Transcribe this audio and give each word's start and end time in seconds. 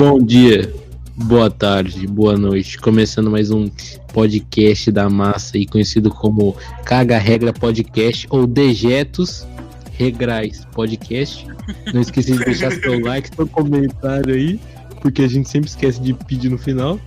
Bom 0.00 0.18
dia, 0.18 0.72
boa 1.14 1.50
tarde, 1.50 2.06
boa 2.06 2.34
noite. 2.34 2.78
Começando 2.78 3.30
mais 3.30 3.50
um 3.50 3.68
podcast 4.14 4.90
da 4.90 5.10
massa 5.10 5.58
aí, 5.58 5.66
conhecido 5.66 6.08
como 6.08 6.56
Caga 6.86 7.18
Regra 7.18 7.52
Podcast 7.52 8.26
ou 8.30 8.46
Dejetos 8.46 9.46
Regrais 9.92 10.64
Podcast. 10.72 11.46
Não 11.92 12.00
esqueça 12.00 12.32
de 12.32 12.42
deixar 12.46 12.72
seu 12.72 12.98
like, 13.04 13.28
seu 13.36 13.46
comentário 13.46 14.34
aí, 14.34 14.58
porque 15.02 15.20
a 15.20 15.28
gente 15.28 15.50
sempre 15.50 15.68
esquece 15.68 16.00
de 16.00 16.14
pedir 16.14 16.48
no 16.48 16.56
final. 16.56 16.98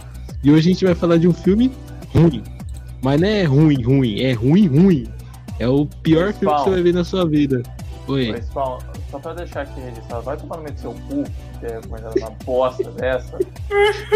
E 0.43 0.51
hoje 0.51 0.69
a 0.69 0.73
gente 0.73 0.85
vai 0.85 0.93
falar 0.93 1.17
de 1.17 1.27
um 1.27 1.33
filme 1.33 1.71
ruim. 2.13 2.43
Mas 3.01 3.19
não 3.19 3.27
é 3.27 3.43
ruim, 3.43 3.81
ruim, 3.81 4.19
é 4.19 4.33
ruim, 4.33 4.67
ruim. 4.67 5.07
É 5.57 5.67
o 5.67 5.87
pior 6.03 6.31
filme 6.31 6.55
que 6.55 6.61
você 6.61 6.69
vai 6.69 6.83
ver 6.83 6.93
na 6.93 7.03
sua 7.03 7.27
vida. 7.27 7.63
Oi. 8.07 8.31
Mas, 8.31 8.45
Spawn, 8.45 8.79
só 9.09 9.19
pra 9.19 9.33
deixar 9.33 9.61
aqui 9.61 9.79
registrado, 9.79 10.23
vai 10.23 10.35
tomar 10.37 10.57
no 10.57 10.63
meio 10.63 10.75
do 10.75 10.81
seu 10.81 10.91
cu, 10.93 11.23
que 11.59 11.65
é 11.65 11.79
uma 11.87 12.29
bosta 12.45 12.91
dessa. 12.91 13.37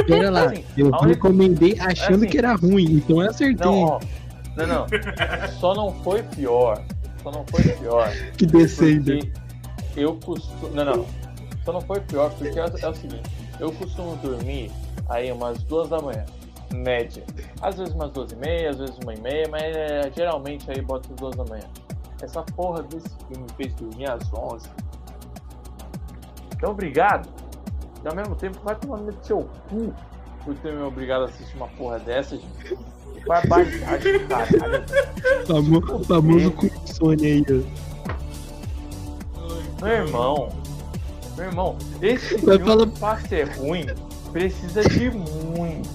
Pera 0.06 0.30
lá, 0.30 0.46
Assim, 0.46 0.64
eu 0.76 0.88
única- 0.88 1.06
recomendei 1.08 1.80
achando 1.80 2.16
assim, 2.18 2.28
que 2.28 2.38
era 2.38 2.54
ruim, 2.56 2.86
então 2.98 3.22
eu 3.24 3.30
acertei. 3.30 3.66
Não, 3.66 3.82
ó, 3.84 4.00
não, 4.58 4.68
não. 4.68 4.86
Só 5.60 5.74
não 5.74 5.94
foi 6.04 6.22
pior. 6.24 6.82
Só 7.24 7.32
não 7.32 7.46
foi 7.48 7.64
pior. 7.64 8.12
que 8.38 8.46
descenda. 8.46 9.14
Porque 9.16 10.00
eu 10.02 10.16
costumo. 10.24 10.70
Não, 10.74 10.86
não. 10.86 11.06
Só 11.64 11.74
não 11.74 11.82
foi 11.82 12.00
pior 12.02 12.30
porque 12.32 12.58
é, 12.60 12.66
o- 12.66 12.78
é 12.78 12.90
o 12.90 12.94
seguinte: 12.96 13.30
eu 13.60 13.72
costumo 13.72 14.16
dormir 14.18 14.72
aí 15.10 15.32
umas 15.32 15.62
duas 15.64 15.90
da 15.90 16.02
manhã, 16.02 16.26
média. 16.74 17.24
Às 17.62 17.78
vezes 17.78 17.94
umas 17.94 18.12
duas 18.12 18.32
e 18.32 18.36
meia, 18.36 18.70
às 18.70 18.78
vezes 18.78 18.98
uma 19.02 19.14
e 19.14 19.20
meia, 19.22 19.48
mas 19.50 19.64
é, 19.64 20.12
geralmente 20.16 20.70
aí 20.70 20.82
bota 20.82 21.10
as 21.10 21.16
duas 21.20 21.36
da 21.36 21.46
manhã. 21.46 21.64
Essa 22.22 22.42
porra 22.42 22.82
desse 22.84 23.10
filme 23.28 23.44
me 23.44 23.50
fez 23.56 23.74
dormir 23.76 24.10
às 24.10 24.32
11. 24.34 24.68
Então, 26.56 26.72
obrigado. 26.72 27.30
E 28.04 28.08
ao 28.08 28.16
mesmo 28.16 28.36
tempo, 28.36 28.60
vai 28.64 28.76
tomar 28.76 28.98
no 28.98 29.14
seu 29.24 29.48
cu 29.70 29.94
por 30.44 30.56
ter 30.56 30.74
me 30.74 30.82
obrigado 30.84 31.24
a 31.24 31.26
assistir 31.26 31.56
uma 31.58 31.68
porra 31.70 32.00
dessa, 32.00 32.36
gente. 32.38 32.78
Barbaridade 33.28 34.18
do 34.20 34.28
caralho. 34.28 34.84
Famo- 35.46 36.04
famoso 36.06 36.52
com 36.52 36.66
insônia 36.68 37.34
aí, 37.34 37.44
ó. 37.50 37.54
Meu 39.86 39.94
irmão, 39.94 40.50
meu 41.36 41.46
irmão, 41.46 41.78
esse 42.02 42.38
Vai 42.38 42.58
filme 42.58 42.72
falar- 42.72 42.88
pra 42.88 43.18
ser 43.28 43.50
ruim 43.58 43.86
precisa 44.32 44.82
de 44.90 45.12
muito. 45.12 45.90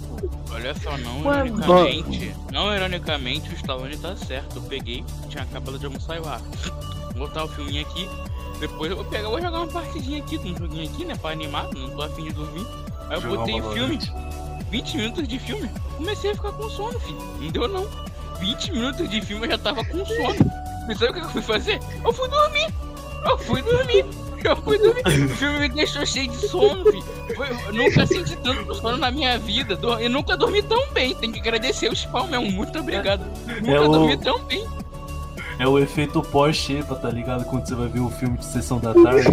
Olha 0.55 0.75
só, 0.75 0.97
não 0.99 1.21
Mano. 1.21 1.47
ironicamente, 1.47 2.35
não 2.53 2.75
ironicamente, 2.75 3.51
o 3.51 3.55
Stallone 3.55 3.97
tá 3.97 4.15
certo. 4.17 4.57
Eu 4.57 4.63
peguei, 4.63 5.05
tinha 5.29 5.45
acabado 5.45 5.79
de 5.79 5.87
almoçar 5.87 6.17
e 6.17 6.23
ah, 6.27 6.41
vou 7.15 7.27
botar 7.27 7.45
o 7.45 7.49
filminho 7.49 7.81
aqui, 7.83 8.09
depois 8.61 8.91
eu 8.91 8.97
vou 8.97 9.07
pegar, 9.07 9.29
vou 9.29 9.41
jogar 9.41 9.61
uma 9.61 9.67
partidinha 9.67 10.19
aqui, 10.19 10.39
um 10.39 10.57
joguinho 10.57 10.89
aqui, 10.89 11.05
né, 11.05 11.17
pra 11.17 11.31
animar, 11.31 11.69
não 11.75 11.91
tô 11.91 12.03
afim 12.03 12.25
de 12.25 12.33
dormir. 12.33 12.67
Aí 13.09 13.17
eu 13.17 13.21
Jogar 13.23 13.37
botei 13.37 13.61
o 13.61 13.73
filme, 13.73 13.99
20 14.71 14.97
minutos 14.97 15.29
de 15.29 15.39
filme, 15.39 15.71
comecei 15.97 16.31
a 16.31 16.35
ficar 16.35 16.53
com 16.53 16.69
sono, 16.71 17.01
filho. 17.01 17.21
Não 17.41 17.49
deu 17.49 17.69
não. 17.69 17.87
20 18.39 18.73
minutos 18.73 19.09
de 19.09 19.21
filme 19.21 19.47
eu 19.47 19.51
já 19.53 19.59
tava 19.59 19.85
com 19.85 20.05
sono. 20.05 20.51
Mas 20.87 20.99
sabe 20.99 21.13
o 21.13 21.15
que 21.15 21.21
eu 21.21 21.31
fui 21.31 21.43
fazer? 21.43 21.81
Eu 22.05 22.13
fui 22.13 22.29
dormir. 22.29 22.67
Eu 23.25 23.39
fui 23.39 23.63
dormir. 23.63 24.05
Eu 24.45 24.57
fui 24.57 24.79
dormir. 24.79 25.03
O 25.25 25.29
filme 25.37 25.59
me 25.61 25.69
deixou 25.69 26.05
cheio 26.07 26.31
de 26.31 26.37
sono, 26.49 26.85
filho. 26.85 27.05
Eu 27.67 27.73
nunca 27.73 28.07
senti 28.07 28.37
tanto 28.37 28.75
sono 28.75 28.97
na 28.97 29.11
minha 29.11 29.39
vida. 29.39 29.79
Eu 30.01 30.11
nunca 30.11 30.37
dormi 30.37 30.63
tão 30.63 30.83
bem. 30.93 31.15
Tem 31.15 31.31
que 31.33 31.41
agradecer 31.41 31.91
o 31.91 31.97
Spawn 31.97 32.29
mesmo. 32.29 32.51
Muito 32.51 32.79
obrigado. 32.79 33.25
Nunca 33.63 33.83
o- 33.83 33.93
dormi 33.93 34.17
tão 34.19 34.39
bem. 34.45 34.67
É 35.59 35.69
o 35.69 35.79
efeito 35.79 36.21
pós-xepa, 36.23 36.95
tá 36.97 37.11
ligado? 37.11 37.45
Quando 37.45 37.67
você 37.69 37.75
vai 37.75 37.89
ver 37.89 38.01
o 38.01 38.11
filme 38.11 38.37
de 38.39 38.45
sessão 38.47 38.79
da 38.81 38.93
tarde. 38.95 39.29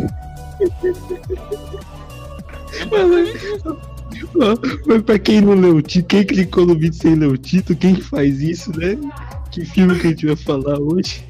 É 2.71 2.85
Mas 4.85 5.01
pra 5.03 5.17
quem 5.19 5.41
não 5.41 5.53
leu 5.53 5.75
o 5.77 5.81
título, 5.81 6.07
quem 6.07 6.23
clicou 6.25 6.65
no 6.65 6.73
vídeo 6.77 6.93
sem 6.95 7.15
ler 7.15 7.27
o 7.27 7.37
título, 7.37 7.77
quem 7.79 7.95
que 7.95 8.01
faz 8.03 8.41
isso, 8.41 8.71
né? 8.77 8.97
Que 9.51 9.65
filme 9.65 9.97
que 9.99 10.07
a 10.07 10.09
gente 10.11 10.25
vai 10.27 10.35
falar 10.35 10.79
hoje? 10.79 11.23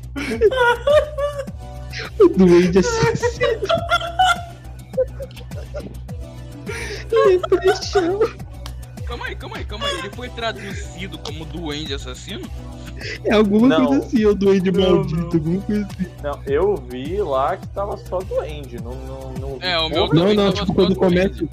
O 2.19 2.29
Duende 2.29 2.79
Assassino. 2.79 3.59
Depressão. 7.27 8.19
Calma 9.05 9.25
aí, 9.25 9.35
calma 9.35 9.57
aí, 9.57 9.65
calma 9.65 9.85
aí. 9.87 9.99
Ele 9.99 10.09
foi 10.11 10.29
traduzido 10.29 11.17
como 11.19 11.43
Duende 11.45 11.93
Assassino? 11.95 12.47
É 13.23 13.33
alguma 13.33 13.67
Não. 13.67 13.85
coisa 13.87 14.05
assim, 14.05 14.25
o 14.25 14.35
Duende 14.35 14.71
Não, 14.71 14.81
Maldito, 14.81 15.15
não. 15.17 15.25
alguma 15.33 15.61
coisa 15.61 15.87
assim. 15.87 16.07
Não, 16.21 16.39
eu 16.45 16.75
vi 16.89 17.21
lá 17.21 17.57
que 17.57 17.67
tava 17.69 17.97
só 17.97 18.19
doente. 18.19 18.75
Não, 18.75 18.93
não, 18.93 19.33
não 19.39 19.57
vi 19.57 19.65
É, 19.65 19.79
o 19.79 19.89
meu 19.89 20.07
Não, 20.13 20.33
não, 20.33 20.51
tipo, 20.53 20.73
quando 20.73 20.93
Duende. 20.93 20.99
começa, 20.99 21.45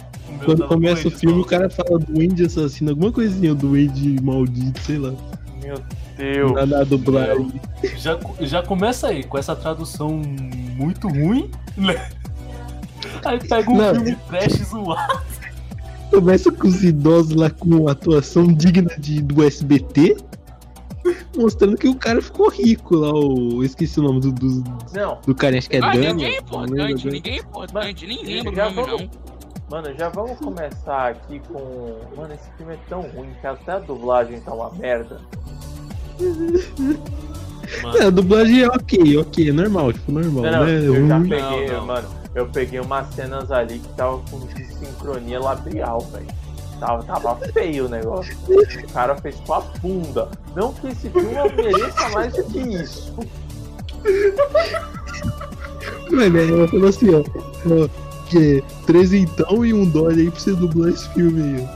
quando 0.45 0.67
começa 0.69 1.09
o 1.09 1.11
filme, 1.11 1.41
o 1.41 1.45
cara 1.45 1.71
fala 1.71 1.99
Duende 1.99 2.45
Assassino, 2.45 2.91
alguma 2.91 3.11
coisinha, 3.11 3.53
o 3.53 3.55
Duende 3.55 4.21
Maldito, 4.23 4.79
sei 4.81 4.99
lá. 4.99 5.15
Meu 5.63 5.81
Deus. 6.17 6.53
Na, 6.53 6.67
na 6.67 6.85
dublagem. 6.85 7.61
Já, 7.97 8.19
já 8.41 8.63
começa 8.63 9.09
aí, 9.09 9.23
com 9.25 9.37
essa 9.39 9.55
tradução 9.55 10.11
muito 10.77 11.09
ruim, 11.09 11.51
né? 11.77 12.11
Aí 13.25 13.39
pega 13.47 13.71
um 13.71 13.77
Não. 13.77 13.95
filme 13.95 14.17
trash 14.29 14.53
zoado. 14.69 15.21
Começa 16.11 16.51
com 16.53 16.69
os 16.69 16.83
idosos 16.83 17.35
lá 17.35 17.51
com 17.51 17.89
atuação 17.89 18.47
digna 18.53 18.91
de, 18.99 19.21
do 19.21 19.43
SBT, 19.45 20.17
mostrando 21.37 21.77
que 21.77 21.89
o 21.89 21.95
cara 21.97 22.23
ficou 22.23 22.49
rico 22.51 22.97
lá, 22.97 23.13
o. 23.13 23.63
esqueci 23.65 23.99
o 24.01 24.03
nome 24.05 24.21
do, 24.21 24.33
do, 24.33 24.65
Não, 24.95 25.19
do 25.27 25.35
cara, 25.35 25.59
acho 25.59 25.69
que 25.69 25.77
é 25.77 25.81
Ah, 25.83 25.91
Daniel. 25.93 26.15
ninguém 26.15 26.27
é 26.27 26.31
lembro 26.41 26.47
importante, 26.65 27.09
ninguém 27.09 27.35
é 27.35 27.39
importante, 27.39 28.07
nem 28.07 28.25
lembro 28.25 28.53
o 28.53 28.55
já 28.57 28.71
nome 28.71 28.87
vamos- 28.87 29.09
mano, 29.69 29.95
já 29.99 30.09
vamos 30.09 30.39
começar 30.39 31.09
aqui 31.11 31.41
com. 31.41 31.99
Mano, 32.17 32.33
esse 32.35 32.49
filme 32.57 32.75
é 32.75 32.79
tão 32.89 33.01
ruim 33.03 33.29
que 33.41 33.47
até 33.47 33.73
a 33.73 33.79
dublagem 33.81 34.41
tá 34.41 34.55
uma 34.55 34.71
merda. 34.73 35.21
Mano, 37.83 37.99
É, 37.99 38.05
a 38.05 38.11
dublagem 38.11 38.63
é 38.63 38.69
ok, 38.69 39.19
ok, 39.19 39.49
é 39.49 39.53
normal, 39.53 39.93
tipo, 39.93 40.13
normal, 40.13 40.45
Não, 40.45 40.65
né? 40.65 40.79
eu 40.79 41.07
já 41.09 41.21
peguei, 41.21 41.67
Não, 41.67 41.75
não. 41.79 41.87
mano, 41.87 42.09
eu 42.35 42.47
peguei 42.47 42.81
umas 42.81 43.09
cenas 43.15 43.51
ali 43.51 43.79
que 43.81 43.89
tava 43.95 44.19
com 44.31 44.41
sincronia 44.79 45.41
labial, 45.41 46.01
velho. 46.13 46.27
Tava, 46.79 47.03
tava 47.05 47.37
feio 47.53 47.87
o 47.87 47.89
negócio. 47.89 48.37
O 48.49 48.93
cara 48.93 49.17
fez 49.17 49.35
com 49.47 49.55
a 49.55 49.61
bunda. 49.81 50.29
Não 50.55 50.75
que 50.75 50.89
esse 50.89 51.09
filme 51.09 51.33
mereça 51.57 52.09
mais 52.11 52.33
do 52.35 52.45
que 52.45 52.59
isso. 52.59 53.15
Mano, 56.11 56.39
ela 56.39 56.69
falou 56.69 56.89
assim, 56.89 57.15
ó. 57.15 57.21
ó 57.21 57.89
que 58.29 58.59
é 58.59 58.63
trezentão 58.87 59.65
e 59.65 59.73
um 59.73 59.89
dólar 59.89 60.15
aí 60.15 60.31
pra 60.31 60.41
você 60.41 60.53
dublar 60.53 60.91
esse 60.91 61.09
filme 61.11 61.43
aí, 61.43 61.69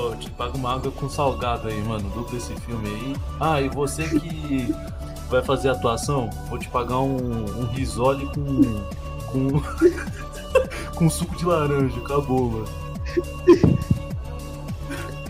ó. 0.00 0.10
eu 0.10 0.16
te 0.16 0.30
pago 0.30 0.56
uma 0.56 0.74
água 0.74 0.90
com 0.92 1.08
salgado 1.08 1.68
aí, 1.68 1.82
mano. 1.82 2.08
Dupla 2.10 2.38
esse 2.38 2.54
filme 2.60 2.88
aí. 2.88 3.16
Ah, 3.40 3.60
e 3.60 3.68
você 3.68 4.04
que 4.08 4.74
vai 5.28 5.42
fazer 5.42 5.70
atuação, 5.70 6.28
vou 6.48 6.58
te 6.58 6.68
pagar 6.68 6.98
um, 6.98 7.60
um 7.60 7.66
risole 7.66 8.26
com. 8.26 8.62
com. 9.30 10.96
com 10.96 11.10
suco 11.10 11.36
de 11.36 11.44
laranja. 11.44 11.98
Acabou, 12.00 12.50
mano. 12.50 12.68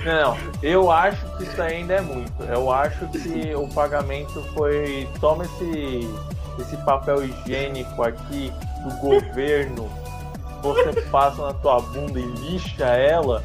Não, 0.05 0.37
eu 0.63 0.91
acho 0.91 1.27
que 1.37 1.45
isso 1.45 1.61
ainda 1.61 1.95
é 1.95 2.01
muito. 2.01 2.43
Eu 2.45 2.73
acho 2.73 3.07
que 3.09 3.55
o 3.55 3.69
pagamento 3.69 4.43
foi. 4.55 5.07
Toma 5.21 5.45
esse, 5.45 6.09
esse 6.59 6.77
papel 6.79 7.25
higiênico 7.25 8.03
aqui 8.03 8.51
do 8.83 8.97
governo. 8.97 9.91
Você 10.63 11.01
passa 11.11 11.47
na 11.47 11.55
tua 11.55 11.81
bunda 11.81 12.19
e 12.19 12.27
lixa 12.27 12.85
ela 12.85 13.43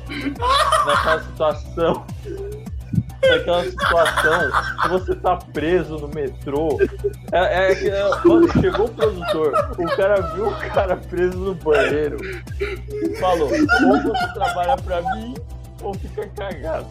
naquela 0.86 1.24
situação. 1.24 2.06
Naquela 3.22 3.64
situação 3.64 4.52
que 4.82 4.88
você 4.90 5.16
tá 5.16 5.38
preso 5.54 5.98
no 5.98 6.08
metrô. 6.10 6.78
É, 7.32 7.72
é 7.72 7.88
é, 7.88 8.10
mano, 8.24 8.52
chegou 8.62 8.86
o 8.86 8.90
produtor, 8.90 9.54
o 9.78 9.86
cara 9.96 10.22
viu 10.34 10.48
o 10.48 10.56
cara 10.74 10.98
preso 10.98 11.38
no 11.38 11.56
banheiro 11.56 12.18
e 12.60 13.16
falou: 13.20 13.50
ou 13.50 14.04
você 14.04 14.34
trabalha 14.34 14.76
pra 14.78 15.02
mim, 15.16 15.36
ou 15.82 15.94
fica 15.96 16.28
cagado. 16.30 16.88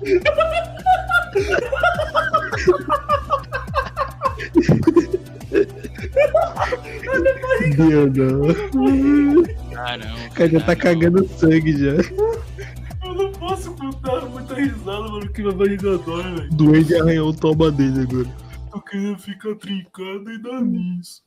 Meu 7.76 8.12
não. 8.12 8.50
Ah, 9.76 9.96
não. 9.96 10.26
O 10.26 10.30
cara 10.34 10.50
já 10.50 10.60
tá 10.60 10.76
cagando 10.76 11.28
sangue 11.28 11.72
já. 11.76 11.96
Eu 13.04 13.14
não 13.14 13.32
posso 13.32 13.72
contar 13.74 14.26
muita 14.26 14.54
risada, 14.54 15.08
mano, 15.08 15.32
que 15.32 15.42
minha 15.42 15.54
barriga 15.54 15.98
dói, 15.98 16.22
velho. 16.22 16.52
O 16.52 16.54
Duende 16.54 16.94
arranhou 16.96 17.30
o 17.30 17.36
toba 17.36 17.70
dele 17.70 18.00
agora. 18.02 18.28
Tô 18.70 18.80
querendo 18.82 19.18
ficar 19.18 19.54
trincado 19.56 20.30
e 20.30 20.42
dar 20.42 20.60
nisso. 20.62 21.22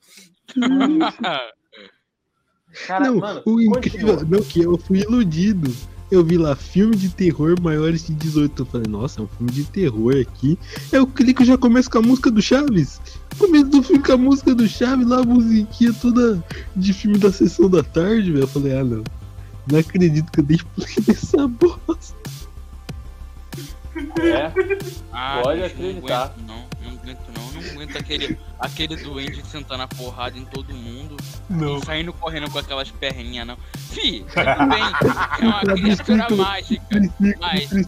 Cara, 2.87 3.05
não, 3.05 3.17
mano, 3.17 3.41
o 3.45 3.61
incrível, 3.61 4.15
continua. 4.17 4.39
não, 4.39 4.43
que 4.45 4.61
eu 4.61 4.77
fui 4.77 4.99
iludido. 4.99 5.73
Eu 6.11 6.23
vi 6.23 6.37
lá 6.37 6.55
filme 6.55 6.95
de 6.95 7.09
terror 7.09 7.59
maiores 7.59 8.05
de 8.05 8.13
18. 8.13 8.61
Eu 8.61 8.65
falei, 8.65 8.87
nossa, 8.87 9.19
é 9.19 9.23
um 9.23 9.27
filme 9.27 9.51
de 9.51 9.63
terror 9.65 10.15
aqui. 10.15 10.59
Eu 10.91 11.07
clico 11.07 11.41
e 11.41 11.45
já 11.45 11.57
começo 11.57 11.89
com 11.89 11.97
a 11.97 12.01
música 12.01 12.29
do 12.29 12.41
Chaves. 12.41 13.01
Começo 13.37 13.65
do 13.65 13.83
filme 13.83 14.03
com 14.03 14.11
a 14.13 14.17
música 14.17 14.53
do 14.55 14.67
Chaves, 14.67 15.07
lá 15.07 15.19
a 15.19 15.23
musiquinha 15.23 15.93
toda 15.93 16.43
de 16.75 16.93
filme 16.93 17.17
da 17.17 17.31
sessão 17.31 17.69
da 17.69 17.83
tarde, 17.83 18.31
velho. 18.31 18.43
Eu 18.43 18.47
falei, 18.47 18.77
ah 18.77 18.83
não. 18.83 19.03
Não 19.71 19.79
acredito 19.79 20.31
que 20.31 20.39
eu 20.39 20.43
dei 20.43 20.57
play 20.75 20.95
nessa 21.07 21.47
bosta. 21.47 22.15
É, 24.19 24.51
Ah, 25.11 25.39
Pode 25.43 25.61
bicho, 25.61 25.73
acreditar. 25.75 26.33
Não 26.47 26.55
aguento, 26.55 26.67
não, 26.81 26.89
não 26.91 26.99
aguento 26.99 27.19
não. 27.35 27.51
Não 27.61 27.71
aguento 27.71 27.97
aquele, 27.97 28.37
aquele 28.59 28.95
doente 28.97 29.45
sentando 29.47 29.83
a 29.83 29.87
porrada 29.87 30.37
em 30.37 30.45
todo 30.45 30.73
mundo 30.73 31.15
Não. 31.49 31.77
e 31.77 31.85
saindo 31.85 32.11
correndo 32.13 32.49
com 32.49 32.57
aquelas 32.57 32.89
perninhas, 32.91 33.45
não. 33.45 33.57
Fi, 33.91 34.25
tudo 34.33 34.69
bem, 34.69 34.83
é 35.39 35.45
uma 35.45 35.61
criatura 35.75 36.27
mágica. 36.35 36.83
Mas, 37.39 37.69
mas 37.71 37.87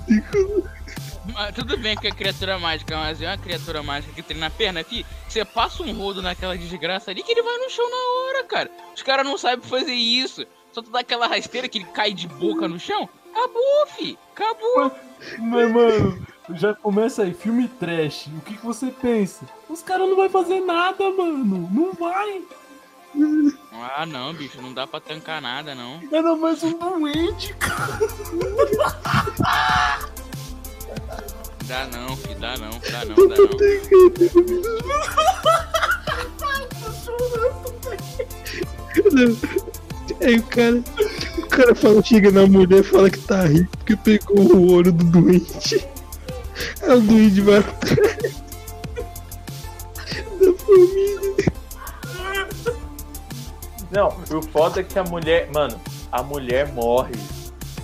tudo 1.54 1.78
bem 1.78 1.96
que 1.96 2.08
é 2.08 2.12
criatura 2.12 2.60
mágica, 2.60 2.96
mas 2.98 3.22
é 3.22 3.28
uma 3.28 3.38
criatura 3.38 3.82
mágica 3.82 4.14
que 4.14 4.22
treina 4.22 4.48
a 4.48 4.50
perna, 4.50 4.84
fi. 4.84 5.06
Você 5.28 5.44
passa 5.44 5.84
um 5.84 5.94
rodo 5.98 6.22
naquela 6.22 6.58
desgraça 6.58 7.12
ali 7.12 7.24
que 7.24 7.32
ele 7.32 7.42
vai 7.42 7.58
no 7.58 7.70
chão 7.70 7.90
na 7.90 7.98
hora, 7.98 8.44
cara. 8.44 8.72
Os 8.96 9.02
caras 9.02 9.26
não 9.26 9.38
sabem 9.38 9.68
fazer 9.68 9.94
isso. 9.94 10.46
Só 10.72 10.82
tu 10.82 10.90
dá 10.90 11.00
aquela 11.00 11.28
rasteira 11.28 11.70
que 11.70 11.78
ele 11.80 11.86
cai 11.86 12.14
de 12.14 12.28
boca 12.28 12.68
no 12.68 12.80
chão. 12.80 13.10
Acabou, 13.32 13.88
fi. 13.88 14.18
Acabou. 14.34 14.92
Mas, 15.40 15.72
mano, 15.72 16.28
já 16.50 16.74
começa 16.74 17.24
aí, 17.24 17.34
filme 17.34 17.68
trash. 17.68 18.28
O 18.28 18.42
que, 18.42 18.58
que 18.58 18.66
você 18.66 18.88
pensa? 18.88 19.46
Os 19.70 19.82
caras 19.82 20.08
não 20.08 20.16
vai 20.16 20.30
fazer 20.30 20.60
nada, 20.60 21.10
mano. 21.12 21.70
Não 21.72 21.94
vai. 21.94 22.42
Ah, 23.98 24.06
não, 24.06 24.34
bicho, 24.34 24.62
não 24.62 24.74
dá 24.74 24.86
pra 24.86 25.00
tancar 25.00 25.42
nada, 25.42 25.74
não. 25.74 26.02
Era 26.12 26.36
mais 26.36 26.62
um 26.64 26.78
doente, 26.78 27.54
cara. 27.54 28.00
Dá 31.66 31.88
não, 31.88 32.16
fi, 32.16 32.36
dá 32.36 32.56
não, 32.58 32.70
dá 32.92 33.06
não, 33.06 33.16
dá 33.28 33.36
não. 33.36 33.50
Aí 40.22 40.38
o 40.38 40.44
cara, 40.44 40.84
o 41.38 41.48
cara 41.48 41.76
fala, 41.76 42.04
chega 42.04 42.32
na 42.32 42.46
mulher 42.46 42.80
e 42.80 42.84
fala 42.84 43.10
que 43.10 43.20
tá 43.20 43.46
rico 43.46 43.70
porque 43.78 43.96
pegou 43.96 44.56
o 44.56 44.72
ouro 44.74 44.92
do 44.92 45.04
doente. 45.04 45.88
Aí 46.84 46.98
o 46.98 47.02
doente 47.02 47.42
vai 47.42 47.58
atrás 47.58 47.96
da 50.40 50.54
família. 50.54 51.16
Não, 53.92 54.08
o 54.38 54.42
foda 54.52 54.82
é 54.82 54.84
que 54.84 54.98
a 55.00 55.04
mulher. 55.04 55.50
Mano, 55.54 55.80
a 56.12 56.24
mulher 56.24 56.72
morre. 56.74 57.16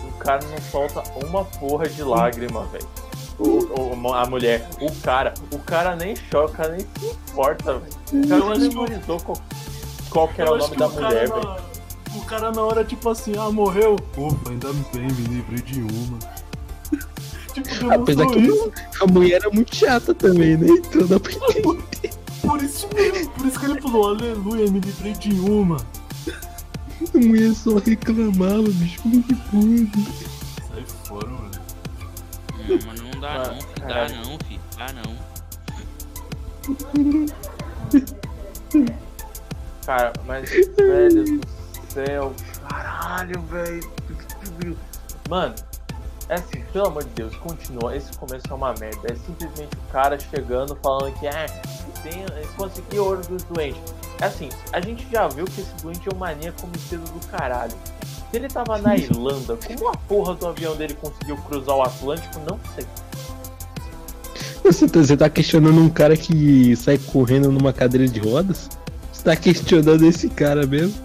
O 0.07 0.11
cara 0.23 0.45
não 0.47 0.57
solta 0.71 1.03
uma 1.25 1.43
porra 1.45 1.87
de 1.89 2.03
lágrima, 2.03 2.65
velho. 2.67 3.00
O- 3.41 3.97
o- 4.07 4.13
A 4.13 4.25
mulher, 4.25 4.69
o 4.79 4.91
cara, 5.01 5.33
o 5.51 5.57
cara 5.59 5.95
nem 5.95 6.15
choca, 6.15 6.67
nem 6.69 6.79
se 6.81 7.05
importa, 7.31 7.79
velho. 7.79 8.25
O 8.25 8.27
cara 8.27 8.57
memorizou 8.59 9.19
qual, 9.21 9.41
qual 10.09 10.27
que 10.27 10.41
era 10.41 10.51
o 10.51 10.57
nome 10.57 10.75
da 10.75 10.87
mulher, 10.89 11.29
na- 11.29 11.35
velho. 11.35 11.55
O 12.15 12.21
cara 12.25 12.51
na 12.51 12.61
hora, 12.61 12.83
tipo 12.83 13.09
assim, 13.09 13.33
ah, 13.37 13.49
morreu. 13.49 13.95
Ufa, 14.17 14.49
ainda 14.49 14.67
bem, 14.93 15.03
me 15.03 15.23
livrei 15.35 15.61
de 15.61 15.81
uma. 15.81 16.19
tipo, 17.53 17.91
Apesar 17.91 18.25
que 18.27 18.39
isso. 18.39 18.71
a 19.01 19.07
mulher 19.07 19.35
era 19.41 19.49
muito 19.49 19.73
chata 19.75 20.13
também, 20.13 20.57
né? 20.57 20.67
Então 20.69 21.07
dá 21.07 21.19
pra 21.19 21.31
entender. 21.31 22.11
Por 22.41 22.61
isso 22.61 22.87
mesmo, 22.93 23.29
por 23.33 23.45
isso 23.45 23.59
que 23.59 23.65
ele 23.67 23.79
falou, 23.81 24.09
aleluia, 24.09 24.69
me 24.71 24.79
livrei 24.79 25.13
de 25.13 25.31
uma. 25.39 25.77
A 27.13 27.17
mulher 27.17 27.53
só 27.53 27.75
reclamava, 27.77 28.63
bicho. 28.63 28.99
Como 29.03 29.21
que 29.23 29.35
pode? 29.35 29.91
Sai 30.67 30.83
fora, 31.05 31.27
mano. 31.27 31.51
Não, 32.67 32.87
mano, 32.87 33.00
não 33.00 33.00
dá 33.21 33.33
Ah, 33.33 33.47
não, 33.47 33.61
fi, 33.61 33.79
dá 33.79 34.09
não, 34.09 34.37
fi, 34.39 34.59
dá 34.77 34.87
não. 34.93 35.15
Cara, 39.85 40.13
mas, 40.25 40.49
velho 40.49 41.23
do 41.23 41.41
céu, 41.89 42.33
caralho, 42.67 43.41
velho. 43.43 43.89
Mano, 45.29 45.55
é 46.29 46.35
assim, 46.35 46.61
pelo 46.71 46.87
amor 46.87 47.03
de 47.03 47.09
Deus, 47.11 47.35
continua. 47.37 47.95
Esse 47.95 48.11
começo 48.17 48.45
é 48.49 48.53
uma 48.53 48.73
merda. 48.73 49.11
É 49.11 49.15
simplesmente 49.15 49.75
o 49.75 49.91
cara 49.91 50.19
chegando 50.19 50.75
falando 50.81 51.13
que, 51.19 51.27
ah, 51.27 51.45
tem, 52.03 52.25
consegui 52.57 52.99
ouro 52.99 53.21
dos 53.27 53.43
doentes. 53.43 53.93
É 54.19 54.25
assim, 54.25 54.49
a 54.71 54.79
gente 54.79 55.07
já 55.11 55.27
viu 55.27 55.45
que 55.45 55.61
esse 55.61 55.73
doente 55.81 56.07
é 56.07 56.13
um 56.13 56.17
maníaco 56.17 56.65
homicida 56.65 57.03
do 57.03 57.27
caralho. 57.27 57.73
Se 58.29 58.37
ele 58.37 58.47
tava 58.47 58.77
na 58.77 58.95
Irlanda, 58.95 59.57
como 59.57 59.89
a 59.89 59.97
porra 59.97 60.35
do 60.35 60.47
avião 60.47 60.75
dele 60.75 60.93
conseguiu 60.93 61.35
cruzar 61.37 61.75
o 61.75 61.81
Atlântico, 61.81 62.39
não 62.49 62.59
sei. 62.75 62.85
Você 64.63 64.87
tá, 64.87 64.99
você 64.99 65.17
tá 65.17 65.29
questionando 65.29 65.79
um 65.79 65.89
cara 65.89 66.15
que 66.15 66.75
sai 66.75 66.97
correndo 66.97 67.51
numa 67.51 67.73
cadeira 67.73 68.07
de 68.07 68.19
rodas? 68.19 68.69
Você 69.11 69.23
tá 69.23 69.35
questionando 69.35 70.05
esse 70.05 70.29
cara 70.29 70.65
mesmo? 70.65 70.95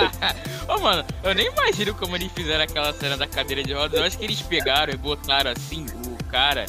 Ô, 0.68 0.78
mano, 0.78 1.04
eu 1.22 1.34
nem 1.34 1.48
imagino 1.48 1.94
como 1.94 2.16
eles 2.16 2.30
fizeram 2.32 2.64
aquela 2.64 2.92
cena 2.92 3.16
da 3.16 3.26
cadeira 3.26 3.62
de 3.62 3.72
rodas. 3.72 3.98
Eu 3.98 4.06
acho 4.06 4.18
que 4.18 4.24
eles 4.24 4.40
pegaram 4.42 4.92
e 4.92 4.96
botaram 4.96 5.50
assim 5.50 5.86
o 6.06 6.24
cara 6.24 6.66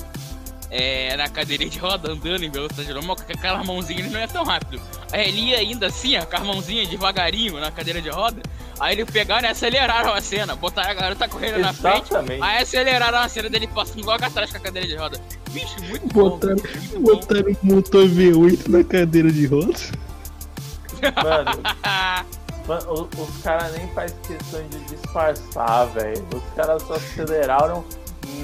é, 0.72 1.16
na 1.18 1.28
cadeira 1.28 1.66
de 1.68 1.78
roda 1.78 2.12
andando 2.14 2.44
em 2.44 2.50
velocidade 2.50 2.94
normal, 2.94 3.18
com 3.18 3.24
aquela 3.24 3.62
mãozinha 3.64 4.00
ele 4.00 4.10
não 4.10 4.20
é 4.20 4.26
tão 4.28 4.44
rápido. 4.44 4.82
Aí 5.12 5.28
ele 5.28 5.42
ia 5.50 5.58
ainda 5.58 5.88
assim, 5.88 6.18
ó, 6.18 6.26
com 6.26 6.38
a 6.38 6.40
mãozinha 6.40 6.88
devagarinho 6.88 7.60
na 7.60 7.70
cadeira 7.70 8.02
de 8.02 8.10
roda. 8.10 8.42
Aí 8.80 8.96
eles 8.96 9.12
pegaram 9.12 9.48
e 9.48 9.52
aceleraram 9.52 10.14
a 10.14 10.22
cena, 10.22 10.56
botaram 10.56 10.90
a 10.90 10.94
garota 10.94 11.28
correndo 11.28 11.60
na 11.60 11.72
frente. 11.74 12.06
Exatamente. 12.10 12.42
Aí 12.42 12.58
aceleraram 12.64 13.18
a 13.20 13.30
cena 13.30 13.50
dele 13.50 13.68
passando 13.68 14.04
logo 14.06 14.24
atrás 14.26 14.50
com 14.50 14.58
a 14.58 14.60
cadeira 14.62 14.88
de 14.88 14.96
roda. 14.96 15.20
Bicho, 15.52 15.76
muito 15.90 16.08
bom. 16.08 16.30
Botaram, 16.30 16.56
Muito 16.56 16.94
bom. 16.94 17.02
botaram 17.02 17.52
um 17.52 17.58
motor 17.76 18.06
V8 18.08 18.68
na 18.70 18.84
cadeira 18.84 19.30
de 19.32 19.46
rodas? 19.46 19.92
Mano, 21.24 21.62
Mano, 22.68 22.94
o- 23.18 23.22
os 23.22 23.42
caras 23.44 23.74
nem 23.76 23.88
faz 23.94 24.14
questão 24.28 24.62
de 24.70 24.80
disfarçar, 24.86 25.88
velho. 25.88 26.26
Os 26.34 26.54
caras 26.56 26.82
só 26.84 26.94
aceleraram 26.94 27.84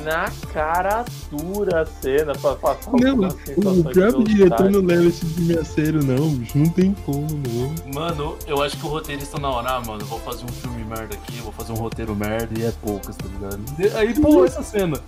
na 0.03 0.29
cara 0.53 1.03
dura 1.31 1.81
a 1.81 1.85
cena 1.85 2.33
pra 2.33 2.55
passar 2.55 2.91
Não, 2.91 3.19
o 3.19 3.83
próprio 3.83 4.23
diretor 4.23 4.69
não 4.71 4.81
leva 4.81 5.05
esse 5.05 5.25
filme 5.25 5.57
a 5.57 5.63
sério, 5.65 6.03
não, 6.03 6.29
bicho. 6.29 6.57
Não 6.57 6.69
tem 6.69 6.93
como, 7.05 7.27
não. 7.29 7.93
Mano, 7.93 8.35
eu 8.47 8.61
acho 8.61 8.77
que 8.77 8.85
o 8.85 8.89
roteirista 8.89 9.37
na 9.39 9.49
hora, 9.49 9.71
ah, 9.71 9.81
mano, 9.81 10.01
eu 10.01 10.05
vou 10.07 10.19
fazer 10.19 10.43
um 10.45 10.47
filme 10.49 10.83
merda 10.83 11.15
aqui, 11.15 11.39
vou 11.41 11.51
fazer 11.51 11.71
um 11.73 11.75
roteiro 11.75 12.15
merda 12.15 12.49
e 12.59 12.63
é 12.63 12.71
poucas, 12.81 13.15
tá 13.15 13.25
ligado? 13.27 13.57
De- 13.77 13.95
Aí 13.97 14.13
pulou 14.13 14.45
essa 14.45 14.63
cena. 14.63 14.99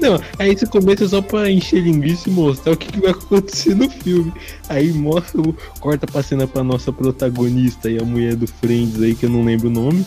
Não, 0.00 0.20
aí 0.38 0.50
esse 0.52 0.66
começo 0.66 1.04
é 1.04 1.08
só 1.08 1.22
pra 1.22 1.48
encher 1.50 1.80
linguiça 1.80 2.28
e 2.28 2.32
mostrar 2.32 2.72
o 2.72 2.76
que, 2.76 2.90
que 2.90 3.00
vai 3.00 3.10
acontecer 3.12 3.74
no 3.76 3.88
filme. 3.88 4.32
Aí 4.68 4.92
mostra, 4.92 5.40
o- 5.40 5.54
corta 5.80 6.06
pra 6.06 6.22
cena 6.22 6.46
pra 6.46 6.64
nossa 6.64 6.92
protagonista 6.92 7.88
e 7.88 7.98
a 7.98 8.04
mulher 8.04 8.34
do 8.34 8.46
Friends 8.46 9.00
aí, 9.00 9.14
que 9.14 9.26
eu 9.26 9.30
não 9.30 9.44
lembro 9.44 9.68
o 9.68 9.70
nome. 9.70 10.04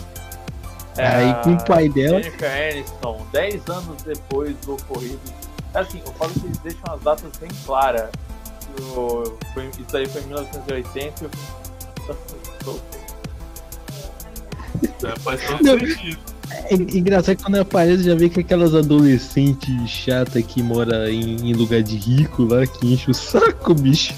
É, 0.97 1.07
aí 1.07 1.43
com 1.43 1.53
o 1.53 1.65
pai 1.65 1.87
dela. 1.89 2.21
Jennifer 2.21 2.71
Aniston, 2.73 3.25
10 3.31 3.69
anos 3.69 4.03
depois 4.03 4.55
do 4.65 4.73
ocorrido. 4.73 5.19
Assim, 5.73 6.01
eu 6.05 6.13
falo 6.13 6.31
que 6.33 6.45
eles 6.45 6.57
deixam 6.59 6.93
as 6.93 7.01
datas 7.01 7.31
bem 7.39 7.49
claras. 7.65 8.09
O- 8.95 9.37
foi- 9.53 9.69
Isso 9.85 9.97
aí 9.97 10.05
foi 10.07 10.21
em 10.21 10.25
1980 10.27 11.23
e 11.23 11.27
o 11.27 11.29
filme 11.29 12.81
É, 15.03 15.19
faz 15.19 15.41
todo 15.45 15.79
sentido. 15.79 16.19
É 16.69 16.73
engraçado 16.75 17.35
que 17.37 17.43
quando 17.43 17.55
aparece 17.55 18.03
já 18.03 18.15
vê 18.15 18.29
que 18.29 18.39
aquelas 18.41 18.75
adolescentes 18.75 19.89
chatas 19.89 20.43
que 20.45 20.61
mora 20.61 21.09
em, 21.09 21.49
em 21.49 21.53
lugar 21.53 21.81
de 21.81 21.95
rico 21.97 22.43
lá, 22.43 22.65
que 22.67 22.93
enche 22.93 23.09
o 23.09 23.13
saco, 23.13 23.73
bicho. 23.73 24.13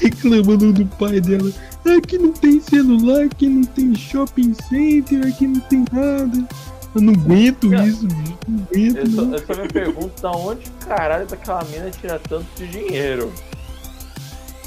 Reclamando 0.00 0.72
do 0.72 0.86
pai 0.96 1.20
dela. 1.20 1.50
Aqui 1.98 2.18
não 2.18 2.32
tem 2.32 2.60
celular, 2.60 3.24
aqui 3.24 3.48
não 3.48 3.64
tem 3.64 3.94
shopping 3.94 4.54
center, 4.54 5.26
aqui 5.26 5.46
não 5.46 5.60
tem 5.60 5.84
nada. 5.92 6.48
Eu 6.94 7.02
não 7.02 7.12
aguento 7.12 7.70
Cara, 7.70 7.86
isso, 7.86 8.06
bicho. 8.06 8.38
Não 8.48 8.64
aguento, 8.64 8.96
Eu 8.96 9.06
só, 9.10 9.22
não. 9.22 9.32
eu 9.34 9.46
só 9.46 9.62
me 9.62 9.68
pergunto 9.68 10.22
da 10.22 10.30
onde 10.32 10.70
caralho 10.86 11.26
daquela 11.26 11.64
mina 11.64 11.90
tira 11.90 12.18
tanto 12.28 12.46
de 12.56 12.66
dinheiro. 12.68 13.32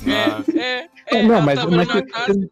Ah, 0.08 0.42
É, 0.56 0.60
é, 0.62 0.90
é, 1.08 1.24
não, 1.24 1.42
mas, 1.42 1.64
mas 1.66 1.88
na 1.88 2.02
casa, 2.04 2.50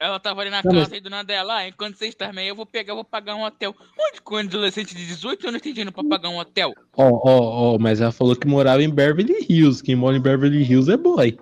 ela 0.00 0.20
tava 0.20 0.40
ali 0.42 0.50
na 0.50 0.62
Não, 0.62 0.72
mas- 0.72 0.84
casa 0.84 0.96
e 0.96 1.00
do 1.00 1.10
nada 1.10 1.32
ela, 1.32 1.56
ah, 1.58 1.68
enquanto 1.68 1.96
vocês 1.96 2.10
estão 2.10 2.30
aí, 2.34 2.48
eu 2.48 2.54
vou 2.54 2.66
pegar, 2.66 2.92
eu 2.92 2.96
vou 2.96 3.04
pagar 3.04 3.34
um 3.34 3.44
hotel. 3.44 3.74
Onde 3.98 4.20
com 4.22 4.34
um 4.36 4.38
adolescente 4.38 4.94
de 4.94 5.06
18 5.06 5.48
anos 5.48 5.60
tem 5.60 5.72
dinheiro 5.72 5.92
pra 5.92 6.04
pagar 6.04 6.28
um 6.28 6.38
hotel? 6.38 6.72
Ó, 6.96 7.08
ó, 7.24 7.74
ó, 7.74 7.78
mas 7.78 8.00
ela 8.00 8.12
falou 8.12 8.36
que 8.36 8.46
morava 8.46 8.82
em 8.82 8.90
Beverly 8.90 9.46
Hills. 9.48 9.82
Quem 9.82 9.96
mora 9.96 10.16
em 10.16 10.20
Beverly 10.20 10.62
Hills 10.62 10.90
é 10.92 10.96
boy. 10.96 11.38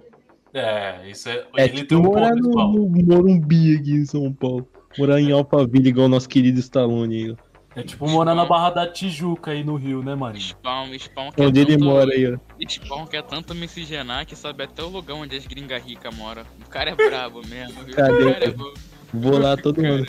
É, 0.54 1.10
isso 1.10 1.28
é. 1.28 1.44
É 1.56 1.64
ele 1.64 1.76
tipo 1.76 1.88
tem 1.88 1.98
um 1.98 2.02
morar 2.02 2.30
ponto, 2.30 2.48
no, 2.48 2.88
no 2.88 3.04
Morumbi 3.06 3.76
aqui 3.76 3.92
em 3.92 4.04
São 4.06 4.32
Paulo. 4.32 4.66
Morar 4.98 5.20
em 5.20 5.30
Alphaville, 5.30 5.90
igual 5.90 6.06
o 6.06 6.08
nosso 6.08 6.26
querido 6.26 6.58
Stallone 6.58 7.14
aí, 7.24 7.30
ó. 7.32 7.36
É 7.76 7.82
tipo 7.82 8.08
morar 8.08 8.34
na 8.34 8.46
Barra 8.46 8.70
da 8.70 8.86
Tijuca 8.86 9.50
aí 9.50 9.62
no 9.62 9.76
Rio, 9.76 10.02
né, 10.02 10.14
Marinho? 10.14 10.42
Spawn, 10.42 10.98
Spawn 10.98 11.30
quer 11.30 11.46
Onde 11.46 11.60
ele 11.60 11.72
tanto, 11.74 11.84
mora 11.84 12.10
aí, 12.10 12.32
ó. 12.32 12.38
Spawn 12.66 13.06
quer 13.06 13.22
tanto 13.22 13.54
miscigenar 13.54 14.24
que 14.24 14.34
sabe 14.34 14.64
até 14.64 14.82
o 14.82 14.88
lugar 14.88 15.12
onde 15.12 15.36
as 15.36 15.46
gringas 15.46 15.84
ricas 15.84 16.16
moram. 16.16 16.42
O 16.66 16.70
cara 16.70 16.92
é 16.92 16.94
brabo 16.94 17.46
mesmo, 17.46 17.84
viu? 17.84 17.94
Cadê? 17.94 18.24
O 18.24 18.32
cara 18.32 18.44
é 18.46 18.50
bom. 18.50 18.72
Vou 19.12 19.38
lá 19.38 19.58
todo 19.58 19.82
Cara, 19.82 19.94
ano. 19.94 20.06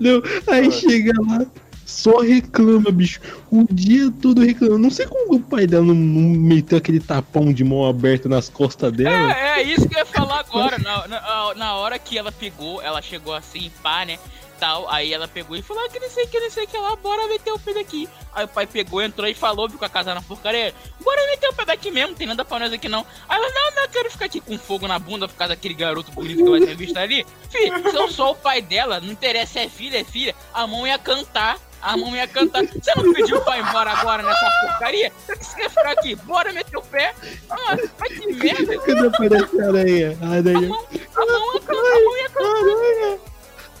Não, 0.00 0.20
aí 0.52 0.70
chega 0.72 1.12
lá, 1.20 1.46
só 1.92 2.20
reclama, 2.20 2.90
bicho. 2.90 3.20
o 3.50 3.66
dia 3.70 4.10
todo 4.20 4.40
reclamando. 4.40 4.78
Não 4.78 4.90
sei 4.90 5.06
como 5.06 5.34
o 5.34 5.40
pai 5.40 5.66
dela 5.66 5.84
não, 5.84 5.94
não 5.94 6.40
meteu 6.40 6.78
aquele 6.78 6.98
tapão 6.98 7.52
de 7.52 7.62
mão 7.62 7.86
aberta 7.86 8.28
nas 8.28 8.48
costas 8.48 8.92
dela. 8.92 9.32
É, 9.32 9.60
é 9.60 9.62
isso 9.62 9.88
que 9.88 9.94
eu 9.94 9.98
ia 9.98 10.06
falar 10.06 10.40
agora. 10.40 10.78
Na, 10.78 11.06
na, 11.06 11.54
na 11.54 11.74
hora 11.74 11.98
que 11.98 12.16
ela 12.16 12.32
pegou, 12.32 12.80
ela 12.80 13.02
chegou 13.02 13.34
assim, 13.34 13.70
pá, 13.82 14.04
né? 14.04 14.18
Tal, 14.58 14.88
aí 14.88 15.12
ela 15.12 15.26
pegou 15.26 15.56
e 15.56 15.60
falou: 15.60 15.84
ah, 15.84 15.88
que 15.88 15.98
não 15.98 16.08
sei 16.08 16.24
que, 16.28 16.38
não 16.38 16.50
sei 16.50 16.68
que 16.68 16.78
lá, 16.78 16.94
bora 16.94 17.26
meter 17.26 17.50
o 17.50 17.58
pé 17.58 17.74
daqui. 17.74 18.08
Aí 18.32 18.44
o 18.44 18.48
pai 18.48 18.64
pegou, 18.64 19.02
entrou 19.02 19.26
e 19.26 19.34
falou, 19.34 19.68
viu 19.68 19.76
com 19.76 19.84
a 19.84 19.88
casa 19.88 20.14
na 20.14 20.22
porcaria: 20.22 20.72
bora 21.02 21.26
meter 21.26 21.48
o 21.48 21.52
pé 21.52 21.64
daqui 21.64 21.90
mesmo, 21.90 22.14
tem 22.14 22.28
nada 22.28 22.44
pra 22.44 22.60
nós 22.60 22.72
aqui 22.72 22.88
não. 22.88 23.04
Aí 23.28 23.38
ela: 23.38 23.50
não, 23.50 23.82
não, 23.82 23.88
quero 23.88 24.08
ficar 24.08 24.26
aqui 24.26 24.40
com 24.40 24.56
fogo 24.56 24.86
na 24.86 25.00
bunda 25.00 25.26
por 25.26 25.34
causa 25.34 25.56
daquele 25.56 25.74
garoto 25.74 26.12
bonito 26.12 26.44
que 26.44 26.50
vai 26.50 26.60
ser 26.60 26.76
visto 26.76 26.96
ali. 26.96 27.26
Filho, 27.50 27.90
se 27.90 27.96
eu 27.96 28.08
sou 28.08 28.30
o 28.30 28.34
pai 28.36 28.62
dela, 28.62 29.00
não 29.00 29.10
interessa 29.10 29.58
é 29.58 29.68
filha, 29.68 29.98
é 29.98 30.04
filha, 30.04 30.32
a 30.54 30.64
mão 30.64 30.86
ia 30.86 30.96
cantar. 30.96 31.58
A 31.82 31.96
mão 31.96 32.14
ia 32.14 32.28
cantar. 32.28 32.62
Você 32.64 32.92
não 32.96 33.12
pediu 33.12 33.40
pra 33.40 33.58
ir 33.58 33.62
embora 33.68 33.90
agora 33.90 34.22
nessa 34.22 34.48
porcaria? 34.60 35.10
Você 35.26 35.56
quer 35.56 35.68
ficar 35.68 35.90
aqui? 35.90 36.14
Bora 36.14 36.52
meter 36.52 36.76
o 36.76 36.82
pé? 36.82 37.12
Ah, 37.50 37.76
mas 37.98 38.12
que 38.18 38.26
merda! 38.32 38.78
Quando 38.78 39.08
aparece 39.08 39.60
a 39.60 39.66
aranha, 39.66 40.16
a 40.22 40.26
A 40.26 40.28
aranha. 40.36 40.68
mão, 40.68 40.86
a 41.16 41.26
mão 41.26 41.54
ia 41.54 41.60
cantar, 41.60 41.92
a 41.92 42.00
mão 42.00 42.16
ia 42.16 42.28
cantar. 42.30 43.18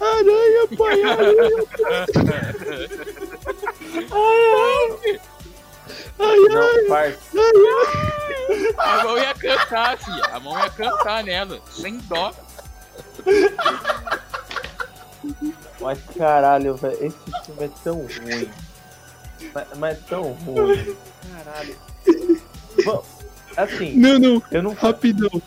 Aranha, 0.00 0.66
pai, 0.76 1.02
aranha! 1.06 1.48
Ai, 6.18 6.36
Não, 6.48 6.62
ai, 6.62 6.82
parça. 6.88 7.18
ai, 7.36 7.52
ai! 7.78 8.74
A 8.78 9.04
mão 9.04 9.16
ia 9.18 9.34
cantar, 9.34 9.98
filha. 9.98 10.24
A 10.32 10.40
mão 10.40 10.58
ia 10.58 10.70
cantar 10.70 11.22
nela, 11.24 11.60
sem 11.70 11.98
dó. 11.98 12.32
Mas 15.82 15.98
caralho, 16.16 16.74
velho, 16.76 16.94
esse 17.04 17.16
filme 17.44 17.64
é 17.64 17.70
tão 17.82 17.96
ruim. 17.96 18.48
Mas, 19.54 19.66
mas 19.78 19.98
é 19.98 20.00
tão 20.08 20.32
ruim. 20.32 20.96
Caralho. 21.34 21.76
Bom, 22.84 23.04
assim, 23.56 23.96
Não, 23.96 24.18
não, 24.18 24.42
eu 24.50 24.62
não. 24.62 24.72
rapidão. 24.74 25.42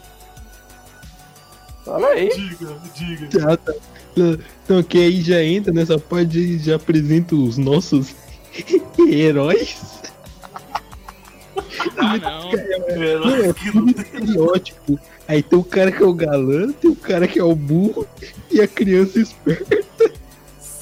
Fala 1.86 2.08
aí. 2.10 2.30
Diga, 2.30 2.75
diga. 2.96 3.39
Já 3.39 3.58
tá. 3.58 3.74
Então, 4.63 4.82
que 4.82 4.98
aí 4.98 5.22
já 5.22 5.44
entra 5.44 5.74
nessa 5.74 6.00
parte 6.00 6.38
e 6.39 6.58
já 6.58 6.75
apresenta 6.77 7.36
os 7.36 7.58
nossos 7.58 8.15
heróis. 9.10 9.77
Ah, 11.98 12.18
não. 12.18 12.51
Não, 12.51 13.36
é 13.46 13.54
tudo 13.54 13.89
estereótipo. 14.01 15.00
Aí 15.27 15.42
tem 15.44 15.60
o 15.60 15.63
cara 15.63 15.92
que 15.92 16.01
é 16.01 16.06
o 16.06 16.13
galã, 16.13 16.72
tem 16.72 16.92
o 16.92 16.96
cara 16.96 17.27
que 17.27 17.39
é 17.39 17.44
o 17.44 17.56
burro 17.56 18.08
e 18.51 18.62
a 18.62 18.68
criança 18.68 19.20
esperta. 19.20 19.75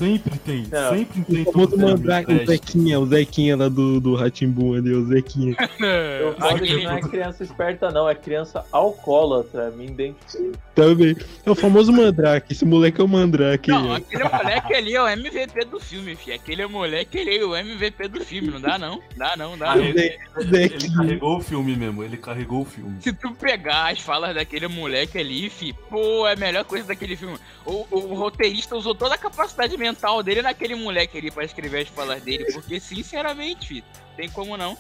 Sempre 0.03 0.37
tem, 0.39 0.67
Não. 0.71 0.89
sempre 0.97 1.21
tem. 1.23 1.41
O 1.43 1.51
famoso 1.51 1.77
mandrake, 1.77 2.33
o. 2.33 2.45
Zequinha, 2.45 2.99
o 2.99 3.05
Zequinha 3.05 3.55
lá 3.55 3.69
do, 3.69 3.99
do 3.99 4.15
Ratimbum 4.15 4.73
ali, 4.73 4.93
o 4.93 5.05
Zequinha. 5.05 5.55
Eu 5.79 6.33
falo 6.35 6.57
que 6.59 6.63
Aquele- 6.65 6.83
não 6.83 6.91
é 6.97 7.01
criança 7.01 7.43
esperta, 7.43 7.91
não, 7.91 8.09
é 8.09 8.15
criança 8.15 8.65
alcoólatra. 8.71 9.71
Me 9.71 9.85
identifiquei. 9.85 10.51
Também. 10.75 11.15
É 11.45 11.51
o 11.51 11.55
famoso 11.55 11.91
mandrake, 11.91 12.51
esse 12.53 12.65
moleque 12.65 12.99
é 12.99 13.03
o 13.03 13.07
mandrake. 13.07 13.69
Não, 13.69 13.91
aí, 13.93 13.97
aquele 14.01 14.23
moleque 14.23 14.73
ali 14.73 14.95
é 14.95 15.01
o 15.03 15.07
MVP 15.07 15.65
do 15.65 15.79
filme, 15.79 16.15
filho. 16.15 16.35
Aquele 16.35 16.65
moleque 16.67 17.19
ali 17.19 17.37
é 17.37 17.45
o 17.45 17.55
MVP 17.55 18.07
do 18.07 18.21
filme, 18.25 18.49
não 18.49 18.59
dá 18.59 18.77
não. 18.77 18.99
Dá 19.15 19.35
não, 19.37 19.57
dá 19.57 19.71
Ah, 19.73 19.75
não. 19.75 19.83
ele- 19.83 20.17
Ele 20.37 20.89
carregou 20.95 21.37
o 21.37 21.41
filme 21.41 21.75
mesmo, 21.75 22.03
ele 22.03 22.17
carregou 22.17 22.61
o 22.61 22.65
filme. 22.65 22.95
Se 23.01 23.13
tu 23.13 23.31
pegar 23.35 23.91
as 23.91 23.99
falas 23.99 24.33
daquele 24.33 24.67
moleque 24.67 25.17
ali, 25.17 25.49
fi, 25.49 25.73
pô, 25.89 26.27
é 26.27 26.33
a 26.33 26.35
melhor 26.35 26.63
coisa 26.65 26.87
daquele 26.87 27.15
filme. 27.15 27.37
O, 27.65 27.85
o 27.91 28.13
roteirista 28.15 28.75
usou 28.75 28.95
toda 28.95 29.15
a 29.15 29.17
capacidade 29.17 29.77
mental 29.77 29.92
dele 30.23 30.41
naquele 30.41 30.75
moleque 30.75 31.17
ali 31.17 31.29
pra 31.31 31.43
escrever 31.45 31.81
as 31.83 31.87
falas 31.89 32.21
dele, 32.21 32.45
porque 32.51 32.79
sinceramente, 32.79 33.83
tem 34.17 34.29
como 34.29 34.55
não. 34.57 34.77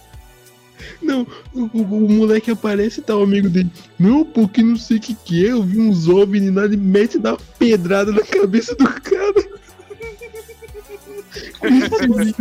Não, 1.01 1.21
o, 1.53 1.61
o- 1.73 2.05
o 2.05 2.09
moleque 2.09 2.49
aparece 2.51 2.99
e 2.99 3.03
tá 3.03 3.15
o 3.15 3.23
amigo 3.23 3.47
dele. 3.49 3.69
Não, 3.99 4.25
porque 4.25 4.63
não 4.63 4.75
sei 4.75 4.97
o 4.97 4.99
que 5.01 5.13
que 5.13 5.45
é. 5.45 5.51
Eu 5.51 5.61
vi 5.63 5.79
uns 5.79 6.07
OVNI 6.09 6.49
lá 6.49 6.65
e 6.65 6.75
mete 6.75 7.19
da 7.19 7.37
pedrada 7.59 8.11
na 8.11 8.21
cabeça 8.21 8.75
do 8.75 8.85
cara. 8.85 9.33
Isso, 11.63 12.35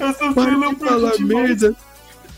Essa 0.00 0.32
Para 0.32 0.50
cena 0.52 0.68
de 0.74 0.76
falar 0.84 1.18
merda. 1.18 1.76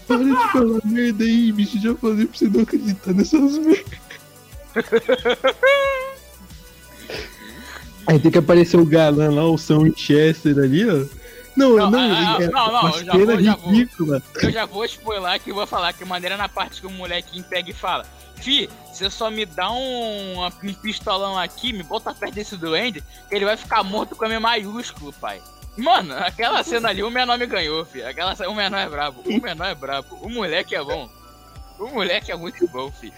Para 0.06 0.18
de 0.24 0.52
falar 0.52 0.80
merda 0.84 1.24
aí, 1.24 1.52
bicho. 1.52 1.80
Já 1.80 1.94
falei 1.96 2.26
pra 2.26 2.38
você 2.38 2.48
não 2.48 2.60
acreditar 2.60 3.12
nessas 3.12 3.58
merdas. 3.58 3.84
Aí 8.06 8.18
tem 8.18 8.30
que 8.30 8.38
aparecer 8.38 8.76
o 8.78 8.84
galã 8.84 9.30
lá, 9.30 9.44
o 9.44 9.56
São 9.56 9.80
Winchester 9.80 10.58
ali, 10.58 10.88
ó. 10.88 11.04
Não, 11.56 11.76
Não, 11.76 11.90
não, 11.90 11.98
ah, 12.00 12.36
ah, 12.36 12.42
é 12.42 12.48
não, 12.48 12.72
não, 12.72 12.80
uma 12.80 12.90
eu 12.90 13.04
já 13.04 13.14
vou, 13.14 13.40
já 13.40 13.54
vou. 13.54 14.22
Eu 14.42 14.50
já 14.50 14.66
vou 14.66 14.84
spoiler 14.84 15.40
que 15.40 15.50
eu 15.50 15.54
vou 15.54 15.66
falar 15.66 15.92
que 15.92 16.04
maneira 16.04 16.36
na 16.36 16.48
parte 16.48 16.80
que 16.80 16.86
o 16.86 16.90
molequinho 16.90 17.44
pega 17.44 17.70
e 17.70 17.72
fala: 17.72 18.04
Fi, 18.36 18.68
você 18.92 19.08
só 19.08 19.30
me 19.30 19.46
dá 19.46 19.70
um, 19.70 20.44
um 20.44 20.74
pistolão 20.74 21.38
aqui, 21.38 21.72
me 21.72 21.84
bota 21.84 22.12
perto 22.12 22.34
desse 22.34 22.56
duende, 22.56 23.02
que 23.28 23.34
ele 23.34 23.44
vai 23.44 23.56
ficar 23.56 23.84
morto 23.84 24.16
com 24.16 24.24
a 24.24 24.28
M 24.28 24.38
maiúsculo, 24.40 25.12
pai. 25.12 25.40
Mano, 25.76 26.14
aquela 26.18 26.62
cena 26.62 26.88
ali, 26.88 27.02
o 27.02 27.10
menor 27.10 27.38
me 27.38 27.46
ganhou, 27.46 27.84
fi. 27.84 28.02
Aquela 28.02 28.34
cena, 28.34 28.50
o 28.50 28.54
menor 28.54 28.78
é 28.78 28.88
brabo, 28.88 29.22
o 29.24 29.40
menor 29.40 29.66
é 29.66 29.74
brabo, 29.74 30.16
o 30.22 30.28
moleque 30.28 30.74
é 30.74 30.82
bom. 30.82 31.08
O 31.78 31.86
moleque 31.88 32.32
é 32.32 32.36
muito 32.36 32.66
bom, 32.68 32.90
fi. 32.90 33.12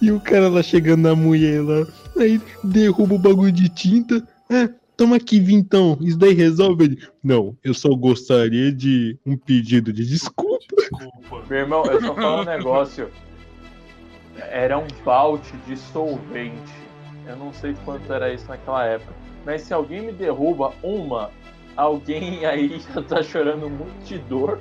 E 0.00 0.10
o 0.10 0.20
cara 0.20 0.48
lá 0.48 0.62
chegando 0.62 1.02
na 1.02 1.14
mulher 1.14 1.62
lá, 1.62 1.86
aí 2.18 2.40
derruba 2.64 3.14
o 3.14 3.18
bagulho 3.18 3.52
de 3.52 3.68
tinta. 3.68 4.26
É, 4.50 4.68
toma 4.96 5.16
aqui, 5.16 5.40
vintão. 5.40 5.98
Isso 6.00 6.18
daí 6.18 6.34
resolve 6.34 6.84
ele. 6.84 6.98
Não, 7.22 7.56
eu 7.62 7.74
só 7.74 7.88
gostaria 7.94 8.72
de 8.72 9.18
um 9.24 9.36
pedido 9.36 9.92
de 9.92 10.06
desculpa. 10.06 10.74
Desculpa. 10.76 11.44
Meu 11.48 11.58
irmão, 11.58 11.84
eu 11.86 12.00
só 12.00 12.14
falo 12.14 12.42
um 12.42 12.44
negócio. 12.44 13.10
Era 14.38 14.78
um 14.78 14.86
balde 15.04 15.52
de 15.66 15.76
solvente. 15.76 16.72
Eu 17.26 17.36
não 17.36 17.52
sei 17.52 17.74
quanto 17.84 18.12
era 18.12 18.32
isso 18.32 18.46
naquela 18.48 18.84
época. 18.84 19.12
Mas 19.44 19.62
se 19.62 19.74
alguém 19.74 20.02
me 20.02 20.12
derruba 20.12 20.72
uma, 20.82 21.30
alguém 21.76 22.44
aí 22.44 22.80
já 22.94 23.02
tá 23.02 23.22
chorando 23.22 23.68
muito 23.68 24.04
de 24.04 24.18
dor. 24.18 24.60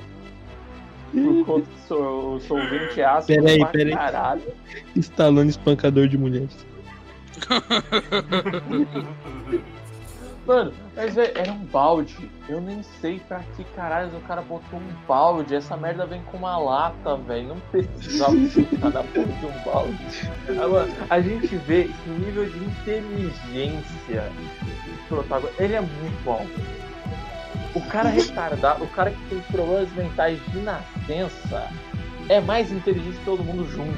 Por 1.12 1.46
conta 1.46 1.68
que 1.68 1.88
so- 1.88 2.36
o 2.36 2.40
solvente 2.42 3.02
é 3.02 3.06
ácido 3.06 3.42
Peraí, 3.44 3.66
peraí. 3.68 3.94
caralho. 3.94 4.42
Instalando 4.96 5.50
espancador 5.50 6.08
de 6.08 6.18
mulheres. 6.18 6.66
Mano, 10.46 10.74
mas 10.96 11.14
velho, 11.14 11.32
era 11.38 11.52
um 11.52 11.64
balde. 11.66 12.30
Eu 12.50 12.60
nem 12.60 12.82
sei 13.00 13.20
pra 13.28 13.42
que 13.56 13.64
caralho 13.76 14.10
o 14.18 14.22
cara 14.22 14.42
botou 14.42 14.80
um 14.80 14.94
balde. 15.08 15.54
Essa 15.56 15.78
merda 15.78 16.06
vem 16.06 16.22
com 16.24 16.38
uma 16.38 16.58
lata, 16.58 17.16
velho. 17.16 17.50
Não 17.50 17.60
precisava 17.72 18.34
na 18.34 19.04
porra 19.04 19.28
de 19.28 19.46
um 19.46 19.64
balde. 19.64 20.30
Agora, 20.62 20.90
a 21.10 21.22
gente 21.22 21.56
vê 21.58 21.84
que 21.84 22.10
o 22.10 22.14
nível 22.14 22.50
de 22.50 22.58
inteligência 22.58 24.24
do 24.32 25.08
protagonista, 25.08 25.64
ele 25.64 25.76
é 25.76 25.82
muito 25.82 26.30
alto. 26.30 26.82
O 27.76 27.82
cara 27.88 28.10
retardado, 28.10 28.84
o 28.84 28.88
cara 28.88 29.12
que 29.12 29.22
tem 29.30 29.40
problemas 29.52 29.92
mentais 29.94 30.40
de 30.48 30.60
é 32.30 32.40
mais 32.40 32.72
inteligente 32.72 33.18
que 33.18 33.26
todo 33.26 33.44
mundo 33.44 33.68
junto. 33.70 33.98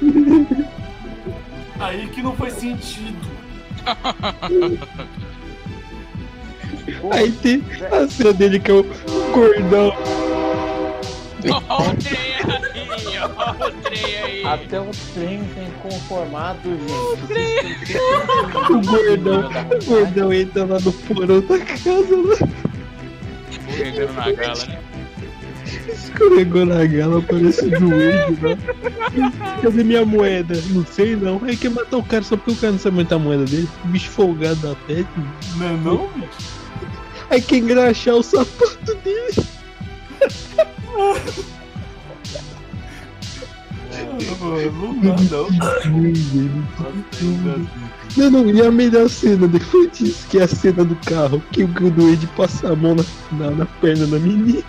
Aí 1.80 2.06
que 2.08 2.22
não 2.22 2.36
faz 2.36 2.54
sentido. 2.54 3.28
Aí 7.10 7.32
tem 7.32 7.64
a 7.90 8.06
cena 8.08 8.32
dele 8.32 8.60
que 8.60 8.70
é 8.70 8.74
o 8.74 8.84
gordão. 9.32 9.92
Ó 11.68 11.82
o 11.82 11.96
trem 11.96 12.34
aí, 12.34 13.18
ó 13.18 13.26
o 13.66 13.70
trem 13.82 14.16
aí. 14.22 14.46
Até 14.46 14.80
o 14.80 14.90
trem 15.12 15.44
tem 15.54 15.70
conformado, 15.82 16.70
gente. 16.70 17.98
O 18.70 18.80
gordão, 18.80 19.50
o 19.50 19.84
gordão 19.84 20.32
entra 20.32 20.64
lá 20.64 20.78
no 20.80 20.92
porão 20.92 21.40
da 21.40 21.58
casa. 21.58 22.54
Escorregando 23.50 24.12
na 24.12 24.32
gala, 24.32 24.66
né? 24.66 24.83
Escorregou 26.14 26.64
na 26.64 26.86
gala, 26.86 27.20
parece 27.22 27.66
um 27.66 27.80
joelho 27.80 28.38
lá. 28.40 28.56
Cadê 29.60 29.82
minha 29.82 30.04
moeda? 30.04 30.54
Não 30.70 30.86
sei 30.86 31.16
não. 31.16 31.42
Aí 31.42 31.56
quer 31.56 31.70
matar 31.70 31.96
o 31.96 32.04
cara 32.04 32.22
só 32.22 32.36
porque 32.36 32.52
o 32.52 32.56
cara 32.56 32.72
não 32.72 32.78
sabe 32.78 32.96
aumentar 32.96 33.16
a 33.16 33.18
moeda 33.18 33.44
dele. 33.44 33.68
Bicho 33.86 34.10
folgado 34.10 34.60
da 34.60 34.76
pele. 34.86 35.06
Não 35.56 35.66
é 35.66 35.72
não, 35.72 36.08
bicho? 36.14 36.28
Aí 37.30 37.42
quer 37.42 37.56
engraxar 37.56 38.14
o 38.14 38.22
sapato 38.22 38.94
dele. 39.02 39.34
Não 40.86 41.16
não. 44.20 44.96
Não, 44.96 45.08
Não, 48.16 48.30
não, 48.30 48.50
e 48.50 48.62
a 48.62 48.70
melhor 48.70 49.08
cena 49.08 49.48
depois 49.48 49.90
disso, 49.92 50.26
que 50.28 50.38
é 50.38 50.44
a 50.44 50.48
cena 50.48 50.84
do 50.84 50.94
carro, 50.96 51.42
que 51.50 51.64
o, 51.64 51.68
que 51.68 51.84
o 51.84 51.90
duende 51.90 52.26
passa 52.28 52.72
a 52.72 52.76
mão 52.76 52.94
na, 52.94 53.04
na, 53.32 53.50
na 53.50 53.66
perna 53.66 54.06
da 54.06 54.18
menina. 54.18 54.62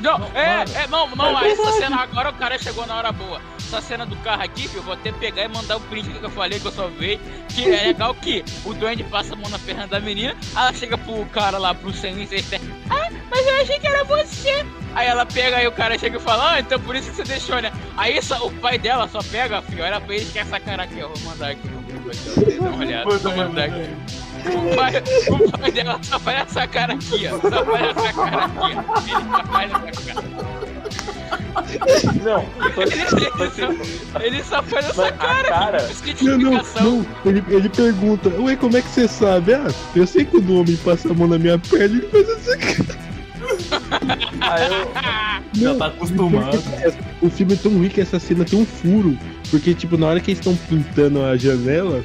Não, 0.00 0.18
é, 0.34 0.64
é, 0.82 0.86
não, 0.88 1.08
não, 1.14 1.44
essa 1.44 1.72
cena 1.72 1.96
agora 2.00 2.30
o 2.30 2.34
cara 2.34 2.58
chegou 2.58 2.86
na 2.86 2.96
hora 2.96 3.12
boa. 3.12 3.40
essa 3.58 3.80
cena 3.82 4.06
do 4.06 4.16
carro 4.16 4.42
aqui, 4.42 4.66
filho, 4.66 4.78
eu 4.78 4.82
vou 4.82 4.94
até 4.94 5.12
pegar 5.12 5.44
e 5.44 5.48
mandar 5.48 5.76
o 5.76 5.80
print 5.80 6.08
que 6.08 6.22
eu 6.22 6.30
falei 6.30 6.58
que 6.58 6.66
eu 6.66 6.72
só 6.72 6.88
vi. 6.88 7.20
Que 7.50 7.70
é 7.70 7.84
legal 7.88 8.14
que 8.14 8.44
o 8.64 8.72
duende 8.72 9.04
passa 9.04 9.34
a 9.34 9.36
mão 9.36 9.50
na 9.50 9.58
perna 9.58 9.86
da 9.86 10.00
menina, 10.00 10.34
ela 10.56 10.72
chega 10.72 10.96
pro 10.96 11.24
cara 11.26 11.58
lá, 11.58 11.74
pro 11.74 11.92
Sense 11.92 12.34
e 12.34 12.60
Ah, 12.88 13.10
mas 13.30 13.46
eu 13.46 13.60
achei 13.60 13.78
que 13.78 13.86
era 13.86 14.04
você. 14.04 14.64
Aí 14.94 15.06
ela 15.06 15.26
pega, 15.26 15.58
aí 15.58 15.66
o 15.66 15.72
cara 15.72 15.98
chega 15.98 16.16
e 16.16 16.20
fala, 16.20 16.52
ah, 16.52 16.60
então 16.60 16.80
por 16.80 16.96
isso 16.96 17.10
que 17.10 17.16
você 17.16 17.24
deixou, 17.24 17.60
né? 17.60 17.70
Aí 17.96 18.20
só, 18.22 18.46
o 18.46 18.50
pai 18.50 18.78
dela 18.78 19.06
só 19.08 19.22
pega, 19.22 19.60
filho, 19.62 19.84
olha 19.84 20.00
pra 20.00 20.14
ele 20.14 20.24
que 20.24 20.38
é 20.38 20.42
essa 20.42 20.58
cara 20.58 20.84
aqui, 20.84 21.02
ó. 21.02 21.08
Vou 21.08 21.30
mandar 21.30 21.50
aqui 21.50 21.68
no 21.68 21.82
Google 21.82 22.10
aqui, 22.10 22.60
ó. 22.60 22.64
Dá 22.64 22.70
uma 22.70 22.84
olhada. 22.84 23.18
Vou 23.18 23.36
mandar 23.36 23.64
aqui. 23.64 24.29
O 24.46 24.76
pai, 24.76 25.02
o 25.28 25.58
pai 25.58 25.72
dela 25.72 25.98
só 26.02 26.18
faz 26.18 26.40
essa 26.42 26.66
cara 26.66 26.94
aqui, 26.94 27.28
ó. 27.28 27.40
Só 27.40 27.64
faz 27.64 27.96
essa 27.96 28.12
cara 28.12 28.44
aqui, 28.46 28.60
ó. 28.62 29.00
Ele 29.00 29.22
só 29.30 29.44
faz 29.44 29.72
essa 29.72 30.14
cara. 30.14 30.30
Não, 32.24 32.46
ele, 32.76 34.26
ele 34.26 34.44
só 34.44 34.62
faz 34.62 34.88
essa 34.90 35.12
cara, 35.12 35.48
cara. 35.48 35.90
Não, 36.22 36.38
não, 36.38 36.62
não. 36.80 37.06
Ele, 37.24 37.44
ele 37.48 37.68
pergunta, 37.68 38.28
ué, 38.40 38.56
como 38.56 38.76
é 38.76 38.82
que 38.82 38.88
você 38.88 39.06
sabe? 39.06 39.54
Ah, 39.54 39.68
eu 39.94 40.06
sei 40.06 40.24
que 40.24 40.32
quando 40.32 40.50
o 40.50 40.60
homem 40.60 40.76
passa 40.76 41.10
a 41.10 41.14
mão 41.14 41.28
na 41.28 41.38
minha 41.38 41.58
pele, 41.58 41.98
ele 41.98 42.08
faz 42.08 42.28
essa 42.28 42.56
cara. 42.56 42.98
Aí 44.40 44.66
eu... 44.66 45.62
Já 45.62 45.74
tá 45.74 45.86
acostumado. 45.86 46.58
O 47.20 47.30
filme 47.30 47.54
é 47.54 47.56
tão 47.56 47.72
ruim 47.72 47.88
que 47.88 48.00
essa 48.00 48.18
cena 48.18 48.44
tem 48.44 48.58
um 48.60 48.66
furo. 48.66 49.18
Porque, 49.50 49.74
tipo, 49.74 49.96
na 49.96 50.06
hora 50.06 50.20
que 50.20 50.30
eles 50.30 50.38
estão 50.38 50.56
pintando 50.68 51.22
a 51.24 51.36
janela, 51.36 52.02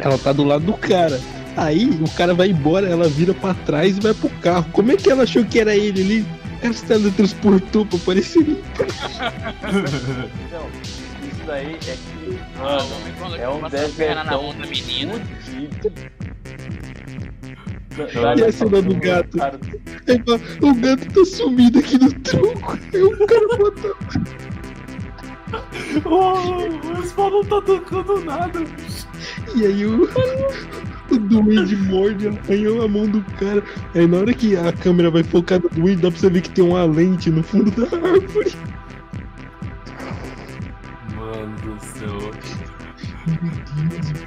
ela 0.00 0.18
tá 0.18 0.32
do 0.32 0.44
lado 0.44 0.64
do 0.64 0.74
cara. 0.74 1.20
Aí 1.56 1.88
o 1.88 2.10
cara 2.10 2.34
vai 2.34 2.50
embora, 2.50 2.86
ela 2.88 3.08
vira 3.08 3.32
pra 3.32 3.54
trás 3.54 3.96
e 3.96 4.00
vai 4.00 4.12
pro 4.12 4.28
carro. 4.40 4.66
Como 4.72 4.92
é 4.92 4.96
que 4.96 5.10
ela 5.10 5.22
achou 5.22 5.44
que 5.44 5.58
era 5.58 5.74
ele 5.74 6.02
ali? 6.02 6.26
Ela 6.62 6.72
se 6.72 6.84
teletransportou 6.84 7.86
pra 7.86 7.98
aparecer 7.98 8.40
ali. 8.40 8.62
Não, 10.52 10.68
isso 11.28 11.44
daí 11.46 11.74
é 11.74 11.78
que. 11.78 12.38
Mano, 12.58 13.36
é 13.36 13.48
um 13.48 13.68
desertão 13.68 14.24
na 14.24 14.24
mão 14.24 14.54
da 14.54 14.66
menina. 14.66 15.14
E 18.36 18.44
a 18.44 18.52
cena 18.52 18.82
do 18.82 18.94
gato? 18.96 19.38
O 20.60 20.74
gato 20.74 21.06
tá 21.14 21.24
sumido 21.24 21.78
aqui 21.78 21.96
no 21.96 22.12
tronco. 22.20 22.78
Aí 22.92 23.02
o 23.02 23.26
cara 23.26 23.56
botou. 23.56 23.96
Oh, 26.04 26.98
o 26.98 27.06
spawn 27.06 27.30
não 27.30 27.44
tá 27.44 27.62
tocando 27.62 28.24
nada, 28.24 28.60
E 29.56 29.64
aí 29.66 29.86
o, 29.86 30.04
o 31.10 31.18
duende 31.18 31.76
morde, 31.76 32.28
arranhou 32.28 32.82
a 32.84 32.88
mão 32.88 33.06
do 33.06 33.22
cara. 33.38 33.62
Aí 33.94 34.06
na 34.06 34.18
hora 34.18 34.34
que 34.34 34.54
a 34.56 34.72
câmera 34.72 35.10
vai 35.10 35.22
focar 35.24 35.60
no 35.62 35.68
duende, 35.70 36.02
dá 36.02 36.10
pra 36.10 36.20
você 36.20 36.28
ver 36.30 36.42
que 36.42 36.50
tem 36.50 36.64
uma 36.64 36.84
lente 36.84 37.30
no 37.30 37.42
fundo 37.42 37.70
da 37.70 37.84
árvore. 37.96 38.52
Mano 41.14 41.56
do 41.56 41.84
céu. 41.84 42.30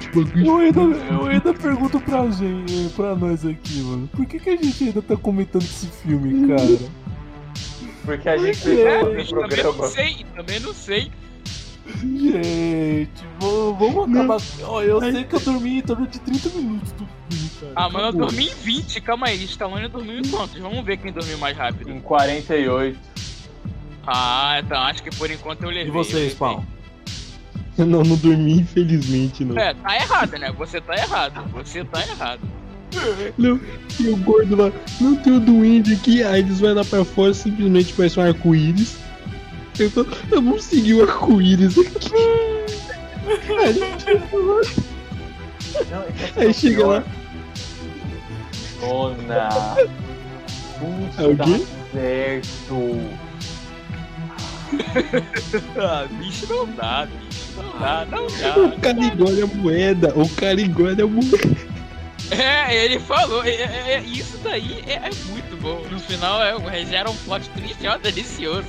Tipo, 0.00 0.20
Eu 0.38 0.56
ainda, 0.58 0.80
eu 0.80 1.26
ainda 1.26 1.54
pergunto 1.54 2.00
pra 2.00 2.28
gente, 2.30 2.88
pra 2.94 3.14
nós 3.14 3.46
aqui, 3.46 3.80
mano. 3.82 4.08
Por 4.08 4.26
que, 4.26 4.38
que 4.38 4.50
a 4.50 4.56
gente 4.56 4.84
ainda 4.84 5.00
tá 5.02 5.16
comentando 5.16 5.62
esse 5.62 5.86
filme, 5.86 6.48
cara? 6.48 6.78
Porque 8.04 8.28
a 8.28 8.36
gente 8.36 8.68
É, 8.70 9.00
fez 9.00 9.04
um 9.06 9.14
bicho, 9.14 9.30
também 9.34 9.64
não 9.64 9.72
programa. 9.74 9.86
sei, 9.88 10.26
também 10.34 10.60
não 10.60 10.74
sei. 10.74 11.10
Gente, 11.98 13.24
vamos, 13.40 13.78
vamos 13.78 14.16
acabar. 14.16 14.38
Ó, 14.64 14.82
eu 14.82 15.00
sei 15.00 15.24
que 15.24 15.34
eu 15.34 15.40
dormi 15.40 15.78
em 15.78 15.82
torno 15.82 16.06
de 16.06 16.18
30 16.20 16.48
minutos 16.50 16.92
do 16.92 17.08
filme, 17.28 17.50
cara. 17.60 17.72
Ah, 17.76 17.88
mano, 17.88 18.08
eu 18.08 18.12
dormi 18.12 18.48
em 18.48 18.54
20, 18.54 19.00
calma 19.00 19.26
aí, 19.28 19.44
Stallone 19.44 19.88
dormiu 19.88 20.18
em 20.18 20.28
quantos? 20.28 20.58
Vamos 20.60 20.84
ver 20.84 20.98
quem 20.98 21.12
dormiu 21.12 21.38
mais 21.38 21.56
rápido. 21.56 21.90
Em 21.90 22.00
48. 22.00 22.98
Ah, 24.06 24.60
então 24.64 24.78
acho 24.78 25.02
que 25.02 25.10
por 25.16 25.30
enquanto 25.30 25.62
eu 25.62 25.70
levei. 25.70 25.88
E 25.88 25.90
você, 25.90 26.30
Spawn? 26.30 26.62
Não, 27.78 28.02
não 28.02 28.16
dormi, 28.16 28.60
infelizmente, 28.60 29.44
não. 29.44 29.58
É, 29.58 29.72
tá 29.74 29.94
errado, 29.94 30.32
né? 30.38 30.52
Você 30.52 30.80
tá 30.80 30.94
errado. 30.94 31.42
Você 31.52 31.84
tá 31.84 32.00
errado. 32.06 32.40
Não, 33.38 33.60
e 34.00 34.08
o 34.08 34.16
gordo 34.16 34.56
lá, 34.56 34.72
não 35.00 35.14
tem 35.14 35.32
o 35.32 35.40
duende 35.40 35.94
aqui, 35.94 36.24
aí 36.24 36.40
eles 36.40 36.58
vão 36.58 36.74
lá 36.74 36.84
pra 36.84 37.04
fora, 37.04 37.32
simplesmente 37.32 37.92
parece 37.92 38.18
um 38.18 38.22
arco-íris. 38.22 38.98
Eu 39.80 39.90
falo, 39.90 40.08
eu 40.30 40.42
vou 40.42 40.58
seguir 40.60 40.94
o 40.94 41.02
arco-íris 41.02 41.76
aqui. 41.78 42.12
Aí, 43.58 43.80
Não, 45.90 46.02
é 46.02 46.06
é 46.36 46.40
aí 46.42 46.48
o 46.48 46.54
chega 46.54 46.76
pior. 46.76 47.02
lá, 47.02 47.04
Dona. 48.80 49.48
Tudo 50.78 51.24
Alguém? 51.24 51.58
tá 51.60 51.66
certo. 51.92 53.00
Ah, 55.78 56.06
bicho 56.10 56.46
não 56.48 56.66
dá, 56.72 57.06
bicho 57.06 57.52
não 57.56 57.78
dá, 57.80 58.06
não 58.06 58.26
o 58.26 58.68
dá. 58.70 58.76
cara 58.80 59.00
engole 59.04 59.42
a 59.42 59.46
moeda, 59.46 60.12
o 60.16 60.28
cara 60.30 60.60
engole 60.60 61.02
a 61.02 61.06
moeda. 61.06 61.70
É, 62.30 62.84
ele 62.84 63.00
falou, 63.00 63.42
é, 63.44 63.50
é- 63.50 63.92
é- 63.94 64.02
isso 64.06 64.38
daí 64.38 64.84
é, 64.86 64.92
é 64.94 65.10
muito 65.30 65.60
bom. 65.60 65.82
No 65.90 65.98
final 65.98 66.40
é, 66.42 66.84
gera 66.86 67.10
um 67.10 67.16
plot 67.16 67.48
twist, 67.50 67.84
ó, 67.86 67.98
delicioso. 67.98 68.68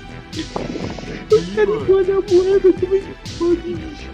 O 1.32 1.56
cara 1.56 1.70
engole 1.70 2.12
a 2.12 2.22
moeda, 2.34 2.74
como 2.80 2.96
é 2.96 3.00
que 3.00 3.13
pode, 3.38 3.76
bicho? 3.76 4.12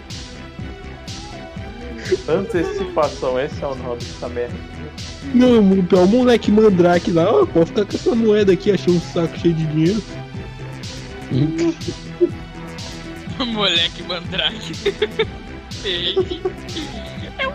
Antecipação, 2.28 3.38
esse 3.40 3.62
é 3.62 3.66
o 3.66 3.74
nome 3.74 3.98
dessa 4.00 4.28
merda. 4.28 4.54
Não, 5.34 5.56
é 5.56 5.58
o 5.58 6.06
moleque 6.08 6.50
mandrake 6.50 7.10
lá, 7.10 7.30
ó, 7.30 7.44
pode 7.46 7.66
ficar 7.66 7.84
com 7.84 7.96
essa 7.96 8.14
moeda 8.14 8.52
aqui, 8.52 8.72
achei 8.72 8.94
um 8.94 9.00
saco 9.00 9.38
cheio 9.38 9.54
de 9.54 9.66
dinheiro. 9.66 10.02
Moleque 13.46 14.02
mandrake. 14.02 14.72
é 17.38 17.46
um. 17.48 17.52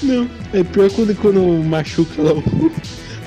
Não, 0.00 0.30
é 0.52 0.62
pior 0.62 0.90
quando, 0.92 1.14
quando 1.16 1.40
machuca 1.64 2.22
lá 2.22 2.32
o- 2.32 2.72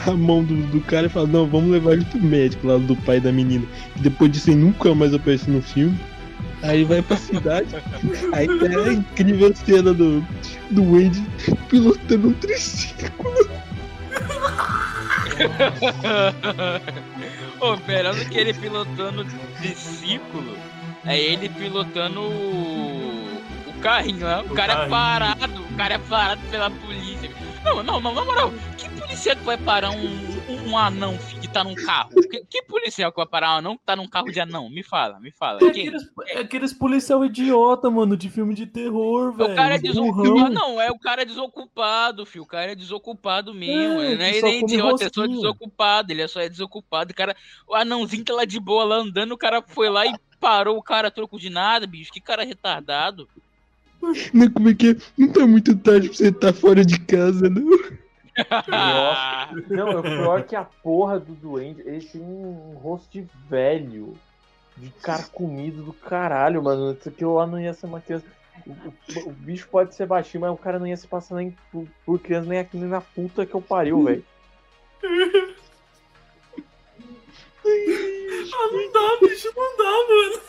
a 0.08 0.12
mão 0.12 0.44
do, 0.44 0.56
do 0.68 0.82
cara 0.82 1.08
e 1.08 1.10
fala, 1.10 1.28
não, 1.28 1.48
vamos 1.48 1.72
levar 1.72 1.94
ele 1.94 2.06
pro 2.06 2.22
médico 2.22 2.68
lá 2.68 2.78
do 2.78 2.96
pai 2.98 3.20
da 3.20 3.32
menina. 3.32 3.66
E 3.96 4.00
depois 4.00 4.32
disso 4.32 4.50
ele 4.50 4.60
nunca 4.62 4.94
mais 4.96 5.14
aparece 5.14 5.50
no 5.50 5.62
filme. 5.62 5.98
Aí 6.64 6.84
vai 6.84 7.02
pra 7.02 7.18
cidade. 7.18 7.76
Aí 8.34 8.48
tem 8.48 8.76
a 8.76 8.94
incrível 8.94 9.54
cena 9.56 9.94
do, 9.94 10.26
do 10.70 10.84
Wade 10.92 11.22
pilotando 11.70 12.30
um 12.30 12.34
triciclo. 12.34 13.32
Ô, 17.60 17.76
melhor 17.88 18.16
do 18.16 18.26
que 18.26 18.38
ele 18.38 18.54
pilotando 18.54 19.26
triciclo, 19.58 20.56
é 21.06 21.20
ele 21.20 21.50
pilotando 21.50 22.22
o, 22.22 23.42
o 23.68 23.74
carrinho, 23.82 24.26
né? 24.26 24.44
O, 24.48 24.52
O 24.52 24.56
cara 24.56 24.74
carrinho. 24.76 24.88
é 24.88 24.90
parado, 24.90 25.62
o 25.64 25.76
cara 25.76 25.94
é 25.96 26.00
parado 26.00 26.42
pela 26.50 26.70
polícia. 26.72 27.30
Não, 27.64 27.84
não, 27.84 28.00
não, 28.02 28.14
na 28.14 28.26
moral, 28.26 28.54
que 28.78 28.90
policial 29.12 29.36
que 29.36 29.44
vai 29.44 29.58
parar 29.58 29.92
um, 29.92 30.06
um, 30.06 30.70
um 30.70 30.78
anão 30.78 31.18
que 31.42 31.48
tá 31.48 31.64
num 31.64 31.76
carro? 31.76 32.12
Que, 32.30 32.46
que 32.50 32.64
policial 32.64 33.12
que 33.12 33.18
vai 33.18 33.26
parar 33.26 33.56
um 33.56 33.58
anão 33.58 33.78
que 33.78 33.84
tá 33.86 33.96
num 33.96 34.08
carro 34.08 34.32
de 34.32 34.40
anão? 34.40 34.70
Me 34.70 34.84
fala, 34.84 35.20
me 35.20 35.32
fala. 35.32 35.60
É 35.62 35.68
aqueles, 35.68 36.04
é 36.28 36.40
aqueles 36.40 36.74
policial 36.74 37.26
idiota, 37.26 37.90
mano, 37.90 38.16
de 38.16 38.30
filme 38.30 38.56
de 38.56 38.66
terror, 38.66 39.34
velho. 39.34 39.52
O 39.52 39.56
cara 39.56 39.76
é 39.76 39.78
desocupado. 39.78 40.50
Não, 40.50 40.82
é 40.82 40.90
o 40.90 40.98
cara 40.98 41.24
é 41.24 41.26
desocupado, 41.26 42.26
filho. 42.26 42.44
O 42.44 42.48
cara 42.48 42.72
é 42.72 42.76
desocupado 42.76 43.54
mesmo. 43.54 44.00
É, 44.00 44.12
ele 44.12 44.42
não 44.42 44.50
é 44.50 44.58
idiota, 44.60 45.06
é 45.06 45.10
só 45.14 45.28
desocupado. 45.28 46.12
Ele 46.12 46.22
é 46.22 46.28
só 46.28 46.40
é 46.40 46.48
desocupado. 46.48 47.12
O 47.12 47.16
cara, 47.16 47.36
o 47.68 47.76
anãozinho 47.76 48.24
tá 48.24 48.34
lá 48.34 48.46
de 48.46 48.60
boa, 48.60 48.86
lá 48.86 48.96
andando. 48.96 49.34
O 49.34 49.38
cara 49.38 49.62
foi 49.62 49.90
lá 49.90 50.08
e 50.08 50.14
parou 50.40 50.78
o 50.78 50.84
cara 50.84 51.12
troco 51.12 51.38
de 51.38 51.50
nada, 51.50 51.86
bicho. 51.86 52.14
Que 52.14 52.22
cara 52.22 52.46
retardado. 52.46 53.28
Não, 54.34 54.50
como 54.50 54.70
é 54.70 54.74
que 54.74 54.92
é? 54.92 54.96
Não 55.18 55.28
tá 55.28 55.46
muito 55.46 55.76
tarde 55.78 56.08
pra 56.08 56.18
você 56.18 56.30
estar 56.30 56.54
fora 56.54 56.84
de 56.86 56.98
casa, 57.02 57.50
não. 57.50 58.02
Ah, 58.72 59.50
Não, 59.70 60.00
o 60.00 60.04
pior 60.04 60.44
que 60.44 60.56
a 60.56 60.64
porra 60.64 61.20
do 61.20 61.34
duende, 61.34 61.82
ele 61.82 62.06
tem 62.06 62.22
um 62.22 62.74
rosto 62.82 63.10
de 63.12 63.28
velho. 63.50 64.18
De 64.78 64.90
cara 65.02 65.24
comido 65.24 65.84
do 65.84 65.94
caralho, 65.94 66.64
mano. 66.64 66.94
Isso 66.98 67.10
aquilo 67.10 67.36
lá 67.36 67.46
não 67.46 67.60
ia 67.60 67.74
ser 67.74 67.86
uma 67.88 68.00
criança. 68.00 68.26
O, 68.66 68.72
o- 68.72 69.30
o 69.30 69.32
bicho 69.32 69.68
pode 69.70 69.94
ser 69.96 70.06
baixinho, 70.06 70.42
mas 70.42 70.52
o 70.52 70.58
cara 70.58 70.80
não 70.80 70.88
ia 70.88 70.96
se 70.98 71.08
passar 71.08 71.36
nem 71.36 71.56
por, 71.72 71.86
por 72.06 72.20
criança 72.20 72.48
nem 72.50 72.60
aqui 72.60 72.78
nem 72.78 72.88
na 72.88 73.02
puta 73.02 73.46
que 73.46 73.54
eu 73.54 73.62
pariu, 73.62 74.04
velho. 74.04 74.24
Ah, 78.54 78.70
não 78.72 78.92
dá, 78.92 79.28
bicho, 79.28 79.50
não 79.56 79.78
dá, 79.78 79.84
mano. 80.10 80.42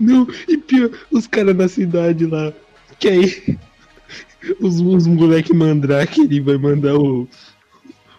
Não, 0.00 0.26
e 0.48 0.56
pior, 0.58 0.90
os 1.10 1.26
caras 1.26 1.56
na 1.56 1.68
cidade 1.68 2.26
lá. 2.26 2.52
Que 2.98 3.08
aí. 3.08 3.58
Os, 4.60 4.80
os 4.80 5.06
moleque 5.06 5.52
mandrake, 5.52 6.20
ele 6.22 6.40
vai 6.40 6.56
mandar 6.56 6.96
o. 6.96 7.28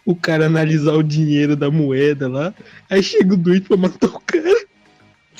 O 0.06 0.16
cara 0.16 0.48
analisar 0.48 0.94
o 0.94 1.04
dinheiro 1.04 1.56
da 1.56 1.70
moeda 1.70 2.28
lá. 2.28 2.54
Aí 2.90 3.04
chega 3.04 3.34
o 3.34 3.38
doido 3.38 3.68
pra 3.68 3.78
matar 3.78 4.08
o 4.08 4.20
cara. 4.20 4.66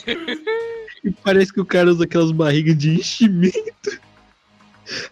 E 1.02 1.12
parece 1.12 1.54
que 1.54 1.62
o 1.62 1.66
cara 1.66 1.90
usa 1.90 2.04
aquelas 2.04 2.30
barrigas 2.30 2.78
de 2.78 2.90
enchimento. 2.90 4.02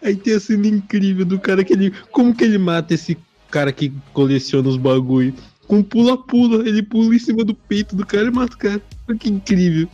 Aí 0.02 0.14
tem 0.14 0.34
a 0.34 0.40
cena 0.40 0.66
incrível 0.66 1.24
do 1.24 1.40
cara 1.40 1.64
que 1.64 1.72
ele. 1.72 1.94
Como 2.12 2.36
que 2.36 2.44
ele 2.44 2.58
mata 2.58 2.92
esse 2.92 3.16
cara 3.50 3.72
que 3.72 3.90
coleciona 4.12 4.68
os 4.68 4.76
bagulho? 4.76 5.32
com 5.68 5.82
pula-pula. 5.82 6.66
Ele 6.66 6.82
pula 6.82 7.14
em 7.14 7.18
cima 7.18 7.44
do 7.44 7.54
peito 7.54 7.94
do 7.94 8.04
cara 8.04 8.26
e 8.26 8.30
mata 8.32 8.54
o 8.54 8.58
cara. 8.58 8.82
Olha 9.06 9.18
que 9.18 9.28
incrível. 9.28 9.88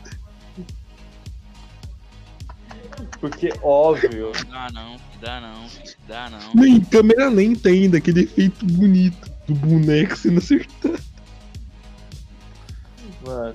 Porque, 3.25 3.49
óbvio, 3.63 4.33
Dá 4.51 4.71
não, 4.71 5.01
dá 5.19 5.41
não, 5.41 5.67
dá 6.07 6.29
não. 6.29 6.55
Nem 6.55 6.79
câmera 6.79 7.31
lenta 7.31 7.71
ainda, 7.71 7.97
aquele 7.97 8.25
efeito 8.25 8.67
bonito 8.67 9.33
do 9.49 9.55
boneco 9.55 10.15
sendo 10.15 10.41
acertado. 10.41 11.01
mano, 13.25 13.55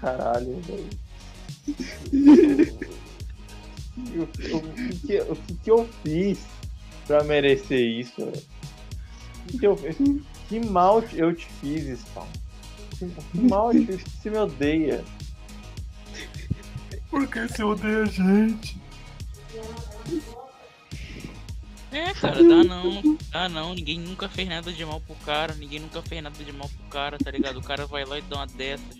caralho, 0.00 0.60
velho. 0.60 0.88
O, 3.96 4.22
o, 4.22 4.58
o 4.58 4.98
que 5.04 5.20
o 5.20 5.34
que 5.34 5.54
que 5.64 5.70
eu 5.72 5.88
fiz 6.04 6.38
pra 7.04 7.24
merecer 7.24 7.80
isso? 7.80 8.24
velho? 8.24 8.42
O 9.42 9.48
que, 9.48 9.58
que 9.58 9.66
eu 9.66 9.76
fiz? 9.76 9.96
Que 10.48 10.60
mal 10.60 11.02
eu 11.12 11.34
te 11.34 11.48
fiz, 11.60 11.98
Spawn? 12.02 12.28
Que, 12.96 13.40
mal 13.40 13.72
eu 13.72 13.84
te 13.84 13.92
fiz 13.94 14.04
que 14.04 14.10
você 14.10 14.30
me 14.30 14.38
odeia? 14.38 15.04
Por 17.10 17.26
que 17.26 17.48
você 17.48 17.64
odeia 17.64 18.02
a 18.02 18.06
gente? 18.06 18.77
É, 21.90 22.12
cara, 22.14 22.42
dá 22.42 22.64
não, 22.64 23.18
dá 23.32 23.48
não. 23.48 23.74
Ninguém 23.74 23.98
nunca 23.98 24.28
fez 24.28 24.48
nada 24.48 24.72
de 24.72 24.84
mal 24.84 25.00
pro 25.00 25.14
cara, 25.16 25.54
ninguém 25.54 25.80
nunca 25.80 26.02
fez 26.02 26.22
nada 26.22 26.44
de 26.44 26.52
mal 26.52 26.68
pro 26.68 26.88
cara, 26.90 27.18
tá 27.18 27.30
ligado? 27.30 27.58
O 27.58 27.62
cara 27.62 27.86
vai 27.86 28.04
lá 28.04 28.18
e 28.18 28.22
dá 28.22 28.36
uma 28.36 28.46
dessas. 28.46 28.98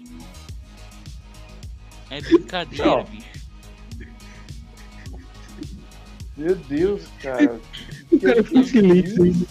É 2.10 2.20
brincadeira, 2.20 2.86
Não. 2.86 3.04
bicho. 3.04 3.38
Meu 6.36 6.54
Deus, 6.54 7.02
cara. 7.20 7.60
O 8.10 8.18
cara 8.18 8.42
ficou 8.42 8.64
silêncio 8.64 9.22
ainda. 9.22 9.46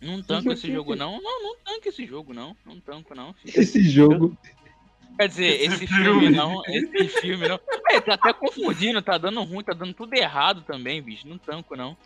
Não 0.00 0.22
tanco 0.22 0.52
esse 0.52 0.70
jogo 0.70 0.94
não. 0.94 1.20
Não, 1.22 1.42
não 1.42 1.56
tanco 1.64 1.88
esse 1.88 2.06
jogo 2.06 2.34
não. 2.34 2.54
Não 2.66 2.78
tanco 2.78 3.14
não, 3.14 3.32
filho. 3.32 3.60
Esse 3.60 3.82
jogo. 3.88 4.36
Quer 5.18 5.28
dizer, 5.28 5.62
esse, 5.62 5.84
filme, 5.84 6.30
não, 6.30 6.62
esse 6.68 7.08
filme 7.20 7.48
não. 7.48 7.58
É, 7.90 8.00
tá 8.00 8.14
até 8.14 8.32
confundindo, 8.32 9.02
tá 9.02 9.18
dando 9.18 9.42
ruim, 9.42 9.64
tá 9.64 9.72
dando 9.72 9.92
tudo 9.92 10.14
errado 10.14 10.62
também, 10.62 11.02
bicho. 11.02 11.26
Não 11.26 11.36
tanco 11.36 11.74
não. 11.74 11.96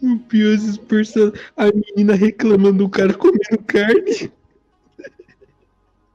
O 0.00 0.18
pior 0.28 0.54
esses 0.54 0.76
person... 0.76 1.32
A 1.56 1.66
menina 1.72 2.14
reclamando 2.14 2.84
do 2.84 2.88
cara 2.88 3.12
comendo 3.14 3.58
carne. 3.66 4.30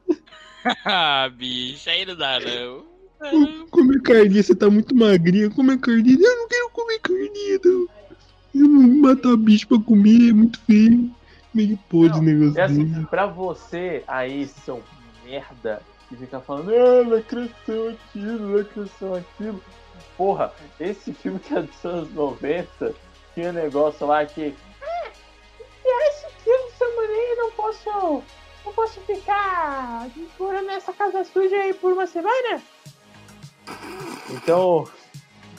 ah, 0.85 1.29
bicho, 1.35 1.89
aí 1.89 2.05
não 2.05 2.15
dá 2.15 2.39
não. 2.39 3.67
Comer 3.71 4.01
carninha, 4.01 4.41
você 4.41 4.55
tá 4.55 4.69
muito 4.69 4.95
magrinha. 4.95 5.49
Comer 5.49 5.79
carninha. 5.79 6.17
Eu 6.17 6.37
não 6.37 6.47
quero 6.47 6.69
comer 6.69 6.99
carninha, 6.99 7.59
não. 7.65 7.87
Eu 8.55 8.69
não 8.69 8.87
vou 8.87 8.97
matar 9.01 9.35
bicho 9.35 9.67
pra 9.67 9.79
comer, 9.79 10.29
é 10.29 10.33
muito 10.33 10.57
feio. 10.61 11.13
Meio 11.55 11.79
podre 11.89 12.19
o 12.19 12.21
negócio 12.21 12.59
É 12.59 12.63
assim, 12.63 13.05
pra 13.05 13.25
você 13.25 14.03
aí, 14.05 14.45
seu 14.45 14.83
merda, 15.23 15.81
que 16.09 16.17
fica 16.17 16.41
falando, 16.41 16.69
ah, 16.69 17.15
lacração 17.15 17.87
aquilo, 17.89 18.57
lacração 18.57 19.13
aquilo. 19.15 19.63
Porra, 20.17 20.53
esse 20.81 21.13
filme 21.13 21.39
que 21.39 21.55
é 21.55 21.61
dos 21.61 21.85
anos 21.85 22.13
90, 22.13 22.93
tinha 23.33 23.49
um 23.51 23.53
negócio 23.53 24.05
lá 24.05 24.25
que. 24.25 24.53
Ah, 24.81 25.09
esse 25.85 26.27
filme 26.43 26.63
dessa 26.71 26.85
maneira 26.93 27.35
não 27.37 27.51
posso. 27.51 28.23
Não 28.65 28.73
posso 28.73 28.99
ficar 29.01 30.09
morando 30.37 30.65
nessa 30.65 30.91
casa 30.91 31.23
suja 31.23 31.55
aí 31.55 31.73
por 31.73 31.93
uma 31.93 32.07
semana? 32.07 32.61
Então, 34.31 34.87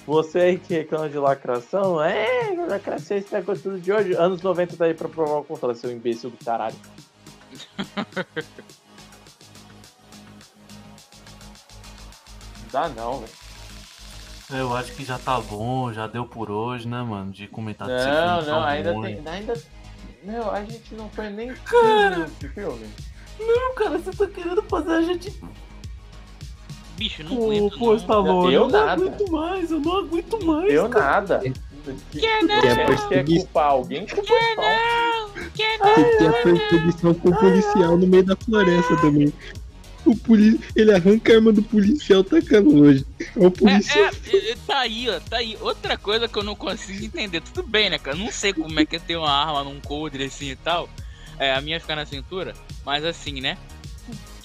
você 0.06 0.38
aí 0.38 0.58
que 0.58 0.72
reclama 0.74 1.08
de 1.08 1.18
lacração, 1.18 2.02
é, 2.02 2.54
lacração 2.68 3.16
estragou 3.16 3.56
tudo 3.56 3.80
de 3.80 3.92
hoje. 3.92 4.14
Anos 4.14 4.40
90 4.42 4.76
tá 4.76 4.84
aí 4.84 4.94
pra 4.94 5.08
provar 5.08 5.38
o 5.40 5.44
contrário, 5.44 5.76
seu 5.76 5.90
imbecil 5.90 6.30
do 6.30 6.44
caralho. 6.44 6.76
Dá 12.72 12.88
não, 12.88 13.20
velho. 13.20 13.32
É, 14.52 14.60
Eu 14.60 14.76
acho 14.76 14.92
que 14.92 15.04
já 15.04 15.18
tá 15.18 15.40
bom, 15.40 15.92
já 15.92 16.06
deu 16.06 16.24
por 16.26 16.50
hoje, 16.50 16.86
né, 16.86 17.02
mano? 17.02 17.32
De 17.32 17.48
comentar 17.48 17.88
desse 17.88 18.06
Não, 18.06 18.42
filme 18.42 18.50
não, 18.50 18.64
ainda 18.64 18.92
ruim. 18.92 19.16
tem. 19.22 19.28
Ainda. 19.32 19.54
Não, 20.22 20.50
a 20.50 20.64
gente 20.64 20.94
não 20.94 21.08
foi 21.10 21.30
nem 21.30 21.52
Cara. 21.54 22.10
15 22.10 22.10
minutos 22.10 22.38
de 22.38 22.48
filme. 22.50 22.88
Não, 23.38 23.74
cara, 23.74 23.98
você 23.98 24.10
tá 24.12 24.26
querendo 24.26 24.62
fazer 24.62 24.92
a 24.92 25.02
gente. 25.02 25.40
Bicho, 26.96 27.22
não 27.22 27.36
Pô, 27.36 27.44
aguento 27.50 27.78
pô, 27.78 27.86
não. 27.86 27.96
Stallone, 27.96 28.54
Eu 28.54 28.62
eu 28.62 28.68
não 28.68 28.86
nada. 28.86 28.92
aguento 28.92 29.30
mais, 29.30 29.70
eu 29.70 29.80
não 29.80 29.98
aguento 29.98 30.46
mais. 30.46 30.72
Eu 30.72 30.88
cara. 30.88 31.20
nada. 31.20 31.42
Quer 32.12 32.42
não? 32.42 32.60
Quer, 32.60 33.08
quer 33.08 33.24
culpar 33.24 33.66
alguém? 33.66 34.06
Culpa 34.06 34.32
Spawn. 34.52 35.36
Não, 35.36 35.50
quer 35.54 35.78
não. 35.78 35.90
E 35.90 36.18
tem 36.18 36.26
a 36.26 36.32
perseguição 36.32 37.14
com 37.14 37.28
o 37.28 37.36
policial 37.36 37.96
no 37.96 38.06
meio 38.06 38.24
da 38.24 38.34
floresta 38.34 38.96
também. 38.96 39.32
O 40.04 40.16
poli... 40.16 40.58
Ele 40.74 40.92
arranca 40.92 41.32
a 41.32 41.36
arma 41.36 41.52
do 41.52 41.62
policial 41.62 42.22
tacando 42.24 42.70
longe. 42.70 43.04
É 43.36 43.46
o 43.46 43.50
policial. 43.50 44.10
É, 44.32 44.50
é, 44.50 44.56
tá 44.66 44.78
aí, 44.78 45.08
ó, 45.08 45.20
tá 45.20 45.36
aí. 45.38 45.56
Outra 45.60 45.98
coisa 45.98 46.28
que 46.28 46.38
eu 46.38 46.44
não 46.44 46.54
consigo 46.54 47.04
entender. 47.04 47.40
Tudo 47.40 47.64
bem, 47.68 47.90
né, 47.90 47.98
cara? 47.98 48.16
Eu 48.16 48.20
Não 48.20 48.32
sei 48.32 48.52
como 48.52 48.78
é 48.78 48.86
que 48.86 48.96
é 48.96 48.98
ter 49.00 49.16
uma 49.16 49.30
arma 49.30 49.64
num 49.64 49.80
coldre 49.80 50.24
assim 50.24 50.50
e 50.50 50.56
tal. 50.56 50.88
É, 51.38 51.52
a 51.52 51.60
minha 51.60 51.78
fica 51.80 51.94
na 51.94 52.06
cintura, 52.06 52.54
mas 52.84 53.04
assim, 53.04 53.40
né? 53.40 53.58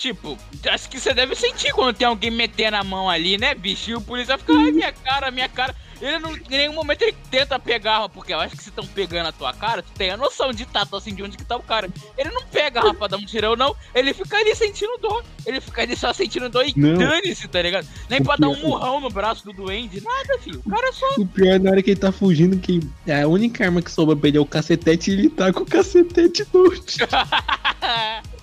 Tipo, 0.02 0.36
acho 0.68 0.90
que 0.90 1.00
você 1.00 1.14
deve 1.14 1.36
sentir 1.36 1.72
quando 1.74 1.96
tem 1.96 2.08
alguém 2.08 2.32
metendo 2.32 2.76
a 2.76 2.84
mão 2.84 3.08
ali, 3.08 3.38
né, 3.38 3.54
bicho? 3.54 3.92
E 3.92 3.94
o 3.94 4.02
policial 4.02 4.40
fica, 4.40 4.52
ai, 4.52 4.72
minha 4.72 4.92
cara, 4.92 5.30
minha 5.30 5.48
cara. 5.48 5.76
Ele 6.02 6.18
não, 6.18 6.36
em 6.36 6.42
nenhum 6.50 6.74
momento 6.74 7.04
ele 7.04 7.16
tenta 7.30 7.60
pegar 7.60 8.10
porque 8.10 8.34
eu 8.34 8.40
acho 8.40 8.58
que 8.58 8.64
se 8.64 8.70
estão 8.70 8.84
pegando 8.84 9.28
a 9.28 9.32
tua 9.32 9.54
cara, 9.54 9.84
tu 9.84 9.92
tem 9.92 10.10
a 10.10 10.18
noção 10.18 10.52
de 10.52 10.66
tato 10.66 10.96
assim 10.96 11.14
de 11.14 11.22
onde 11.22 11.38
que 11.38 11.46
tá 11.46 11.56
o 11.56 11.62
cara. 11.62 11.88
Ele 12.18 12.32
não 12.32 12.42
pega 12.48 12.92
pra 12.96 13.06
dar 13.06 13.18
um 13.18 13.26
tirão, 13.26 13.56
não. 13.56 13.76
Ele 13.94 14.12
fica 14.12 14.38
ali 14.38 14.56
sentindo 14.56 14.98
dor. 14.98 15.24
Ele 15.46 15.62
fica 15.62 15.84
ali 15.84 15.96
só 15.96 16.12
sentindo 16.12 16.50
dor 16.50 16.66
e 16.68 16.74
dane-se, 16.74 17.48
tá 17.48 17.62
ligado? 17.62 17.88
Nem 18.10 18.24
pra 18.24 18.38
dar 18.38 18.50
um 18.50 18.60
murrão 18.60 19.00
no 19.00 19.10
braço 19.12 19.46
do 19.46 19.54
duende, 19.54 20.04
nada, 20.04 20.40
filho. 20.40 20.64
O 20.66 20.70
cara 20.72 20.92
só. 20.94 21.06
O 21.20 21.28
pior 21.28 21.58
é 21.58 21.60
na 21.60 21.70
hora 21.70 21.84
que 21.84 21.92
ele 21.92 22.00
tá 22.00 22.12
fugindo, 22.12 22.58
que 22.58 22.80
a 23.08 23.28
única 23.28 23.64
arma 23.64 23.84
que 23.84 23.92
sobra 23.92 24.16
pra 24.16 24.30
ele 24.30 24.40
é 24.40 24.42
o 24.42 24.48
cacetete 24.48 25.12
e 25.12 25.14
ele 25.14 25.30
tá 25.30 25.54
com 25.54 25.62
o 25.62 25.66
cacetete 25.68 26.44
no 26.52 26.72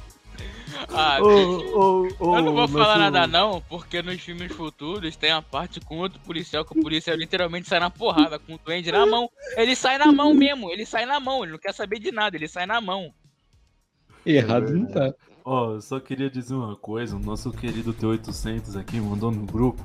ah, 0.90 1.18
ô, 1.22 2.08
ô, 2.18 2.36
Eu 2.36 2.42
não 2.42 2.54
vou 2.54 2.66
falar 2.68 2.98
nosso- 2.98 3.10
nada 3.10 3.26
não, 3.26 3.60
porque 3.68 4.00
nos 4.02 4.20
filmes 4.20 4.52
futuros 4.52 5.16
tem 5.16 5.30
a 5.30 5.42
parte 5.42 5.80
com 5.80 5.98
outro 5.98 6.18
policial 6.20 6.64
que 6.64 6.78
o 6.78 6.82
policial 6.82 7.16
literalmente 7.16 7.68
sai 7.68 7.80
na 7.80 7.90
porrada 7.90 8.38
com 8.38 8.54
o 8.54 8.60
duende 8.64 8.90
na 8.90 9.04
mão. 9.06 9.28
Ele 9.56 9.74
sai 9.76 9.98
na 9.98 10.10
mão 10.12 10.32
mesmo, 10.34 10.70
ele 10.70 10.86
sai 10.86 11.04
na 11.06 11.20
mão, 11.20 11.42
ele 11.42 11.52
não 11.52 11.58
quer 11.58 11.74
saber 11.74 11.98
de 11.98 12.10
nada, 12.10 12.36
ele 12.36 12.48
sai 12.48 12.66
na 12.66 12.80
mão. 12.80 13.12
Errado 14.24 14.70
não 14.72 14.86
tá. 14.86 15.12
Ó, 15.44 15.72
eu 15.74 15.80
só 15.80 15.98
queria 15.98 16.28
dizer 16.28 16.54
uma 16.54 16.76
coisa, 16.76 17.16
o 17.16 17.18
nosso 17.18 17.50
querido 17.50 17.94
T800 17.94 18.78
aqui 18.78 19.00
mandou 19.00 19.30
no 19.30 19.46
grupo. 19.46 19.82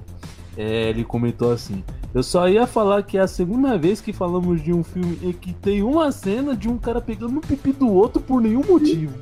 É, 0.58 0.90
ele 0.90 1.04
comentou 1.04 1.52
assim: 1.52 1.84
Eu 2.14 2.22
só 2.22 2.48
ia 2.50 2.68
falar 2.68 3.02
que 3.04 3.18
é 3.18 3.22
a 3.22 3.28
segunda 3.28 3.78
vez 3.78 4.02
que 4.02 4.12
falamos 4.14 4.62
de 4.62 4.72
um 4.74 4.84
filme 4.84 5.18
em 5.24 5.32
que 5.34 5.54
tem 5.54 5.82
uma 5.82 6.12
cena 6.12 6.56
de 6.56 6.68
um 6.70 6.78
cara 6.78 7.02
pegando 7.02 7.34
no 7.34 7.42
pipi 7.42 7.72
do 7.72 7.90
outro 7.92 8.22
por 8.22 8.42
nenhum 8.42 8.62
motivo. 8.64 9.18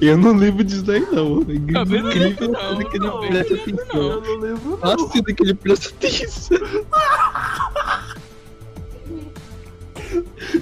Eu 0.00 0.16
não 0.16 0.34
lembro 0.34 0.64
disso 0.64 0.82
daí, 0.82 1.00
não. 1.12 1.44
Também 1.44 2.02
não 2.02 2.10
incrível 2.10 2.50
lembro, 2.50 2.56
a 2.56 2.68
cena 2.70 2.84
que 2.84 2.96
ele 2.96 3.06
não, 3.06 3.20
presta 3.20 3.54
não 3.54 3.64
lembro, 3.64 3.82
atenção. 3.82 4.02
Eu 4.02 4.22
não 4.22 4.38
lembro, 4.40 4.78
A 4.82 4.96
não. 4.96 5.10
cena 5.10 5.24
que 5.34 5.42
ele 5.42 5.54
presta 5.54 5.88
atenção. 5.90 6.58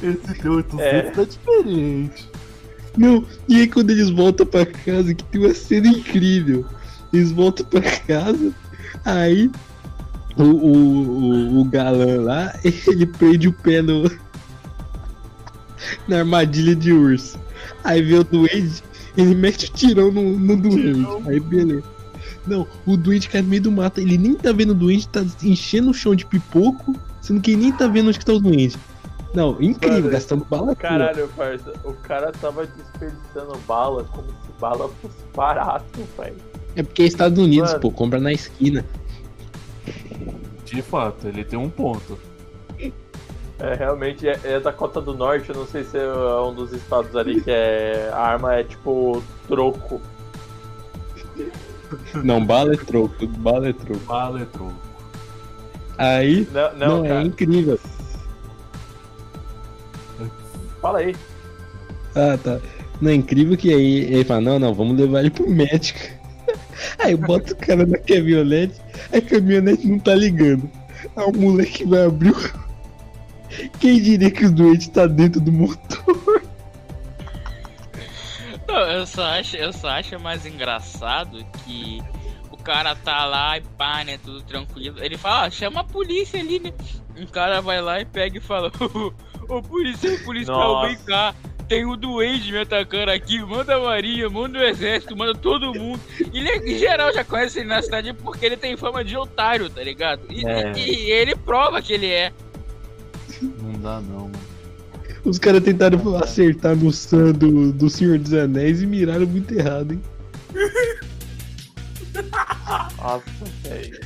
Esse 0.03 0.43
T800 0.43 0.81
É. 0.81 1.03
tá 1.11 1.25
diferente. 1.25 2.29
Não, 2.97 3.25
e 3.49 3.57
aí 3.61 3.69
quando 3.69 3.91
eles 3.91 4.11
voltam 4.11 4.47
pra 4.47 4.65
casa, 4.67 5.15
que 5.15 5.25
tem 5.25 5.41
uma 5.45 5.55
cena 5.55 5.89
incrível. 5.89 6.65
Eles 7.13 7.31
voltam 7.33 7.67
pra 7.67 7.81
casa, 7.81 8.53
aí 9.05 9.51
o, 10.37 10.43
o, 10.43 10.73
o, 10.77 11.61
o 11.61 11.65
galã 11.65 12.21
lá, 12.21 12.53
ele 12.65 13.07
prende 13.07 13.49
o 13.49 13.53
pé 13.53 13.81
no, 13.83 14.11
na 16.09 16.19
armadilha 16.19 16.75
de 16.75 16.93
urso. 16.93 17.39
Aí 17.83 18.03
vê 18.03 18.15
o 18.15 18.25
duende, 18.25 18.83
ele 19.17 19.35
mete 19.35 19.67
o 19.67 19.73
tirão 19.73 20.11
no, 20.11 20.39
no 20.39 20.57
duende. 20.57 21.07
Aí 21.27 21.41
beleza. 21.41 21.85
Não, 22.47 22.67
o 22.87 22.97
duende 22.97 23.29
cai 23.29 23.43
no 23.43 23.49
meio 23.49 23.63
do 23.63 23.73
mato, 23.73 24.01
ele 24.01 24.19
nem 24.19 24.35
tá 24.35 24.53
vendo 24.53 24.71
o 24.71 24.75
duende, 24.75 25.09
tá 25.09 25.25
enchendo 25.43 25.91
o 25.91 25.95
chão 25.95 26.15
de 26.15 26.27
pipoco, 26.27 26.95
sendo 27.21 27.41
que 27.41 27.53
ele 27.53 27.63
nem 27.63 27.73
tá 27.73 27.87
vendo 27.87 28.09
onde 28.09 28.19
que 28.19 28.25
tá 28.25 28.33
o 28.33 28.41
duende. 28.41 28.77
Não, 29.35 29.61
incrível, 29.61 29.99
Mano, 29.99 30.11
gastando 30.11 30.45
bala. 30.45 30.77
Caralho, 30.77 31.29
parça, 31.37 31.73
o 31.85 31.93
cara 31.95 32.31
tava 32.33 32.67
desperdiçando 32.67 33.59
bala 33.67 34.05
como 34.05 34.29
se 34.29 34.61
bala 34.61 34.89
fosse 35.03 35.17
barato, 35.35 35.85
velho. 36.17 36.37
É 36.77 36.83
porque 36.83 37.03
é 37.03 37.07
Estados 37.07 37.39
Unidos, 37.39 37.71
Mano. 37.71 37.81
pô, 37.81 37.91
compra 37.91 38.21
na 38.21 38.33
esquina. 38.33 38.85
De 40.65 40.83
fato, 40.83 41.27
ele 41.27 41.45
tem 41.45 41.59
um 41.59 41.69
ponto. 41.69 42.17
É, 43.59 43.75
realmente 43.75 44.29
é, 44.29 44.39
é 44.45 44.61
da 44.61 44.73
Cota 44.73 45.01
do 45.01 45.15
Norte, 45.15 45.51
eu 45.51 45.55
não 45.55 45.67
sei 45.67 45.85
se 45.85 45.97
é 45.97 46.41
um 46.41 46.53
dos 46.53 46.73
estados 46.73 47.15
ali 47.15 47.41
que 47.41 47.51
é, 47.51 48.11
a 48.13 48.19
arma 48.19 48.57
é 48.57 48.65
tipo 48.65 49.23
troco. 49.47 50.01
Não, 52.25 52.45
bala 52.45 52.75
é 52.75 52.77
troco, 52.77 53.27
bala 53.27 53.69
é 53.69 53.73
troco. 53.73 54.01
Bala 54.07 54.43
é 54.43 54.45
troco. 54.47 54.75
Aí, 55.97 56.49
Não, 56.53 56.75
não, 56.75 57.03
não, 57.05 57.07
é 57.07 57.23
incrível. 57.23 57.79
fala 60.81 60.99
aí. 60.99 61.15
Ah, 62.17 62.37
tá. 62.43 62.61
Não 63.01 63.11
é 63.11 63.15
incrível 63.15 63.57
que 63.57 63.73
aí 63.73 64.05
ele 64.13 64.25
fala, 64.25 64.41
não, 64.41 64.59
não, 64.59 64.75
vamos 64.75 64.99
levar 64.99 65.21
ele 65.21 65.31
pro 65.31 65.49
médico. 65.49 66.01
Aí 66.99 67.17
bota 67.17 67.53
o 67.53 67.57
cara 67.57 67.87
na 67.87 67.99
caminhonete, 67.99 68.81
a 69.13 69.21
caminhonete 69.21 69.87
não 69.87 69.99
tá 69.99 70.15
ligando. 70.15 70.71
Aí 71.17 71.25
o 71.25 71.33
moleque 71.33 71.85
vai 71.85 72.05
abrir 72.05 72.31
o... 72.31 72.65
Quem 73.81 74.01
diria 74.01 74.31
que 74.31 74.47
o 74.47 74.53
doente 74.53 74.91
tá 74.91 75.07
dentro 75.07 75.41
do 75.41 75.53
motor? 75.53 76.43
Não, 78.67 78.81
eu 78.91 79.07
só 79.07 79.23
acho, 79.25 79.57
eu 79.57 79.73
só 79.73 79.89
acho 79.89 80.19
mais 80.19 80.45
engraçado 80.47 81.45
que 81.65 82.03
o 82.51 82.57
cara 82.57 82.95
tá 82.97 83.25
lá 83.25 83.59
e 83.59 83.61
pá, 83.61 84.03
né, 84.05 84.19
tudo 84.23 84.43
tranquilo. 84.43 85.03
Ele 85.03 85.17
fala, 85.17 85.47
ah, 85.47 85.51
chama 85.51 85.81
a 85.81 85.85
polícia 85.85 86.41
ali, 86.41 86.59
né? 86.59 86.73
Um 87.17 87.27
cara 87.27 87.61
vai 87.61 87.81
lá 87.81 88.01
e 88.01 88.05
pega 88.05 88.39
e 88.39 88.41
fala, 88.41 88.73
ô 89.49 89.63
polícia, 89.63 90.19
policial, 90.25 90.57
Nossa. 90.75 90.89
vem 90.89 90.97
cá. 90.99 91.35
Tem 91.69 91.87
o 91.87 91.97
duende 91.97 92.53
me 92.53 92.59
atacando 92.59 93.11
aqui, 93.11 93.41
manda 93.41 93.77
a 93.77 93.81
marinha, 93.81 94.29
manda 94.29 94.59
o 94.59 94.63
exército, 94.63 95.17
manda 95.17 95.35
todo 95.35 95.73
mundo. 95.73 95.99
E 96.31 96.39
ele, 96.39 96.75
em 96.75 96.79
geral 96.79 97.11
já 97.11 97.25
conhece 97.25 97.61
ele 97.61 97.69
na 97.69 97.81
cidade 97.81 98.13
porque 98.13 98.45
ele 98.45 98.57
tem 98.57 98.77
fama 98.77 99.03
de 99.03 99.17
otário, 99.17 99.71
tá 99.71 99.83
ligado? 99.83 100.27
E, 100.31 100.47
É. 100.47 100.73
e 100.77 101.11
ele 101.11 101.35
prova 101.35 101.81
que 101.81 101.95
ele 101.95 102.11
é. 102.11 102.33
Não 103.43 103.73
dá 103.81 104.01
não, 104.01 104.29
mano. 104.29 104.55
Os 105.25 105.39
caras 105.39 105.63
tentaram 105.63 106.17
acertar 106.17 106.77
no 106.77 106.93
Sam 106.93 107.33
do, 107.33 107.73
do 107.73 107.89
Senhor 107.89 108.19
dos 108.19 108.35
Anéis 108.35 108.83
e 108.83 108.87
miraram 108.87 109.27
muito 109.27 109.55
errado, 109.55 109.93
hein? 109.93 110.01
Nossa, 112.99 113.25
velho. 113.63 114.01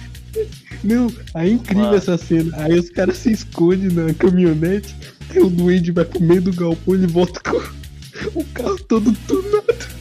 Não, 0.85 1.13
aí 1.35 1.51
é 1.51 1.53
incrível 1.53 1.85
Mano. 1.85 1.97
essa 1.97 2.17
cena. 2.17 2.57
Aí 2.57 2.79
os 2.79 2.91
caras 2.91 3.17
se 3.19 3.33
escondem 3.33 3.91
na 3.91 4.15
caminhonete, 4.15 4.95
aí 5.31 5.41
o 5.41 5.51
duende 5.51 5.91
vai 5.91 6.05
pro 6.05 6.23
meio 6.23 6.43
do 6.43 6.53
galpão 6.53 6.95
ele 6.95 7.07
volta 7.07 7.41
com 7.41 7.57
o 8.39 8.45
carro 8.45 8.79
todo 8.85 9.13
tunado. 9.27 9.99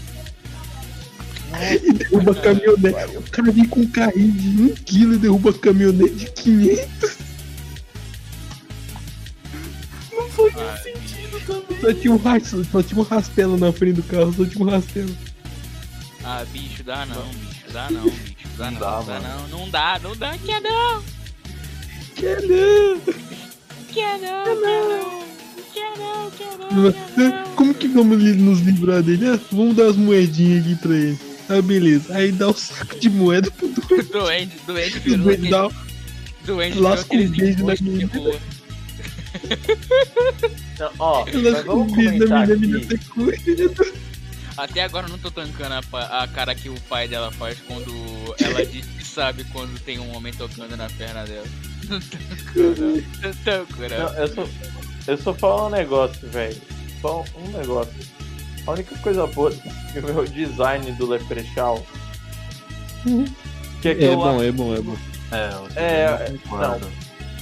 E 1.83 1.93
derruba 1.93 2.31
a 2.31 2.35
caminhonete. 2.35 3.17
O 3.17 3.31
cara 3.31 3.51
vem 3.51 3.65
com 3.65 3.79
um 3.79 3.87
carrinho 3.87 4.31
de 4.31 4.61
1 4.61 4.75
kg 4.75 5.13
e 5.13 5.17
derruba 5.17 5.49
a 5.49 5.53
caminhonete 5.53 6.15
de 6.15 6.31
500. 6.31 7.26
Só 11.81 11.93
tinha 11.93 12.13
um 12.13 12.17
rastelo, 12.17 12.65
só 12.65 12.83
tinha 12.83 12.99
um 12.99 13.03
rastelo 13.03 13.57
na 13.57 13.71
frente 13.71 13.95
do 13.95 14.03
carro, 14.03 14.33
só 14.33 14.45
tinha 14.45 14.65
um 14.65 14.69
rastelo. 14.69 15.17
Ah, 16.23 16.45
bicho, 16.51 16.83
dá 16.83 17.05
não, 17.05 17.25
bicho, 17.27 17.71
dá 17.71 17.89
não, 17.89 18.03
bicho, 18.03 18.35
dá 18.57 18.71
não, 18.71 18.79
Não 18.79 18.79
dá, 18.79 19.01
dá 19.01 19.19
não, 19.19 19.47
não 19.47 19.69
dá, 19.69 19.99
não 20.03 20.15
dá, 20.15 20.37
quer 20.37 20.61
não, 20.61 21.03
Quer 22.15 22.41
não? 22.41 22.99
quer 23.93 24.19
não, 24.19 24.43
quer 24.43 24.57
não, 24.57 25.23
quer 25.73 25.97
não, 25.97 26.31
quer 26.31 26.57
não, 26.57 26.81
não. 27.29 27.55
Como 27.55 27.73
que 27.73 27.87
vamos 27.87 28.17
nos 28.35 28.59
livrar 28.61 29.01
dele? 29.03 29.27
Ah, 29.27 29.39
vamos 29.51 29.75
dar 29.75 29.87
as 29.87 29.95
moedinhas 29.95 30.65
aqui 30.65 30.75
pra 30.75 30.95
ele. 30.95 31.19
Ah, 31.49 31.61
beleza. 31.61 32.13
Aí 32.13 32.31
dá 32.31 32.49
o 32.49 32.53
saco 32.53 32.99
de 32.99 33.09
moeda 33.09 33.49
pro 33.51 33.69
doente. 34.11 34.11
Doente, 34.11 34.57
doente 34.65 34.99
doente 34.99 35.49
doente 36.47 36.79
um 36.79 36.87
ela 36.87 37.03
com 37.03 37.17
um 37.17 37.29
vamos 37.29 37.29
beijo 37.29 38.56
na 40.79 41.63
comentar 41.63 42.47
menina, 42.47 42.53
aqui. 42.53 42.55
menina 42.57 42.79
secou. 42.87 43.85
Até 44.57 44.81
agora 44.83 45.05
eu 45.05 45.11
não 45.11 45.19
tô 45.19 45.29
tancando 45.29 45.75
a, 45.75 45.83
pa- 45.83 46.23
a 46.23 46.27
cara 46.27 46.55
que 46.55 46.67
o 46.67 46.79
pai 46.89 47.07
dela 47.07 47.31
faz 47.31 47.59
quando 47.67 47.93
ela 48.39 48.65
diz 48.65 48.85
que 48.85 49.03
sabe 49.05 49.43
quando 49.45 49.79
tem 49.79 49.99
um 49.99 50.15
homem 50.15 50.33
tocando 50.33 50.75
na 50.75 50.89
perna 50.89 51.23
dela. 51.25 51.45
Não 51.87 53.33
tanco, 53.43 53.73
não. 53.81 53.89
Não 53.89 53.97
Não, 53.99 54.13
não. 54.13 54.19
eu 54.19 54.27
só, 54.33 54.47
eu 55.07 55.17
só 55.17 55.33
falo 55.35 55.67
um 55.67 55.69
negócio, 55.69 56.27
velho. 56.29 56.57
Só 57.01 57.23
um 57.35 57.57
negócio. 57.57 57.93
A 58.65 58.71
única 58.71 58.97
coisa 58.97 59.27
boa 59.27 59.53
é 59.95 59.99
o 59.99 60.03
meu 60.03 60.25
design 60.25 60.91
do 60.93 61.05
Leprechaun. 61.07 61.81
Que 63.81 63.89
é, 63.89 63.95
que 63.95 64.05
É 64.05 64.15
bom, 64.15 64.41
é 64.43 64.51
bom, 64.51 64.75
é 64.75 64.81
bom. 64.81 64.97
É, 65.31 65.49
É, 65.75 66.17
também 66.17 66.37
concordo. 66.39 66.87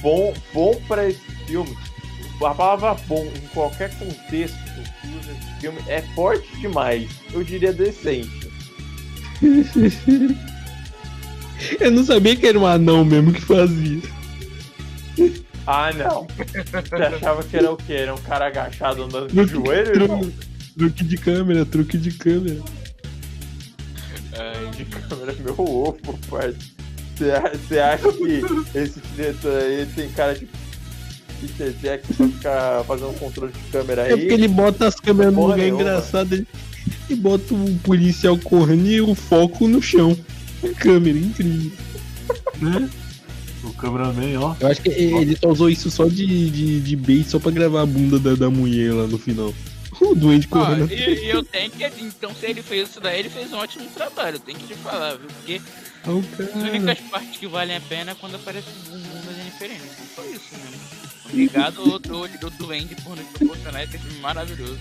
bom, 0.02 0.34
bom 0.52 0.80
pra 0.86 1.08
esse 1.08 1.20
filme. 1.46 1.74
A 2.44 2.54
palavra 2.54 2.94
bom 3.06 3.24
em 3.24 3.46
qualquer 3.48 3.90
contexto 3.98 4.56
que 5.00 5.08
usa 5.08 5.32
esse 5.32 5.60
filme 5.60 5.78
é 5.88 6.02
forte 6.14 6.46
demais. 6.60 7.10
Eu 7.32 7.42
diria 7.42 7.72
decente. 7.72 8.50
Eu 11.80 11.90
não 11.90 12.04
sabia 12.04 12.36
que 12.36 12.46
era 12.46 12.58
um 12.58 12.66
anão 12.66 13.04
mesmo 13.04 13.32
que 13.32 13.40
fazia. 13.40 14.02
Ah, 15.66 15.90
não. 15.92 16.26
Você 16.36 17.02
achava 17.02 17.42
que 17.42 17.56
era 17.56 17.72
o 17.72 17.76
quê? 17.76 17.94
Era 17.94 18.14
um 18.14 18.18
cara 18.18 18.46
agachado 18.46 19.02
andando 19.02 19.32
de 19.32 19.46
joelho, 19.52 20.06
truque, 20.06 20.32
truque 20.76 21.04
de 21.04 21.16
câmera, 21.16 21.64
truque 21.64 21.98
de 21.98 22.12
câmera. 22.12 22.60
Ai, 24.38 24.70
de 24.72 24.84
câmera 24.84 25.32
é 25.32 25.42
meu 25.42 25.58
ovo, 25.58 25.98
parceiro. 26.28 26.56
Você 27.16 27.78
acha 27.78 28.12
que 28.12 28.78
esse 28.78 29.00
diretor 29.14 29.62
aí 29.62 29.86
tem 29.86 30.08
cara 30.10 30.34
de 30.34 30.46
Peter 31.40 31.72
Jackson 31.80 32.14
pra 32.14 32.28
ficar 32.28 32.84
fazendo 32.84 33.18
controle 33.18 33.52
de 33.52 33.58
câmera 33.70 34.02
aí? 34.04 34.12
É 34.12 34.16
porque 34.16 34.32
ele 34.32 34.48
bota 34.48 34.86
as 34.88 34.94
câmeras 34.96 35.32
no 35.32 35.38
Porra 35.40 35.52
lugar 35.54 35.62
nenhuma. 35.64 35.82
engraçado 35.82 36.32
ele- 36.34 36.46
e 37.08 37.14
bota 37.14 37.54
o 37.54 37.78
policial 37.84 38.36
correndo 38.38 38.86
e 38.88 39.00
o 39.00 39.14
foco 39.14 39.66
no 39.68 39.80
chão. 39.82 40.16
A 40.64 40.68
câmera, 40.74 41.18
incrível. 41.18 41.70
né? 42.60 42.88
O 43.64 43.72
cameraman, 43.72 44.36
ó. 44.38 44.54
Eu 44.60 44.68
acho 44.68 44.80
que 44.80 44.88
ele 44.90 45.36
só 45.36 45.48
usou 45.50 45.68
isso 45.70 45.90
só 45.90 46.06
de, 46.06 46.50
de, 46.50 46.80
de 46.80 46.96
bait, 46.96 47.24
só 47.28 47.38
pra 47.38 47.50
gravar 47.50 47.82
a 47.82 47.86
bunda 47.86 48.18
da, 48.18 48.34
da 48.34 48.50
mulher 48.50 48.92
lá 48.92 49.06
no 49.06 49.18
final. 49.18 49.52
O 49.98 50.14
doente 50.14 50.46
correndo. 50.46 50.92
e, 50.92 51.24
e 51.24 51.30
eu 51.30 51.42
tenho 51.42 51.70
que. 51.70 51.82
Então, 52.02 52.30
se 52.38 52.44
ele 52.44 52.60
fez 52.60 52.90
isso 52.90 53.00
daí, 53.00 53.20
ele 53.20 53.30
fez 53.30 53.50
um 53.50 53.56
ótimo 53.56 53.86
trabalho. 53.94 54.38
Tem 54.38 54.54
que 54.54 54.66
te 54.66 54.74
falar, 54.74 55.16
viu? 55.16 55.26
Porque 55.28 55.58
Ah, 56.04 56.10
o 56.10 56.18
as 56.18 56.62
únicas 56.68 56.98
partes 57.10 57.38
que 57.40 57.46
valem 57.46 57.74
a 57.76 57.80
pena 57.80 58.10
é 58.12 58.14
quando 58.14 58.34
aparece 58.34 58.66
o 58.68 58.90
bumbum 58.90 59.20
da 59.26 59.32
Jennifer 59.32 59.70
Aniston. 59.70 60.02
Só 60.14 60.22
isso 60.26 60.50
mesmo. 60.52 61.05
Obrigado, 61.28 61.90
outro 61.90 62.18
olho 62.18 62.38
do 62.38 62.50
Duende, 62.50 62.94
por 62.96 63.16
nos 63.16 63.26
proporcionar 63.26 63.82
esse 63.82 63.98
filme 63.98 64.18
maravilhoso. 64.20 64.78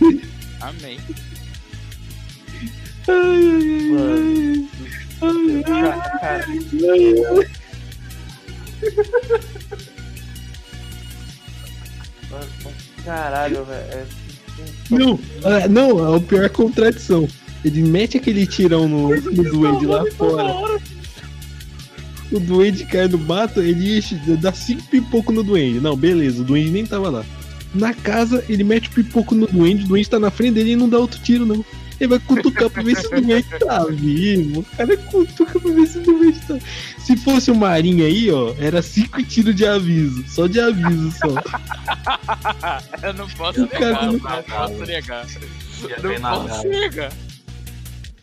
Amém. 0.62 1.00
Ai, 3.08 3.96
ai, 3.98 4.70
ai, 5.22 5.64
Cara, 5.64 6.10
cara, 6.20 6.46
ai, 6.48 7.14
ai. 7.26 7.48
mano, 12.30 12.74
caralho, 13.04 13.66
velho. 13.66 13.92
é- 13.92 14.06
Não, 14.90 15.20
ah, 15.44 15.68
não, 15.68 16.16
a 16.16 16.20
pior 16.22 16.50
contradição. 16.50 17.28
Ele 17.64 17.82
mete 17.82 18.18
aquele 18.18 18.46
tirão 18.46 18.88
no, 18.88 19.10
no 19.20 19.44
duende 19.44 19.86
lá 19.86 20.04
fora. 20.12 20.80
O 22.32 22.40
duende 22.40 22.86
cai 22.86 23.08
no 23.08 23.18
mato, 23.18 23.62
ele 23.62 23.98
enche, 23.98 24.16
dá 24.42 24.52
cinco 24.52 24.84
pipocos 24.84 25.34
no 25.34 25.44
duende. 25.44 25.80
Não, 25.80 25.96
beleza, 25.96 26.42
o 26.42 26.46
duende 26.46 26.72
nem 26.72 26.86
tava 26.86 27.10
lá. 27.10 27.26
Na 27.74 27.94
casa, 27.94 28.44
ele 28.50 28.64
mete 28.64 28.88
o 28.88 28.92
pipoco 28.92 29.36
no 29.36 29.46
duende, 29.48 29.84
o 29.86 29.88
duende 29.88 30.10
tá 30.10 30.20
na 30.20 30.32
frente 30.32 30.54
dele 30.56 30.72
e 30.72 30.76
não 30.76 30.88
dá 30.90 30.98
outro 30.98 31.20
tiro, 31.22 31.46
não. 31.46 31.64
Ele 32.00 32.10
vai 32.10 32.20
cutucar 32.20 32.70
pra 32.70 32.84
ver 32.84 32.98
se 32.98 33.08
o 33.08 33.22
duende 33.22 33.46
tá 33.60 33.86
vivo. 33.86 34.60
O 34.60 34.64
cara 34.76 34.98
cutuca 34.98 35.60
pra 35.60 35.72
ver 35.72 35.88
se 35.88 35.98
o 36.00 36.02
duende 36.02 36.40
tá. 36.42 36.58
Se 37.00 37.16
fosse 37.18 37.52
o 37.52 37.56
Marinho 37.56 38.06
aí, 38.06 38.30
ó, 38.32 38.54
era 38.60 38.82
cinco 38.82 39.22
tiros 39.24 39.56
de 39.56 39.66
aviso. 39.66 40.24
Só 40.28 40.48
de 40.48 40.60
aviso 40.60 41.12
só. 41.12 41.28
Eu 43.04 43.14
não 43.14 43.30
posso 43.30 43.64
O 43.64 43.70
negar, 43.72 44.06
não- 44.06 44.14
não 44.14 44.20
posso 44.20 44.86
negar. 44.86 45.26
Na 46.04 46.20
Não 46.20 46.48
posso 46.50 46.68
negar. 46.68 47.12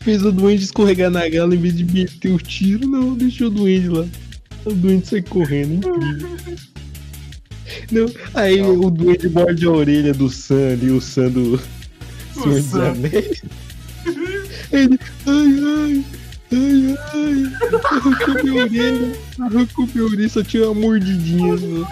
Fez 0.03 0.23
o 0.23 0.31
duende 0.31 0.63
escorregar 0.63 1.09
na 1.09 1.27
gala 1.29 1.55
em 1.55 1.59
vez 1.59 1.75
de 1.75 1.85
meter 1.85 2.31
o 2.31 2.37
tiro, 2.37 2.87
não, 2.87 3.15
deixou 3.15 3.47
o 3.47 3.49
duende 3.49 3.87
lá. 3.87 4.05
O 4.65 4.73
duende 4.73 5.07
sai 5.07 5.21
correndo, 5.21 5.75
incrível. 5.75 6.29
Não, 7.91 8.05
aí 8.33 8.61
o 8.61 8.89
duende 8.89 9.29
morde 9.29 9.65
a 9.65 9.71
orelha 9.71 10.13
do 10.13 10.29
Sam 10.29 10.73
ali, 10.73 10.91
o 10.91 10.99
Sam 10.99 11.29
do 11.29 11.59
Senhor 12.33 12.61
dos. 12.61 12.75
Anéis. 12.75 13.41
Ele, 14.71 14.99
ai, 15.25 15.49
ai, 15.63 16.05
ai, 16.51 16.97
ai, 17.13 17.43
arrancou 17.83 18.43
minha 18.43 18.63
orelha, 18.63 19.19
arrancou 19.39 19.89
minha 19.93 20.05
orelha, 20.05 20.29
só 20.29 20.43
tinha 20.43 20.65
uma 20.65 20.81
mordidinha. 20.81 21.57
Só. 21.57 21.87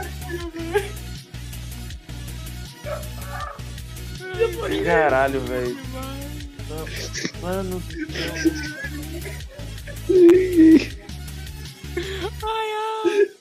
Caralho, 4.83 5.41
velho. 5.41 5.77
Mano. 7.41 7.81
Ai, 12.43 12.69
ai. 12.77 13.31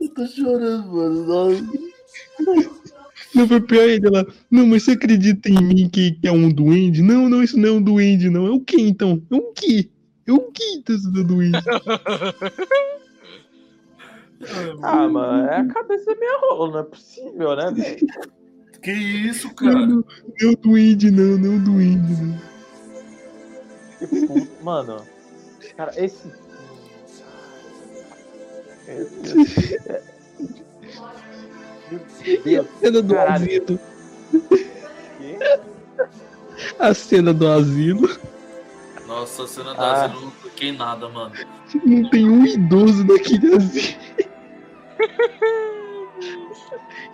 Eu 0.00 0.08
tô 0.14 0.26
chorando, 0.26 0.92
mano. 0.92 1.26
Nossa. 1.26 1.64
Não 3.34 3.48
foi 3.48 3.60
pior 3.60 3.88
ainda 3.88 4.10
lá. 4.10 4.26
Não, 4.50 4.66
mas 4.66 4.84
você 4.84 4.92
acredita 4.92 5.50
em 5.50 5.60
mim 5.60 5.88
que, 5.90 6.12
que 6.12 6.26
é 6.26 6.32
um 6.32 6.48
duende? 6.50 7.02
Não, 7.02 7.28
não, 7.28 7.42
isso 7.42 7.58
não 7.58 7.68
é 7.68 7.72
um 7.72 7.82
duende, 7.82 8.30
não. 8.30 8.46
É 8.46 8.50
o 8.50 8.60
que 8.60 8.80
então? 8.80 9.20
É 9.30 9.34
um 9.34 9.52
que? 9.52 9.90
É 10.26 10.32
o 10.32 10.40
que 10.52 10.80
tá 10.82 10.96
sendo 10.96 11.22
duende? 11.24 11.58
Ah, 14.82 15.08
mano, 15.08 15.48
é 15.48 15.56
a 15.60 15.66
cabeça 15.66 16.06
da 16.06 16.14
minha 16.20 16.38
rola, 16.40 16.70
não 16.72 16.78
é 16.80 16.82
possível, 16.84 17.56
né, 17.56 17.70
velho? 17.72 18.06
Que 18.82 18.92
isso, 18.92 19.54
cara? 19.54 19.86
Não, 19.86 20.04
não, 20.40 20.54
duende, 20.60 21.10
não, 21.10 21.38
não 21.38 21.56
o 21.56 21.60
duende, 21.60 22.12
não. 22.22 22.38
Que 23.98 24.06
puto. 24.26 24.48
Mano, 24.62 24.96
cara, 25.76 25.92
esse. 25.96 26.28
E 32.44 32.56
a 32.56 32.64
cena 32.80 33.02
do 33.02 33.14
Caralho. 33.14 33.44
asilo. 33.44 33.80
A 36.78 36.94
cena 36.94 37.34
do 37.34 37.46
asilo. 37.48 38.08
Nossa, 39.06 39.44
a 39.44 39.46
cena 39.46 39.70
Ah. 39.72 39.74
da 39.74 39.92
asilo 40.04 40.18
eu 40.20 40.24
não 40.26 40.30
toquei 40.42 40.72
nada, 40.72 41.08
mano. 41.08 41.34
Não 41.84 42.10
tem 42.10 42.28
um 42.28 42.44
idoso 42.46 43.04
naquele 43.04 43.54
asilo. 43.56 43.94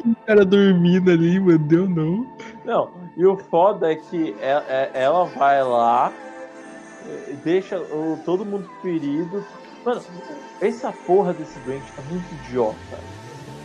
O 0.05 0.15
cara 0.27 0.45
dormindo 0.45 1.11
ali, 1.11 1.41
mano, 1.41 1.59
deu 1.59 1.89
não. 1.89 2.27
Não, 2.65 2.91
e 3.17 3.25
o 3.27 3.37
foda 3.37 3.91
é 3.93 3.97
que 3.97 4.17
e- 4.17 4.31
e- 4.31 4.91
ela 4.95 5.25
vai 5.25 5.63
lá, 5.63 6.13
deixa 7.43 7.81
todo 8.25 8.45
mundo 8.45 8.69
ferido. 8.83 9.45
Mano, 9.85 10.03
essa 10.61 10.93
porra 10.93 11.33
desse 11.33 11.59
doente 11.61 11.85
é 11.99 12.13
muito 12.13 12.35
idiota. 12.47 12.77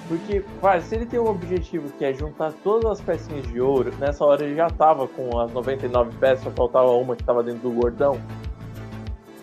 Porque, 0.08 0.44
vai, 0.62 0.80
se 0.82 0.96
ele 0.96 1.06
tem 1.06 1.20
um 1.20 1.28
objetivo 1.28 1.90
que 1.98 2.06
é 2.06 2.14
juntar 2.14 2.54
todas 2.64 2.92
as 2.92 3.02
pecinhas 3.02 3.46
de 3.48 3.60
ouro, 3.60 3.92
nessa 4.00 4.24
hora 4.24 4.44
ele 4.44 4.56
já 4.56 4.70
tava 4.70 5.08
com 5.08 5.40
as 5.40 5.52
99 5.52 6.16
peças, 6.20 6.44
só 6.44 6.52
faltava 6.52 6.92
uma 6.92 7.16
que 7.16 7.24
tava 7.24 7.42
dentro 7.42 7.62
do 7.62 7.72
gordão. 7.72 8.20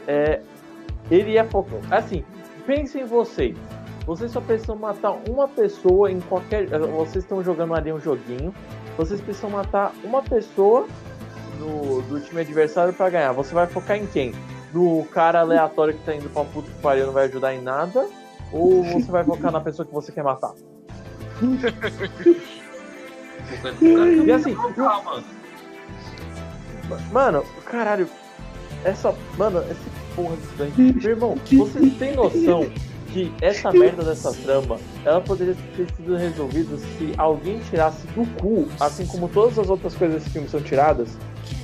É, 0.07 0.41
ele 1.11 1.33
ia 1.33 1.45
focar. 1.45 1.81
Assim, 1.91 2.25
pensem 2.65 3.03
em 3.03 3.07
vocês. 3.07 3.57
Vocês 4.07 4.33
só 4.33 4.41
precisam 4.41 4.77
matar 4.77 5.13
uma 5.29 5.47
pessoa 5.47 6.11
em 6.11 6.21
qualquer. 6.21 6.65
eh, 6.73 6.79
Vocês 6.79 7.25
estão 7.25 7.43
jogando 7.43 7.75
ali 7.75 7.93
um 7.93 8.01
joguinho. 8.01 8.53
Vocês 8.97 9.21
precisam 9.21 9.51
matar 9.51 9.93
uma 10.03 10.23
pessoa 10.23 10.87
no, 11.59 12.03
do 12.03 12.21
time 12.21 12.41
adversário 12.41 12.93
pra 12.93 13.09
ganhar. 13.09 13.33
Você 13.33 13.55
vai 13.55 13.67
focar 13.67 13.97
em 13.97 14.07
quem? 14.07 14.35
Do 14.73 15.05
cara 15.13 15.41
aleatório 15.41 15.95
que 15.95 16.05
tá 16.05 16.15
indo 16.15 16.29
pra 16.31 16.45
puta 16.45 16.69
que 16.71 16.79
pariu 16.81 17.07
não 17.07 17.13
vai 17.13 17.27
ajudar 17.27 17.55
em 17.55 17.63
nada? 17.63 18.07
Ou 18.53 18.83
você 18.85 19.11
vai 19.11 19.23
focar 19.25 19.53
na 19.53 19.61
pessoa 19.61 19.87
que 19.87 19.93
você 19.95 20.11
quer 20.11 20.25
matar? 20.25 20.53
E 24.25 24.31
assim, 24.33 24.55
mano. 24.55 25.25
Mano, 27.13 27.45
caralho, 27.65 28.09
essa. 28.85 29.15
Mano, 29.39 29.59
essa 29.61 29.81
porra 30.15 30.37
doente. 30.57 30.81
Meu 30.81 31.11
irmão, 31.11 31.37
vocês 31.51 31.95
têm 31.99 32.15
noção 32.17 32.67
que 33.13 33.33
essa 33.41 33.71
merda 33.71 34.03
dessa 34.03 34.33
trama 34.33 34.79
ela 35.05 35.21
poderia 35.21 35.55
ter 35.77 35.87
sido 35.95 36.17
resolvida 36.17 36.77
se 36.77 37.13
alguém 37.19 37.61
tirasse 37.71 38.07
do 38.09 38.27
cu, 38.41 38.69
assim 38.81 39.07
como 39.07 39.29
todas 39.29 39.59
as 39.59 39.69
outras 39.69 39.95
coisas 39.95 40.19
desse 40.19 40.31
filme 40.31 40.49
são 40.49 40.61
tiradas, 40.61 41.11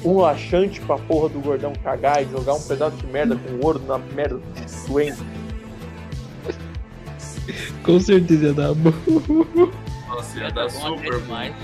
um 0.05 0.19
laxante 0.19 0.81
pra 0.83 0.99
porra 0.99 1.31
do 1.31 1.41
gordão 1.41 1.73
cagar 1.83 2.23
e 2.23 2.31
jogar 2.31 2.55
um 2.55 2.63
pedaço 2.63 2.97
de 2.97 3.07
merda 3.07 3.37
com 3.37 3.67
ouro 3.67 3.81
na 3.87 3.99
merda 3.99 4.37
do 4.37 4.89
doente. 4.89 5.19
Com 7.83 7.99
certeza 7.99 8.49
ia 8.49 8.53
dar 8.53 8.75
bom. 8.75 8.93
Nossa, 10.09 10.39
ia 10.39 10.45
Já 10.45 10.51
dar 10.51 10.55
tá 10.55 10.63
até 10.65 10.71
super 10.71 11.21
demais. 11.23 11.55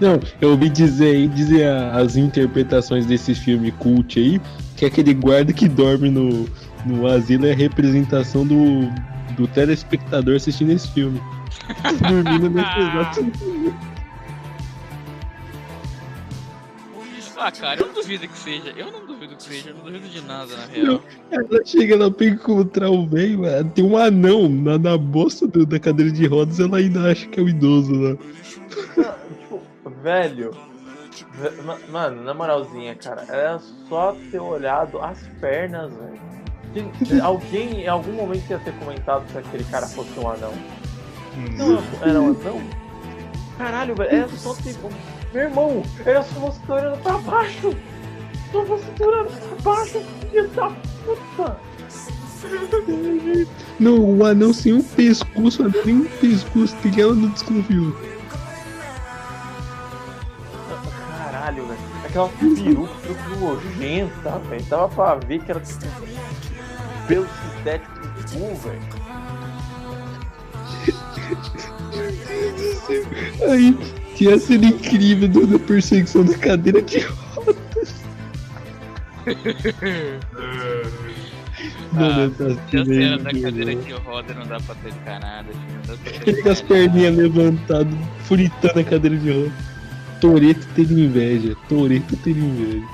Não, 0.00 0.18
eu 0.40 0.52
ouvi 0.52 0.70
dizer 0.70 1.16
aí, 1.16 1.28
dizer 1.28 1.68
as 1.68 2.16
interpretações 2.16 3.04
desse 3.04 3.34
filme 3.34 3.70
cult 3.72 4.18
aí, 4.18 4.40
que 4.74 4.86
aquele 4.86 5.12
guarda 5.12 5.52
que 5.52 5.68
dorme 5.68 6.08
no, 6.08 6.48
no 6.86 7.06
asilo 7.06 7.46
é 7.46 7.52
a 7.52 7.56
representação 7.56 8.46
do, 8.46 8.88
do 9.36 9.46
telespectador 9.48 10.36
assistindo 10.36 10.72
esse 10.72 10.88
filme. 10.92 11.20
Dormindo 12.08 12.50
nesse 12.50 12.78
exato 12.78 13.80
Ah, 17.42 17.50
cara, 17.50 17.80
eu 17.80 17.86
não 17.86 17.94
duvido 17.94 18.28
que 18.28 18.36
seja. 18.38 18.70
Eu 18.76 18.92
não 18.92 19.06
duvido 19.06 19.34
que 19.34 19.42
seja, 19.42 19.70
eu 19.70 19.74
não 19.76 19.84
duvido 19.84 20.08
de 20.10 20.20
nada, 20.22 20.54
na 20.56 20.66
real. 20.66 21.00
Ela 21.30 21.64
chega 21.64 21.96
lá 21.96 22.10
pra 22.10 22.26
encontrar 22.26 22.90
o 22.90 23.06
velho, 23.06 23.40
tem 23.74 23.82
um 23.82 23.96
anão 23.96 24.46
na, 24.46 24.78
na 24.78 24.98
bolsa 24.98 25.46
do- 25.48 25.64
da 25.64 25.78
cadeira 25.80 26.12
de 26.12 26.26
rodas, 26.26 26.60
ela 26.60 26.76
ainda 26.76 27.10
acha 27.10 27.26
que 27.28 27.40
é 27.40 27.42
o 27.42 27.48
idoso 27.48 27.94
lá. 27.94 28.16
Tipo, 29.38 29.62
velho. 30.02 30.50
ve- 31.32 31.62
ma- 31.62 31.78
Mano, 31.90 32.22
na 32.24 32.34
moralzinha, 32.34 32.94
cara, 32.94 33.24
era 33.26 33.58
só 33.88 34.14
ter 34.30 34.38
olhado 34.38 35.00
as 35.00 35.26
pernas, 35.40 35.90
velho. 35.94 36.20
Tem- 36.72 37.20
Alguém 37.20 37.82
em 37.82 37.88
algum 37.88 38.12
momento 38.12 38.48
ia 38.50 38.58
ter 38.58 38.72
comentado 38.74 39.24
se 39.30 39.38
aquele 39.38 39.64
cara 39.64 39.86
fosse 39.86 40.18
um 40.18 40.28
anão. 40.30 40.52
Não, 41.56 41.82
era 42.02 42.20
um 42.20 42.28
anão? 42.30 42.60
Caralho, 43.58 43.94
velho, 43.94 44.10
era 44.10 44.28
só 44.28 44.54
ter. 44.54 44.76
Meu 45.32 45.42
irmão, 45.44 45.82
era 46.04 46.22
só 46.22 46.40
você 46.40 46.60
ter 46.66 46.72
olhando 46.72 47.02
pra 47.02 47.18
baixo! 47.18 47.74
Só 48.52 48.64
você 48.64 48.84
ter 48.96 49.06
olhando 49.06 49.30
pra 49.62 49.72
baixo, 49.74 50.00
filho 50.30 50.48
da 50.48 50.70
puta! 51.04 51.56
Não, 53.78 53.98
o 54.00 54.24
anão 54.24 54.52
sem 54.52 54.72
um 54.72 54.82
pescoço, 54.82 55.70
nem 55.84 55.94
um 55.96 56.04
pescoço, 56.04 56.74
que 56.76 57.00
ela 57.00 57.14
não 57.14 57.28
desconfiou. 57.28 57.94
Caralho, 61.18 61.66
velho. 61.66 61.80
Aquela 62.04 62.28
peruca 62.28 63.38
nojenta, 63.38 64.38
velho. 64.48 64.64
Dava 64.64 64.88
pra 64.88 65.14
ver 65.16 65.40
que 65.42 65.50
era 65.50 65.60
tipo 65.60 65.84
pelo 67.10 67.26
sintético 67.26 68.56
velho. 68.56 68.80
Aí 73.50 73.76
tinha 74.16 74.38
cena 74.38 74.66
incrível 74.66 75.28
do- 75.28 75.46
da 75.46 75.58
perseguição 75.58 76.24
da 76.24 76.36
cadeira 76.38 76.80
de 76.82 77.00
rodas. 77.00 77.94
Mano, 81.92 82.32
essa 82.32 82.54
Se 82.70 82.76
a 82.76 82.84
cena 82.84 82.94
é 82.94 82.98
cena 83.00 83.18
da 83.18 83.30
incrível. 83.30 83.42
cadeira 83.42 83.74
de 83.76 83.92
roda 83.92 84.34
não 84.34 84.46
dá 84.46 84.60
pra 84.60 84.74
ter 84.76 84.94
nada. 85.20 85.46
Não 85.52 85.82
dá 85.96 86.02
pra 86.02 86.12
Ele 86.32 86.42
com 86.42 86.48
as 86.50 86.60
perninhas 86.62 87.16
levantadas, 87.16 87.94
fritando 88.24 88.80
a 88.80 88.84
cadeira 88.84 89.16
de 89.16 89.30
rodas. 89.32 89.52
Toreto 90.20 90.66
teve 90.74 90.94
inveja. 91.02 91.56
Toreto 91.68 92.16
teve 92.18 92.40
inveja. 92.40 92.86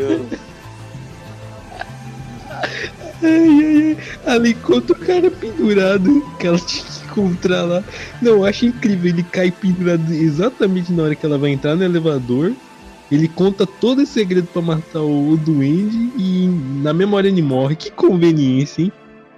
Deus. 0.00 0.40
Ai, 3.22 3.28
ai, 3.28 3.96
ai. 4.26 4.34
Ali 4.34 4.50
encontra 4.50 4.96
o 4.96 5.00
cara 5.00 5.30
pendurado 5.30 6.22
que 6.38 6.46
ela 6.46 6.58
tinha 6.58 6.84
que 6.84 7.04
encontrar 7.04 7.62
lá. 7.62 7.84
Não, 8.22 8.32
eu 8.32 8.44
acho 8.44 8.66
incrível. 8.66 9.10
Ele 9.10 9.22
cai 9.22 9.50
pendurado 9.50 10.12
exatamente 10.12 10.92
na 10.92 11.02
hora 11.04 11.14
que 11.14 11.26
ela 11.26 11.38
vai 11.38 11.50
entrar 11.50 11.76
no 11.76 11.84
elevador. 11.84 12.52
Ele 13.10 13.28
conta 13.28 13.66
todo 13.66 14.00
esse 14.00 14.12
segredo 14.12 14.46
pra 14.46 14.62
matar 14.62 15.00
o, 15.00 15.32
o 15.32 15.36
duende 15.36 16.12
e 16.16 16.46
na 16.82 16.94
memória 16.94 17.28
ele 17.28 17.42
morre. 17.42 17.76
Que 17.76 17.90
conveniência, 17.90 18.82
hein? 18.82 18.92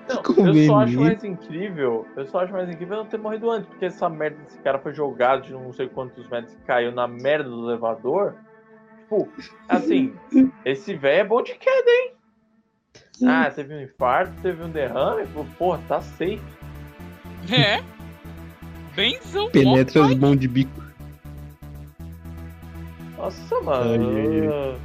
Não, 0.08 0.16
eu 0.16 0.22
conveniente. 0.22 0.66
só 0.66 0.78
acho 0.80 1.00
mais 1.00 1.24
incrível. 1.24 2.06
Eu 2.16 2.26
só 2.26 2.40
acho 2.40 2.52
mais 2.52 2.68
incrível 2.68 2.98
não 2.98 3.06
ter 3.06 3.18
morrido 3.18 3.50
antes, 3.50 3.66
porque 3.68 3.86
essa 3.86 4.08
merda 4.08 4.36
desse 4.44 4.58
cara 4.58 4.78
foi 4.78 4.92
jogado 4.92 5.44
de 5.44 5.52
não 5.52 5.72
sei 5.72 5.88
quantos 5.88 6.28
metros 6.28 6.52
e 6.52 6.66
caiu 6.66 6.92
na 6.92 7.08
merda 7.08 7.48
do 7.48 7.70
elevador. 7.70 8.34
Tipo, 9.12 9.28
assim, 9.68 10.14
esse 10.64 10.94
velho 10.94 11.20
é 11.20 11.24
bom 11.24 11.42
de 11.42 11.54
queda, 11.54 11.90
hein? 11.90 12.12
Ah, 13.24 13.50
teve 13.50 13.74
um 13.74 13.82
infarto, 13.82 14.32
teve 14.42 14.62
um 14.64 14.70
derrame, 14.70 15.26
pô, 15.28 15.44
porra, 15.58 15.80
tá 15.86 16.00
safe. 16.00 16.40
É. 17.50 17.82
Benzão. 18.96 19.50
Penetra 19.50 20.06
as 20.06 20.14
mãos 20.16 20.38
de 20.38 20.48
bico. 20.48 20.82
Nossa, 23.16 23.60
mano. 23.60 24.08
Ai, 24.10 24.78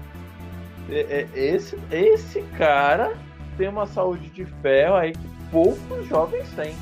É- 0.90 1.00
é- 1.00 1.28
Esse, 1.34 1.78
esse 1.92 2.42
cara 2.58 3.18
tem 3.58 3.68
uma 3.68 3.86
saúde 3.88 4.30
de 4.30 4.46
ferro 4.62 4.96
aí 4.96 5.12
que 5.14 5.28
poucos 5.52 6.08
jovens 6.08 6.48
têm. 6.56 6.76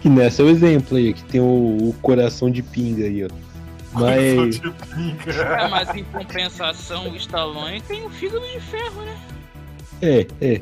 Que 0.00 0.08
nessa 0.08 0.42
é 0.42 0.44
o 0.44 0.48
exemplo 0.48 0.96
aí, 0.96 1.12
que 1.14 1.24
tem 1.24 1.40
o, 1.40 1.44
o 1.88 1.94
coração 2.02 2.50
de 2.50 2.62
pinga 2.62 3.04
aí, 3.04 3.24
ó. 3.24 3.28
Mas. 3.92 4.60
É, 5.26 5.68
mas 5.68 5.94
em 5.94 6.04
compensação, 6.04 7.10
o 7.10 7.16
Stallone 7.16 7.80
tem 7.82 8.04
o 8.04 8.10
fígado 8.10 8.46
de 8.46 8.60
ferro, 8.60 9.02
né? 9.02 9.16
É, 10.00 10.26
é. 10.40 10.60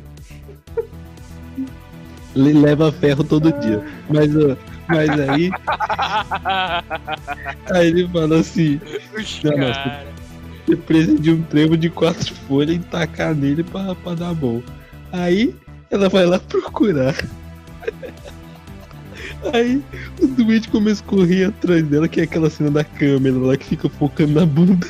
Ele 2.34 2.52
leva 2.52 2.92
ferro 2.92 3.24
todo 3.24 3.52
dia. 3.60 3.82
Mas, 4.08 4.30
mas 4.88 5.10
aí, 5.28 5.50
aí 7.72 7.86
ele 7.86 8.08
fala 8.08 8.40
assim: 8.40 8.80
Não, 9.44 9.72
caras. 9.72 10.06
você 10.66 10.76
precisa 10.76 11.18
de 11.18 11.30
um 11.32 11.42
trevo 11.42 11.76
de 11.76 11.90
quatro 11.90 12.34
folhas 12.46 12.76
e 12.76 12.80
tacar 12.80 13.34
nele 13.34 13.64
pra, 13.64 13.94
pra 13.94 14.14
dar 14.14 14.34
bom. 14.34 14.62
Aí 15.12 15.54
ela 15.90 16.08
vai 16.08 16.26
lá 16.26 16.38
procurar. 16.38 17.14
Aí 19.52 19.82
o 20.20 20.26
doente 20.26 20.68
começa 20.68 21.02
a 21.02 21.06
correr 21.06 21.44
atrás 21.44 21.82
dela, 21.84 22.08
que 22.08 22.20
é 22.20 22.24
aquela 22.24 22.50
cena 22.50 22.70
da 22.70 22.84
câmera 22.84 23.38
lá 23.38 23.56
que 23.56 23.64
fica 23.66 23.88
focando 23.88 24.34
na 24.34 24.44
bunda. 24.46 24.86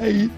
Aí. 0.00 0.30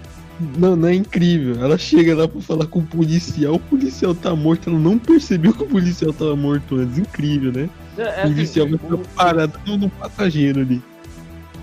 Não, 0.55 0.75
não 0.75 0.87
é 0.87 0.93
incrível. 0.93 1.63
Ela 1.63 1.77
chega 1.77 2.15
lá 2.15 2.27
pra 2.27 2.39
falar 2.41 2.67
com 2.67 2.79
o 2.79 2.85
policial, 2.85 3.55
o 3.55 3.59
policial 3.59 4.13
tá 4.13 4.35
morto, 4.35 4.69
ela 4.69 4.77
não 4.77 4.99
percebeu 4.99 5.51
que 5.51 5.63
o 5.63 5.67
policial 5.67 6.13
tava 6.13 6.35
morto 6.35 6.75
antes. 6.75 6.99
Incrível, 6.99 7.51
né? 7.51 7.69
É, 7.97 8.01
é 8.01 8.05
o 8.05 8.09
assim, 8.11 8.33
policial 8.33 8.67
vai 8.67 8.75
o- 8.75 8.79
ficar 8.79 8.97
parado 9.15 9.59
no, 9.65 9.89
passageiro 9.89 10.59
ali. 10.61 10.81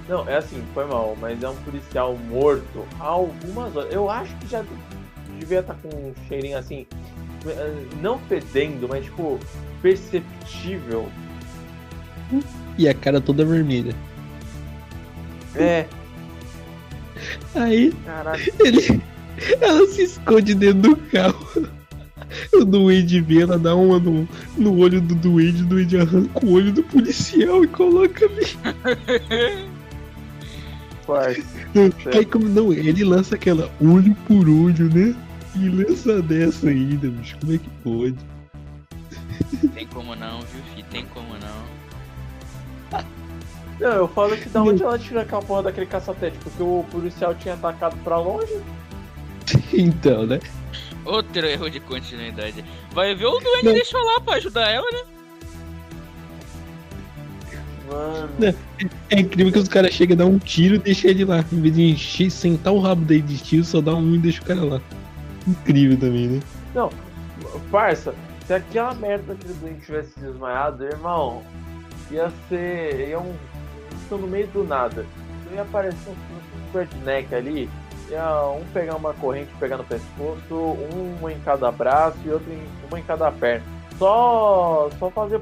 Não, 0.08 0.28
é 0.28 0.36
assim, 0.36 0.60
foi 0.74 0.84
mal, 0.86 1.16
mas 1.20 1.40
é 1.42 1.48
um 1.48 1.54
policial 1.56 2.18
morto 2.28 2.84
há 2.98 3.04
algumas 3.04 3.76
horas. 3.76 3.92
Eu 3.92 4.10
acho 4.10 4.34
que 4.36 4.48
já 4.48 4.64
devia 5.38 5.60
estar 5.60 5.74
com 5.74 5.88
um 5.88 6.12
cheirinho 6.28 6.58
assim, 6.58 6.84
não 8.00 8.18
fedendo, 8.18 8.88
mas 8.88 9.04
tipo, 9.04 9.38
perceptível. 9.82 11.08
E 12.78 12.88
a 12.88 12.94
cara 12.94 13.20
toda 13.20 13.44
vermelha. 13.44 13.94
É, 15.56 15.86
Aí 17.54 17.92
caralho. 18.04 18.52
ele. 18.60 19.00
Ela 19.60 19.86
se 19.88 20.02
esconde 20.02 20.54
dentro 20.54 20.94
do 20.94 20.96
carro. 20.96 21.68
O 22.52 22.64
Duende 22.64 23.20
vê, 23.20 23.42
ela 23.42 23.58
dá 23.58 23.76
uma 23.76 23.98
no, 23.98 24.28
no 24.56 24.78
olho 24.78 25.00
do 25.00 25.14
Duende, 25.14 25.62
o 25.62 25.66
Duende 25.66 25.98
arranca 25.98 26.44
o 26.44 26.52
olho 26.52 26.72
do 26.72 26.82
policial 26.82 27.62
e 27.62 27.68
coloca 27.68 28.26
ali. 28.26 28.46
Aí 32.12 32.24
como 32.24 32.48
não, 32.48 32.72
ele 32.72 33.04
lança 33.04 33.34
aquela 33.34 33.70
olho 33.80 34.16
por 34.26 34.48
olho, 34.48 34.88
né? 34.92 35.14
E 35.56 35.68
lança 35.68 36.20
dessa 36.20 36.68
ainda, 36.68 37.08
bicho. 37.08 37.36
Como 37.40 37.54
é 37.54 37.58
que 37.58 37.70
pode? 37.82 38.16
Tem 39.74 39.86
como 39.86 40.14
não, 40.16 40.40
viu, 40.40 40.62
filho? 40.74 40.86
Tem 40.90 41.04
como 41.06 41.34
não. 41.34 43.04
Não, 43.80 43.92
eu 43.92 44.08
falo 44.08 44.36
que 44.36 44.48
da 44.48 44.62
onde 44.62 44.82
ela 44.82 44.98
tirou 44.98 45.22
aquela 45.22 45.42
porra 45.42 45.64
daquele 45.64 45.86
caçatete? 45.86 46.36
Porque 46.38 46.62
o 46.62 46.84
policial 46.90 47.34
tinha 47.34 47.54
atacado 47.54 47.96
pra 48.04 48.18
longe? 48.18 48.52
Então, 49.72 50.24
né? 50.24 50.40
Outro 51.04 51.44
erro 51.44 51.68
de 51.68 51.80
continuidade. 51.80 52.64
Vai 52.92 53.14
ver 53.14 53.26
o 53.26 53.38
Duende 53.38 53.64
Não. 53.64 53.72
deixou 53.72 54.00
lá 54.02 54.20
pra 54.20 54.34
ajudar 54.34 54.70
ela, 54.70 54.86
né? 54.90 55.02
Mano. 57.90 58.56
É 59.10 59.20
incrível 59.20 59.52
que 59.52 59.58
os 59.58 59.68
caras 59.68 59.92
chegam 59.92 60.14
a 60.14 60.18
dar 60.18 60.26
um 60.26 60.38
tiro 60.38 60.76
e 60.76 60.78
deixam 60.78 61.10
ele 61.10 61.24
lá. 61.24 61.44
Em 61.52 61.60
vez 61.60 61.74
de 61.74 61.82
encher, 61.82 62.30
sentar 62.30 62.72
o 62.72 62.80
rabo 62.80 63.04
dele 63.04 63.22
de 63.22 63.38
tiro, 63.38 63.64
só 63.64 63.80
dá 63.80 63.94
um 63.94 64.14
e 64.14 64.18
deixa 64.18 64.40
o 64.40 64.44
cara 64.44 64.64
lá. 64.64 64.80
Incrível 65.46 65.98
também, 65.98 66.28
né? 66.28 66.40
Não, 66.74 66.90
parça, 67.70 68.14
se 68.46 68.52
aquela 68.52 68.94
merda 68.94 69.34
daquele 69.34 69.54
doente 69.54 69.86
tivesse 69.86 70.18
desmaiado, 70.20 70.84
irmão, 70.84 71.42
ia 72.10 72.30
ser. 72.48 73.08
ia 73.08 73.18
um. 73.18 73.34
Isso 74.04 74.16
no 74.16 74.26
meio 74.26 74.46
do 74.48 74.64
nada. 74.64 75.06
Ia 75.52 75.62
aparecer 75.62 76.10
um, 76.10 76.78
redneck 76.78 77.34
ali, 77.34 77.70
ia 78.10 78.48
um 78.48 78.64
pegar 78.72 78.96
uma 78.96 79.14
corrente 79.14 79.50
pegar 79.60 79.76
no 79.76 79.84
pescoço, 79.84 80.52
um 80.52 81.30
em 81.30 81.38
cada 81.40 81.70
braço 81.70 82.18
e 82.24 82.30
outro 82.30 82.52
em, 82.52 82.62
uma 82.88 82.98
em 82.98 83.02
cada 83.02 83.30
perna. 83.30 83.64
Só. 83.98 84.90
só 84.98 85.10
fazer. 85.10 85.40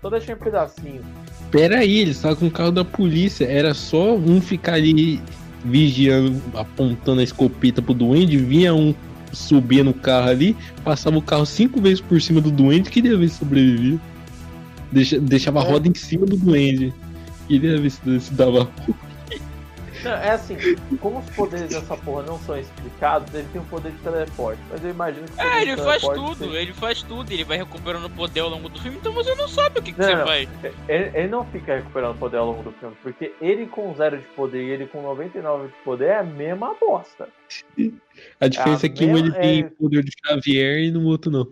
Só 0.00 0.08
deixar 0.08 0.32
em 0.32 0.36
pedacinho. 0.36 1.02
Pera 1.50 1.78
aí, 1.78 1.98
eles 1.98 2.16
estavam 2.16 2.36
com 2.36 2.46
o 2.46 2.50
carro 2.50 2.70
da 2.70 2.84
polícia. 2.84 3.44
Era 3.44 3.74
só 3.74 4.14
um 4.14 4.40
ficar 4.40 4.74
ali 4.74 5.20
vigiando, 5.64 6.40
apontando 6.54 7.20
a 7.20 7.24
escopeta 7.24 7.82
pro 7.82 7.92
duende, 7.92 8.38
vinha 8.38 8.74
um 8.74 8.94
subir 9.32 9.84
no 9.84 9.92
carro 9.94 10.28
ali, 10.30 10.56
passava 10.84 11.16
o 11.18 11.22
carro 11.22 11.46
cinco 11.46 11.80
vezes 11.80 12.00
por 12.00 12.20
cima 12.20 12.40
do 12.40 12.50
duende, 12.50 12.90
queria 12.90 13.16
ver 13.16 13.28
se 13.28 13.38
sobrevivia. 13.38 13.98
Deixa- 14.92 15.20
deixava 15.20 15.60
a 15.62 15.64
É. 15.64 15.70
roda 15.70 15.88
em 15.88 15.94
cima 15.94 16.26
do 16.26 16.36
duende. 16.36 16.92
Queria 17.46 17.78
ver 17.80 17.90
se, 17.90 18.20
se 18.20 18.34
dava. 18.34 18.68
Não, 20.02 20.12
é 20.12 20.30
assim, 20.30 20.56
como 21.00 21.18
os 21.18 21.30
poderes 21.30 21.68
dessa 21.70 21.96
porra 21.96 22.22
não 22.22 22.38
são 22.40 22.58
explicados, 22.58 23.32
ele 23.34 23.46
tem 23.52 23.60
o 23.60 23.64
poder 23.64 23.92
de 23.92 23.98
teleporte. 23.98 24.60
Mas 24.70 24.82
eu 24.82 24.90
imagino 24.90 25.26
que. 25.26 25.40
É, 25.40 25.62
ele 25.62 25.76
faz 25.76 26.02
tudo, 26.02 26.34
seja- 26.36 26.58
ele 26.60 26.72
faz 26.72 27.02
tudo, 27.02 27.32
ele 27.32 27.44
vai 27.44 27.58
recuperando 27.58 28.08
poder 28.10 28.40
ao 28.40 28.48
longo 28.48 28.68
do 28.68 28.80
filme, 28.80 28.96
então 28.98 29.12
você 29.12 29.34
não 29.34 29.48
sabe 29.48 29.78
o 29.78 29.82
que, 29.82 29.92
que 29.92 29.98
Não, 30.00 30.06
você 30.06 30.16
não. 30.16 30.26
faz. 30.26 30.48
Ele, 30.88 31.10
ele 31.14 31.28
não 31.28 31.44
fica 31.46 31.76
recuperando 31.76 32.18
poder 32.18 32.38
ao 32.38 32.46
longo 32.46 32.62
do 32.62 32.72
filme, 32.72 32.96
porque 33.02 33.34
ele 33.40 33.66
com 33.66 33.94
zero 33.94 34.18
de 34.18 34.26
poder 34.28 34.62
e 34.64 34.70
ele 34.70 34.86
com 34.86 35.02
99 35.02 35.68
de 35.68 35.74
poder 35.84 36.06
é 36.06 36.18
a 36.18 36.22
mesma 36.24 36.74
bosta. 36.80 37.28
A 38.40 38.48
diferença 38.48 38.86
Ah, 38.86 38.88
é 38.88 38.92
que 38.92 39.04
um 39.04 39.12
mesmo- 39.12 39.26
ele 39.28 39.32
tem 39.38 39.60
é- 39.60 39.70
poder 39.70 40.02
de 40.04 40.12
Xavier 40.26 40.78
e 40.84 40.90
no 40.90 41.04
outro 41.06 41.30
não. 41.30 41.46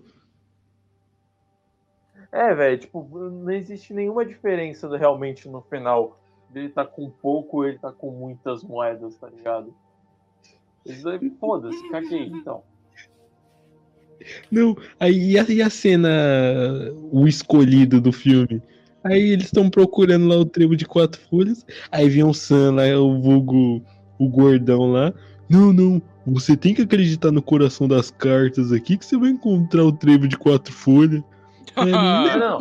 É, 2.31 2.55
velho, 2.55 2.79
tipo, 2.79 3.09
não 3.31 3.51
existe 3.51 3.95
nenhuma 3.95 4.25
diferença 4.25 4.89
realmente 4.97 5.49
no 5.49 5.63
final. 5.63 6.19
Ele 6.55 6.69
tá 6.69 6.85
com 6.85 7.11
pouco, 7.11 7.65
ele 7.65 7.79
tá 7.79 7.93
com 7.93 8.11
muitas 8.11 8.63
moedas, 8.63 9.17
tá 9.17 9.29
ligado? 9.29 9.75
Isso 10.85 11.09
aí, 11.09 11.31
foda-se, 11.39 11.89
caguei, 11.91 12.27
então. 12.27 12.63
Não, 14.51 14.77
aí 14.99 15.33
e 15.33 15.39
a, 15.39 15.45
e 15.49 15.63
a 15.63 15.71
cena, 15.71 16.09
o 17.13 17.27
escolhido 17.29 18.01
do 18.01 18.13
filme? 18.13 18.63
Aí 19.05 19.31
eles 19.31 19.47
estão 19.47 19.71
procurando 19.71 20.27
lá 20.27 20.37
o 20.37 20.45
trevo 20.45 20.77
de 20.77 20.85
quatro 20.85 21.21
folhas, 21.31 21.65
aí 21.91 22.09
vem 22.09 22.25
o 22.25 22.35
Sam 22.35 22.75
lá, 22.75 22.85
o 22.99 23.21
vulgo, 23.21 23.83
o 24.19 24.29
gordão 24.29 24.91
lá. 24.91 25.13
Não, 25.49 25.73
não, 25.73 26.03
você 26.27 26.57
tem 26.57 26.75
que 26.75 26.83
acreditar 26.83 27.31
no 27.31 27.41
coração 27.41 27.87
das 27.87 28.11
cartas 28.11 28.73
aqui 28.73 28.99
que 28.99 29.07
você 29.07 29.17
vai 29.17 29.31
encontrar 29.31 29.85
o 29.85 29.93
trevo 29.93 30.27
de 30.27 30.37
quatro 30.37 30.73
folhas. 30.73 31.23
Não, 32.39 32.59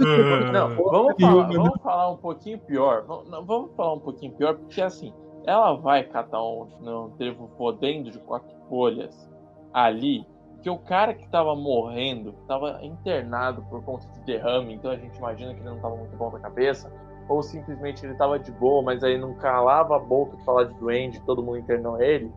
não, 0.52 0.76
vamos 0.76 1.16
falar, 1.20 1.48
vamos 1.48 1.82
falar 1.82 2.12
um 2.12 2.18
pouquinho 2.18 2.60
pior. 2.60 3.04
Vamos, 3.06 3.72
falar 3.76 3.94
um 3.94 4.00
pouquinho 4.00 4.32
pior, 4.34 4.56
porque 4.56 4.82
assim, 4.82 5.14
ela 5.46 5.74
vai 5.74 6.04
catar 6.04 6.42
um, 6.44 6.68
um 6.82 7.10
trevo 7.18 7.50
podendo 7.58 8.12
de 8.12 8.20
quatro 8.20 8.56
folhas 8.70 9.30
ali, 9.74 10.26
que 10.62 10.70
o 10.70 10.78
cara 10.78 11.14
que 11.14 11.28
tava 11.30 11.56
morrendo, 11.56 12.34
tava 12.48 12.80
internado 12.84 13.62
por 13.70 13.84
conta 13.84 14.08
de 14.08 14.20
derrame, 14.26 14.74
então 14.74 14.92
a 14.92 14.98
gente 14.98 15.18
imagina 15.18 15.54
que 15.54 15.60
ele 15.60 15.70
não 15.70 15.80
tava 15.80 15.96
muito 15.96 16.16
bom 16.18 16.30
da 16.32 16.40
cabeça, 16.40 16.92
ou 17.30 17.44
simplesmente 17.44 18.06
ele 18.06 18.16
tava 18.16 18.40
de 18.40 18.52
boa, 18.52 18.82
mas 18.82 19.04
aí 19.04 19.18
não 19.18 19.34
calava 19.36 19.96
a 19.96 20.00
boca 20.00 20.36
de 20.36 20.44
falar 20.44 20.66
de 20.66 20.74
duende, 20.76 21.22
todo 21.22 21.44
mundo 21.44 21.60
internou 21.60 22.02
ele. 22.02 22.32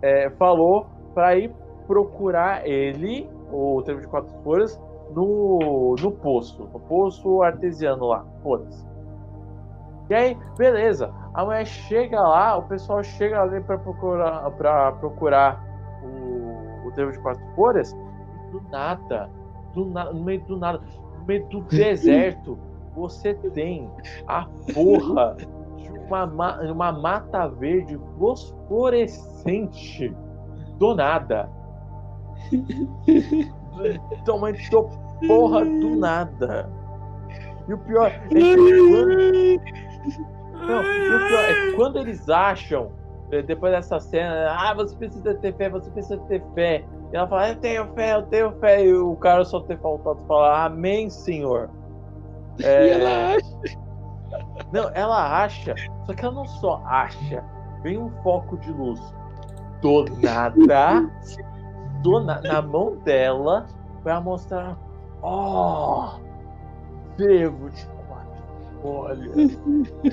É, 0.00 0.30
falou 0.30 0.86
pra 1.14 1.36
ir 1.36 1.54
procurar 1.86 2.66
ele, 2.66 3.28
o 3.50 3.82
trevo 3.82 4.00
de 4.00 4.08
quatro 4.08 4.34
folhas, 4.42 4.80
no, 5.14 5.94
no 6.00 6.12
poço, 6.12 6.68
no 6.72 6.80
poço 6.80 7.42
artesiano 7.42 8.06
lá, 8.06 8.24
foda-se. 8.42 8.84
E 10.10 10.14
aí, 10.14 10.36
beleza, 10.58 11.12
a 11.32 11.44
mulher 11.44 11.64
chega 11.66 12.20
lá, 12.20 12.56
o 12.58 12.62
pessoal 12.64 13.02
chega 13.02 13.40
ali 13.40 13.60
pra 13.60 13.78
procurar, 13.78 14.50
pra 14.52 14.92
procurar 14.92 15.64
o, 16.02 16.86
o 16.88 16.92
trevo 16.92 17.12
de 17.12 17.18
quatro 17.20 17.42
folhas, 17.54 17.92
e 17.92 18.50
do 18.52 18.60
nada, 18.70 19.30
do 19.72 19.86
na, 19.86 20.12
no 20.12 20.22
meio 20.24 20.40
do 20.44 20.56
nada, 20.58 20.80
no 21.18 21.24
meio 21.24 21.46
do 21.48 21.60
deserto, 21.70 22.58
você 22.94 23.32
tem 23.34 23.88
a 24.26 24.46
porra 24.74 25.36
de 25.76 25.88
uma, 26.06 26.26
ma- 26.26 26.60
uma 26.60 26.92
mata 26.92 27.48
verde 27.48 27.98
fosforescente 28.18 30.14
do 30.78 30.94
nada. 30.94 31.48
Do 33.82 34.24
tamanho 34.24 34.56
do 34.70 34.88
porra 35.26 35.64
do 35.64 35.96
nada. 35.96 36.70
E 37.68 37.74
o 37.74 37.78
pior 37.78 38.06
é 38.08 38.18
que 38.28 38.56
quando, 38.88 40.66
não, 40.66 40.82
e 40.82 41.14
o 41.14 41.28
pior 41.28 41.44
é 41.44 41.54
que 41.54 41.72
quando 41.76 41.98
eles 41.98 42.28
acham, 42.28 42.90
eh, 43.30 43.42
depois 43.42 43.72
dessa 43.72 44.00
cena, 44.00 44.50
ah, 44.50 44.74
você 44.74 44.96
precisa 44.96 45.34
ter 45.34 45.54
fé, 45.56 45.70
você 45.70 45.90
precisa 45.90 46.18
ter 46.28 46.42
fé. 46.54 46.84
E 47.12 47.16
ela 47.16 47.28
fala, 47.28 47.50
eu 47.50 47.56
tenho 47.56 47.86
fé, 47.94 48.14
eu 48.14 48.22
tenho 48.22 48.52
fé. 48.58 48.84
E 48.84 48.94
o 48.94 49.14
cara 49.16 49.44
só 49.44 49.60
ter 49.60 49.78
faltado 49.78 50.18
falar, 50.26 50.66
amém, 50.66 51.08
senhor. 51.08 51.70
É, 52.62 52.86
E 52.86 52.90
ela 52.90 53.36
acha. 53.36 53.78
não, 54.72 54.90
ela 54.94 55.42
acha, 55.44 55.74
só 56.06 56.14
que 56.14 56.24
ela 56.24 56.34
não 56.34 56.46
só 56.46 56.82
acha, 56.86 57.44
vem 57.82 57.98
um 57.98 58.10
foco 58.22 58.56
de 58.58 58.70
luz 58.72 59.00
do 59.80 60.04
nada, 60.22 61.10
do 62.02 62.20
na, 62.20 62.40
na 62.40 62.60
mão 62.62 62.96
dela, 63.04 63.66
pra 64.02 64.20
mostrar, 64.20 64.76
ó, 65.22 66.18
trevo 67.16 67.70
de 67.70 67.86
quatro 68.08 68.42
folhas. 68.82 69.58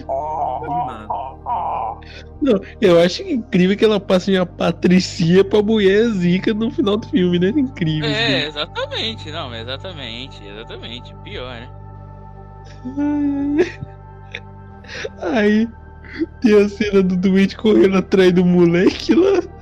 Ó, 0.08 0.62
ó, 1.10 1.38
ó. 1.46 1.98
Não, 2.42 2.62
eu 2.80 3.00
acho 3.02 3.24
incrível 3.24 3.76
que 3.76 3.86
ela 3.86 4.00
passe 4.00 4.32
de 4.32 4.38
uma 4.38 4.46
patricia 4.46 5.44
pra 5.44 5.62
mulher 5.62 6.06
zica 6.10 6.54
no 6.54 6.72
final 6.72 6.98
do 6.98 7.08
filme, 7.08 7.40
né? 7.40 7.50
Incrível. 7.50 8.10
É, 8.10 8.46
exatamente, 8.46 9.32
não, 9.32 9.54
exatamente, 9.54 10.46
exatamente. 10.46 11.16
Pior, 11.24 11.52
né? 11.52 11.70
Aí 15.20 15.68
tem 16.42 16.64
a 16.64 16.70
cena 16.70 17.04
do 17.04 17.16
doente 17.16 17.56
correndo 17.58 17.98
atrás 17.98 18.34
do 18.34 18.46
moleque 18.46 19.14
lá. 19.14 19.59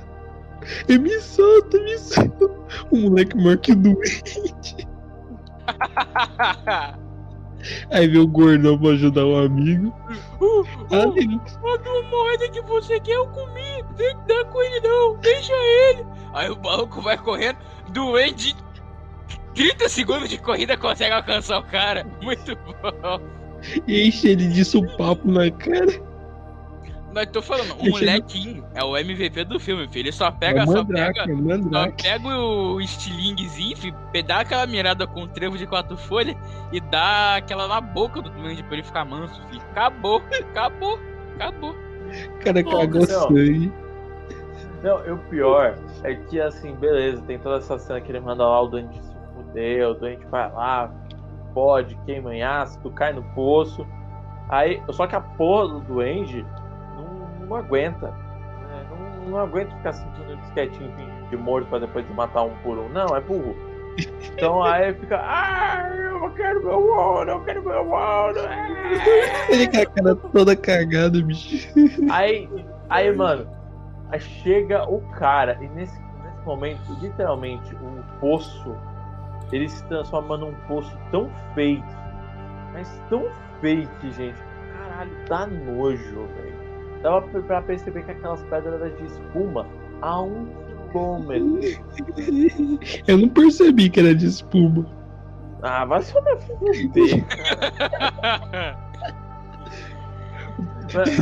E 0.88 0.98
me 0.98 1.20
solta, 1.20 1.78
me 1.80 1.98
solta. 1.98 2.46
O 2.90 2.96
moleque 2.96 3.36
maior 3.36 3.56
que 3.58 3.74
doente. 3.74 4.86
Aí 7.90 8.06
vem 8.06 8.20
o 8.20 8.26
gordão 8.26 8.78
pra 8.78 8.90
ajudar 8.90 9.26
o 9.26 9.36
amigo. 9.36 9.92
uh, 10.40 10.60
uh, 10.60 11.16
ele- 11.16 11.40
a 11.56 11.78
tua 11.78 12.02
moeda 12.04 12.48
que 12.50 12.60
você 12.62 13.00
quer 13.00 13.16
eu 13.16 13.26
comi. 13.28 13.84
Tem 13.96 14.16
que 14.16 14.26
dar 14.28 14.44
com 14.46 14.62
ele 14.62 14.80
não, 14.80 15.16
deixa 15.16 15.52
ele. 15.52 16.06
Aí 16.34 16.48
o 16.50 16.60
maluco 16.62 17.00
vai 17.02 17.18
correndo, 17.18 17.58
doente. 17.90 18.54
30 19.54 19.88
segundos 19.88 20.28
de 20.28 20.38
corrida 20.38 20.76
consegue 20.76 21.12
alcançar 21.12 21.58
o 21.58 21.64
cara. 21.64 22.06
Muito 22.22 22.54
bom. 22.56 23.20
enche 23.88 24.28
ele 24.28 24.46
de 24.48 24.64
supapo 24.64 25.28
na 25.28 25.50
cara. 25.50 26.07
Mas 27.18 27.30
tô 27.30 27.42
falando, 27.42 27.74
o 27.82 27.90
molequinho 27.90 28.64
é 28.74 28.84
o 28.84 28.96
MVP 28.96 29.44
do 29.44 29.58
filme, 29.58 29.88
filho. 29.88 30.04
Ele 30.04 30.12
só 30.12 30.28
É 30.28 30.30
pega, 30.30 30.62
o 30.62 30.66
só 30.66 30.84
Mandrake, 30.84 31.18
pega. 31.18 31.32
é 31.32 31.62
Só 31.62 31.92
pega 32.00 32.28
o 32.28 32.80
estilinguezinho, 32.80 33.76
filho, 33.76 33.96
dá 34.24 34.40
aquela 34.40 34.66
mirada 34.68 35.04
com 35.04 35.22
o 35.22 35.26
trevo 35.26 35.58
de 35.58 35.66
quatro 35.66 35.96
folhas 35.96 36.36
e 36.72 36.80
dá 36.80 37.36
aquela 37.36 37.66
na 37.66 37.80
boca 37.80 38.22
do 38.22 38.30
Mandy 38.32 38.62
pra 38.62 38.74
ele 38.74 38.84
ficar 38.84 39.04
manso, 39.04 39.42
filho. 39.48 39.60
Acabou, 39.72 40.22
acabou, 40.32 40.98
acabou. 41.34 41.70
O 41.72 42.38
cara 42.44 42.62
Pô, 42.62 42.78
cagou 42.78 43.04
sangue. 43.04 43.72
Não, 44.82 45.04
e 45.04 45.10
o 45.10 45.18
pior 45.18 45.76
é 46.04 46.14
que, 46.14 46.40
assim, 46.40 46.72
beleza, 46.76 47.20
tem 47.22 47.36
toda 47.38 47.56
essa 47.56 47.78
cena 47.80 48.00
que 48.00 48.12
ele 48.12 48.20
manda 48.20 48.46
lá 48.46 48.62
o 48.62 48.68
doente 48.68 48.94
se 49.02 49.16
fuder, 49.34 49.88
o 49.88 49.94
doente 49.94 50.24
vai 50.26 50.50
lá, 50.52 50.88
pode, 51.52 51.96
queima 52.06 52.32
em 52.32 52.44
ácido, 52.44 52.88
cai 52.92 53.12
no 53.12 53.24
poço. 53.34 53.84
Aí, 54.48 54.80
só 54.90 55.06
que 55.08 55.16
a 55.16 55.20
porra 55.20 55.68
do 55.68 55.80
duende 55.80 56.46
não, 57.48 57.56
aguenta. 57.56 58.08
né? 58.08 58.86
Não, 58.90 59.30
não 59.30 59.38
aguenta 59.38 59.74
ficar 59.76 59.94
minutos 60.18 60.50
quietinho 60.52 60.92
fingindo 60.96 61.28
de 61.28 61.36
morto 61.36 61.68
pra 61.68 61.78
depois 61.78 62.08
matar 62.14 62.42
um 62.42 62.54
por 62.62 62.78
um. 62.78 62.88
Não, 62.88 63.16
é 63.16 63.20
burro. 63.20 63.54
Então 64.32 64.62
aí 64.64 64.94
fica, 64.94 65.18
ah, 65.18 65.88
eu 65.94 66.30
quero 66.30 66.64
meu 66.64 66.80
ouro, 66.80 67.30
eu 67.30 67.44
quero 67.44 67.62
meu 67.62 67.90
ouro. 67.90 68.40
ah." 68.40 69.50
Ele 69.50 69.66
com 69.68 69.78
a 69.78 69.86
cara 69.86 70.16
toda 70.16 70.56
cagada, 70.56 71.22
bicho. 71.22 71.68
Aí, 72.10 72.48
aí, 72.88 73.12
mano, 73.14 73.46
aí 74.10 74.20
chega 74.20 74.88
o 74.88 75.00
cara, 75.12 75.58
e 75.60 75.68
nesse, 75.68 76.00
nesse 76.22 76.44
momento, 76.44 76.80
literalmente, 77.00 77.74
o 77.74 78.02
poço, 78.20 78.76
ele 79.52 79.68
se 79.68 79.84
transforma 79.84 80.36
num 80.36 80.54
poço 80.66 80.96
tão 81.10 81.28
fake, 81.54 81.82
mas 82.72 83.02
tão 83.08 83.26
fake, 83.60 84.10
gente. 84.12 84.38
Caralho, 84.78 85.10
dá 85.28 85.46
nojo, 85.46 86.26
velho. 86.36 86.47
Dava 87.02 87.22
pra- 87.42 87.62
perceber 87.62 88.02
que 88.04 88.10
aquelas 88.10 88.42
pedras 88.44 88.80
eram 88.80 88.94
de 88.96 89.04
espuma 89.04 89.66
a 90.02 90.22
um 90.22 90.46
quilômetro. 90.90 91.60
Eu 93.06 93.18
não 93.18 93.28
percebi 93.28 93.88
que 93.90 94.00
era 94.00 94.14
de 94.14 94.26
espuma. 94.26 94.86
Ah, 95.62 95.84
vai 95.84 96.02
se 96.02 96.12
fuder. 96.12 97.24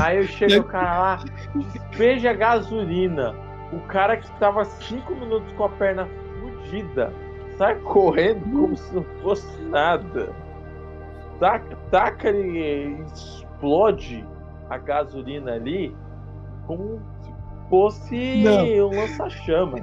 Aí 0.02 0.26
chega 0.28 0.60
o 0.60 0.64
cara 0.64 0.98
lá, 0.98 1.24
despeja 1.54 2.32
gasolina. 2.32 3.34
O 3.72 3.80
cara 3.88 4.16
que 4.16 4.30
tava 4.38 4.64
cinco 4.64 5.14
minutos 5.14 5.52
com 5.54 5.64
a 5.64 5.68
perna 5.70 6.06
fudida 6.40 7.12
sai 7.58 7.74
correndo 7.76 8.44
como 8.44 8.76
se 8.76 8.94
não 8.94 9.04
fosse 9.22 9.60
nada. 9.62 10.28
Taca, 11.40 11.76
taca 11.90 12.28
ele 12.28 13.02
explode 13.12 14.24
a 14.68 14.78
gasolina 14.78 15.52
ali 15.52 15.94
como 16.66 17.00
se 17.22 17.32
fosse 17.70 18.42
Não. 18.42 18.88
um 18.88 19.00
lança-chamas. 19.00 19.82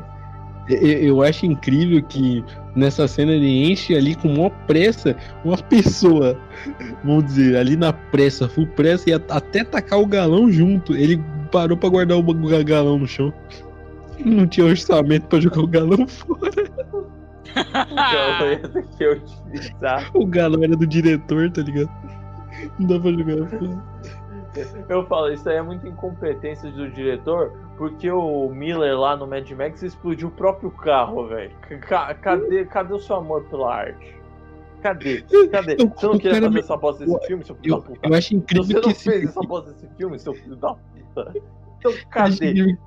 Eu, 0.70 1.22
acho 1.22 1.46
incrível 1.46 2.02
que 2.04 2.44
nessa 2.74 3.06
cena 3.06 3.34
ele 3.34 3.70
enche 3.70 3.94
ali 3.96 4.16
com 4.16 4.30
uma 4.30 4.50
pressa 4.50 5.14
uma 5.44 5.58
pessoa, 5.58 6.40
vamos 7.04 7.26
dizer, 7.26 7.58
ali 7.58 7.76
na 7.76 7.92
pressa, 7.92 8.48
full 8.48 8.68
pressa, 8.68 9.10
e 9.10 9.14
até 9.14 9.66
tacar 9.66 10.00
o 10.00 10.06
galão 10.06 10.50
junto. 10.50 10.96
Ele 10.96 11.22
parou 11.52 11.76
pra 11.76 11.90
guardar 11.90 12.18
o 12.18 12.64
galão 12.64 12.98
no 12.98 13.06
chão. 13.06 13.34
Não 14.24 14.48
tinha 14.48 14.66
orçamento 14.66 15.28
pra 15.28 15.42
jogar 15.42 15.60
o 15.60 15.68
galão 15.68 16.08
fora. 16.08 16.64
Que 18.98 19.08
utilizar. 19.08 20.10
O 20.16 20.26
galão 20.26 20.64
era 20.64 20.76
do 20.76 20.88
diretor, 20.88 21.52
tá 21.52 21.62
ligado? 21.62 21.92
Não 22.80 22.88
dá 22.88 23.00
pra 23.00 23.12
jogar 23.12 23.50
fora. 23.50 23.93
Eu 24.90 25.06
falo, 25.08 25.32
isso 25.32 25.48
aí 25.50 25.58
é 25.58 25.62
muita 25.62 25.88
incompetência 25.88 26.70
do 26.72 26.90
diretor, 26.92 27.52
porque 27.78 28.10
o 28.12 28.50
Miller 28.50 29.00
lá 29.00 29.16
no 29.18 29.26
Mad 29.28 29.50
Max 29.52 29.82
explodiu 29.84 30.28
o 30.28 30.32
próprio 30.32 30.70
carro, 30.72 31.28
velho. 31.28 31.52
Ca- 31.82 32.14
Cadê, 32.16 32.66
cadê 32.66 32.94
o 32.94 33.00
seu 33.00 33.16
amor 33.18 33.44
pela 33.46 33.74
arte? 33.76 34.16
Cadê? 34.82 35.24
Cadê? 35.52 35.74
O- 35.76 35.88
Você 35.90 36.06
não 36.06 36.18
queria 36.18 36.36
fazer 36.36 36.50
me- 36.50 36.60
essa 36.60 36.78
bosta 36.78 37.06
desse 37.06 37.16
eu- 37.18 37.22
filme, 37.28 37.44
seu 37.46 37.56
filho 37.56 37.74
Eu, 37.74 37.80
da 37.80 37.86
puta? 37.88 38.00
eu 38.08 38.14
acho 38.14 38.36
incrível 38.36 38.64
Você 38.66 38.74
que 38.74 38.82
não 38.82 38.92
esse 38.92 39.04
fez 39.10 39.24
essa 39.30 39.42
bosta 39.42 39.72
desse 39.72 39.88
filme, 39.96 40.20
seu 40.20 40.34
filho 40.34 40.56
da 40.58 40.74
puta. 40.76 41.34
Então 41.80 41.92
Eu 41.92 41.98
cadê? 42.10 42.78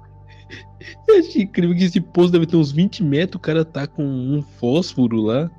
Eu 1.08 1.18
acho 1.18 1.38
incrível 1.40 1.74
que 1.76 1.84
esse 1.84 2.00
poço 2.00 2.30
deve 2.32 2.46
ter 2.46 2.56
uns 2.56 2.70
20 2.70 3.02
metros, 3.02 3.36
o 3.36 3.40
cara 3.42 3.64
tá 3.64 3.86
com 3.86 4.02
um 4.04 4.42
fósforo 4.42 5.16
lá. 5.20 5.50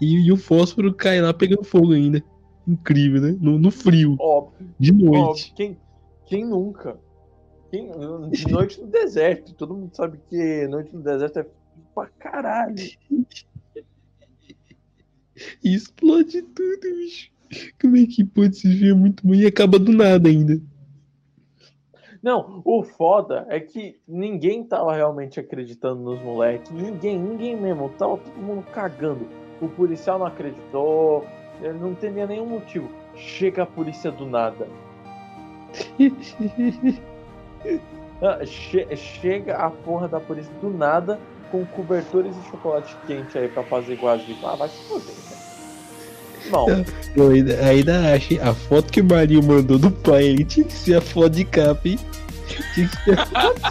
E, 0.00 0.26
e 0.26 0.32
o 0.32 0.36
fósforo 0.36 0.94
cai 0.94 1.20
lá 1.20 1.34
pegando 1.34 1.62
fogo 1.64 1.92
ainda. 1.92 2.22
Incrível, 2.70 3.20
né? 3.20 3.36
No, 3.40 3.58
no 3.58 3.70
frio, 3.70 4.16
Óbvio, 4.18 4.68
de 4.78 4.92
óbvio. 4.92 5.10
noite. 5.10 5.52
Quem, 5.56 5.76
quem 6.26 6.44
nunca? 6.44 6.96
Quem, 7.70 7.90
de 8.30 8.46
noite 8.50 8.80
no 8.80 8.86
deserto. 8.86 9.54
Todo 9.54 9.74
mundo 9.74 9.94
sabe 9.94 10.18
que 10.28 10.66
noite 10.68 10.94
no 10.94 11.02
deserto 11.02 11.40
é 11.40 11.46
pra 11.94 12.06
caralho. 12.06 12.76
E 15.64 15.74
explode 15.74 16.42
tudo, 16.42 16.82
bicho. 16.82 17.30
Como 17.80 17.96
é 17.96 18.04
que 18.04 18.22
pode 18.24 18.60
filme 18.60 18.90
é 18.90 18.94
muito 18.94 19.26
bom 19.26 19.34
e 19.34 19.46
acaba 19.46 19.78
do 19.78 19.90
nada 19.90 20.28
ainda? 20.28 20.60
Não, 22.22 22.60
o 22.64 22.82
foda 22.82 23.46
é 23.48 23.58
que 23.58 23.98
ninguém 24.06 24.62
tava 24.62 24.94
realmente 24.94 25.40
acreditando 25.40 26.02
nos 26.02 26.22
moleques. 26.22 26.70
Ninguém, 26.70 27.18
ninguém 27.18 27.58
mesmo. 27.58 27.88
Tava 27.96 28.18
todo 28.18 28.36
mundo 28.36 28.62
cagando. 28.70 29.26
O 29.60 29.68
policial 29.68 30.18
não 30.18 30.26
acreditou. 30.26 31.24
Ele 31.62 31.78
Não 31.78 31.94
teria 31.94 32.26
nenhum 32.26 32.46
motivo. 32.46 32.90
Chega 33.16 33.62
a 33.62 33.66
polícia 33.66 34.10
do 34.10 34.26
nada. 34.26 34.66
Ah, 38.22 38.44
che- 38.44 38.86
chega 38.96 39.56
a 39.56 39.70
porra 39.70 40.06
da 40.06 40.20
polícia 40.20 40.52
do 40.60 40.68
nada 40.68 41.18
com 41.50 41.64
cobertores 41.64 42.36
e 42.36 42.50
chocolate 42.50 42.94
quente 43.06 43.38
aí 43.38 43.48
pra 43.48 43.62
fazer 43.62 43.96
vítimas. 43.96 44.44
Ah, 44.44 44.56
vai 44.56 44.68
se 44.68 44.76
foder, 44.86 45.14
né? 45.14 45.36
Não, 46.50 46.66
Eu 47.16 47.30
ainda, 47.30 47.54
ainda 47.64 48.14
acho 48.14 48.38
a 48.42 48.54
foto 48.54 48.92
que 48.92 49.00
o 49.00 49.04
Marinho 49.04 49.42
mandou 49.42 49.78
do 49.78 49.90
pai 49.90 50.24
aí 50.28 50.44
tinha 50.44 50.66
que 50.66 50.72
ser 50.74 50.96
a 50.96 51.00
foto 51.00 51.30
de 51.30 51.46
capa, 51.46 51.88
hein? 51.88 51.98
Tinha 52.74 52.88
que 52.88 52.96
ser 53.04 53.18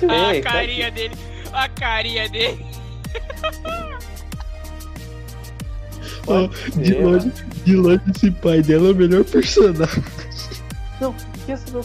a 0.10 0.34
Ei, 0.34 0.42
carinha 0.42 0.90
dele, 0.92 1.16
a 1.54 1.70
carinha 1.70 2.28
dele. 2.30 2.66
ó, 6.30 6.48
de 6.82 6.94
longe, 6.96 7.32
de 7.66 7.76
longe 7.76 8.02
esse 8.16 8.32
pai 8.32 8.62
dela 8.62 8.90
é 8.90 8.92
o 8.92 8.96
melhor 8.96 9.24
personagem. 9.26 10.04
Não, 11.02 11.12
o 11.12 11.16
que 11.46 11.52
me 11.52 11.84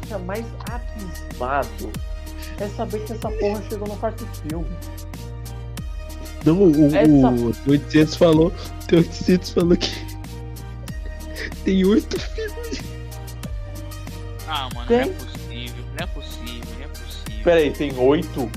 deixa 0.00 0.18
mais 0.18 0.44
abismado? 0.70 1.68
É 2.58 2.68
saber 2.68 3.00
que 3.04 3.12
essa 3.12 3.30
porra 3.30 3.62
chegou 3.68 3.88
no 3.88 3.96
quarto 3.96 4.26
filme. 4.48 4.66
Não, 6.44 6.62
o, 6.62 6.86
Essa- 6.96 7.30
o 7.66 7.70
800 7.70 8.16
falou, 8.16 8.52
o 8.92 8.96
800 8.96 9.50
falou 9.50 9.76
que 9.76 9.90
tem 11.64 11.84
oito 11.84 12.18
filmes. 12.18 12.80
Ah, 14.48 14.68
mano, 14.74 14.86
Tem? 14.88 14.98
não 15.00 15.04
é 15.06 15.08
possível, 15.14 15.84
não 15.98 16.04
é 16.04 16.06
possível, 16.06 16.68
não 16.78 16.84
é 16.84 16.88
possível. 16.88 17.44
Pera 17.44 17.60
aí, 17.60 17.70
tem 17.70 17.98
oito? 17.98 18.50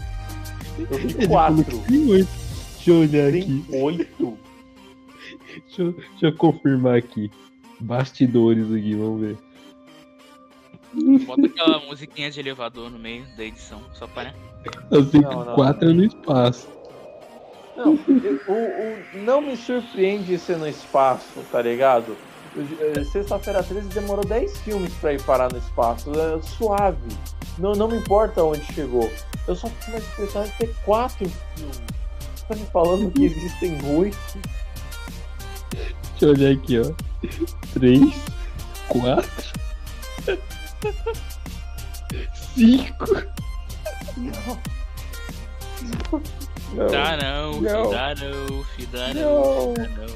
Eu 0.80 0.97
vi 0.97 1.28
quatro. 1.28 1.64
tem 1.88 2.09
oito. 2.09 2.30
Deixa 2.76 2.91
eu 2.91 2.99
olhar 3.01 3.32
Tem 3.32 3.41
aqui. 3.41 3.66
oito? 3.72 4.38
Deixa 5.76 5.82
eu, 5.82 5.91
deixa 5.93 6.26
eu 6.28 6.36
confirmar 6.36 6.95
aqui. 6.97 7.32
Bastidores 7.80 8.71
aqui, 8.71 8.93
vamos 8.95 9.21
ver. 9.21 9.38
Bota 11.26 11.45
aquela 11.47 11.80
musiquinha 11.80 12.30
de 12.30 12.39
elevador 12.39 12.89
no 12.91 12.99
meio 12.99 13.26
da 13.36 13.43
edição, 13.43 13.82
só 13.93 14.05
para. 14.07 14.34
Eu 14.91 15.03
sei 15.05 15.21
que 15.21 15.26
Não, 15.28 15.43
não. 15.45 15.55
quatro 15.55 15.89
é 15.89 15.93
no 15.93 16.03
espaço. 16.03 16.67
Não, 17.76 17.93
o, 17.95 18.53
o- 18.53 19.24
não 19.24 19.41
me 19.41 19.57
surpreende 19.57 20.38
ser 20.38 20.57
no 20.57 20.67
espaço, 20.67 21.26
tá 21.51 21.61
ligado? 21.61 22.15
Sexta-feira 23.11 23.63
13 23.63 23.88
demorou 23.89 24.24
10 24.24 24.55
filmes 24.59 24.93
pra 24.95 25.11
ir 25.13 25.21
parar 25.24 25.51
no 25.51 25.57
espaço. 25.57 26.11
É 26.11 26.39
suave. 26.43 26.99
Não, 27.57 27.71
não 27.74 27.88
me 27.88 27.97
importa 27.97 28.43
onde 28.43 28.63
chegou. 28.74 29.11
Eu 29.47 29.55
só 29.55 29.67
fico 29.67 29.91
mais 29.91 30.07
impressionado 30.07 30.51
de 30.51 30.57
ter 30.59 30.76
quatro 30.86 31.28
filmes. 31.28 31.82
Você 32.36 32.45
tá 32.47 32.55
me 32.55 32.65
falando 32.67 33.11
que 33.11 33.26
existem 33.26 33.80
oito? 33.97 34.17
Deixa 35.74 36.26
eu 36.26 36.30
olhar 36.30 36.51
aqui, 36.53 36.80
ó. 36.80 36.91
Três, 37.74 38.13
quatro, 38.88 39.53
cinco. 42.55 43.05
Não. 44.17 44.59
Dá 46.89 47.17
não, 47.17 47.61
Não. 47.61 47.91
dá 47.91 48.15
não, 48.15 48.65
dá 48.91 49.13
não, 49.13 49.15
Não. 49.21 49.74
dá 49.74 49.84
não. 49.84 50.07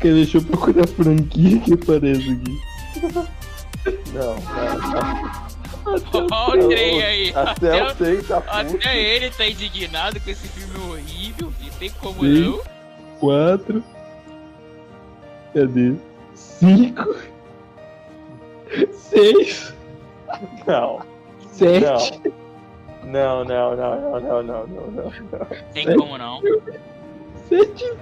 Quer 0.00 0.14
deixa 0.14 0.38
eu 0.38 0.42
procurar 0.42 0.84
a 0.84 0.86
franquia 0.86 1.58
que 1.60 1.74
aparece 1.74 2.30
aqui. 2.30 2.58
Não, 4.12 4.34
não, 4.36 6.02
não. 6.12 6.26
Olha 6.32 6.64
o 6.64 6.68
trem 6.68 7.02
aí. 7.02 7.32
Até, 7.34 7.80
Até, 7.80 7.84
o 7.84 7.94
trem 7.94 8.22
tá 8.22 8.38
até 8.46 8.98
ele 8.98 9.30
tá 9.30 9.46
indignado 9.46 10.20
com 10.20 10.30
esse 10.30 10.48
filme 10.48 10.78
horrível. 10.90 11.52
E 11.60 11.70
tem 11.70 11.90
como 11.90 12.20
Sim. 12.20 12.40
não. 12.42 12.60
Quatro. 13.18 13.82
Cadê? 15.54 15.94
Cinco. 16.34 17.16
Seis. 18.92 19.74
Não, 20.66 21.00
Sete. 21.52 22.20
não. 22.22 22.40
Não, 23.02 23.44
não, 23.44 23.76
não, 23.76 24.20
não, 24.20 24.20
não, 24.20 24.42
não, 24.42 24.66
não, 24.66 24.90
não. 24.90 25.10
Tem 25.72 25.84
Sério? 25.84 25.98
como 25.98 26.16
não. 26.18 26.40
Sete. 27.48 27.92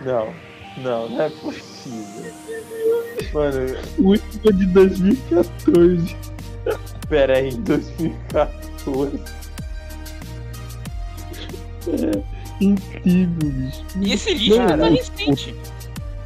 Não, 0.00 0.32
não, 0.78 1.08
não 1.10 1.20
é 1.22 1.28
possível. 1.28 2.32
Mano, 3.34 3.58
O 3.98 4.02
último 4.08 4.52
de 4.52 4.66
2014. 4.66 6.16
pera 7.08 7.36
aí, 7.36 7.52
2014. 7.54 9.20
Incrível, 12.60 13.50
bicho. 13.50 13.84
E 14.00 14.12
esse 14.12 14.34
lixo 14.34 14.56
Cara, 14.56 14.78
tá 14.78 14.88
recente. 14.88 15.54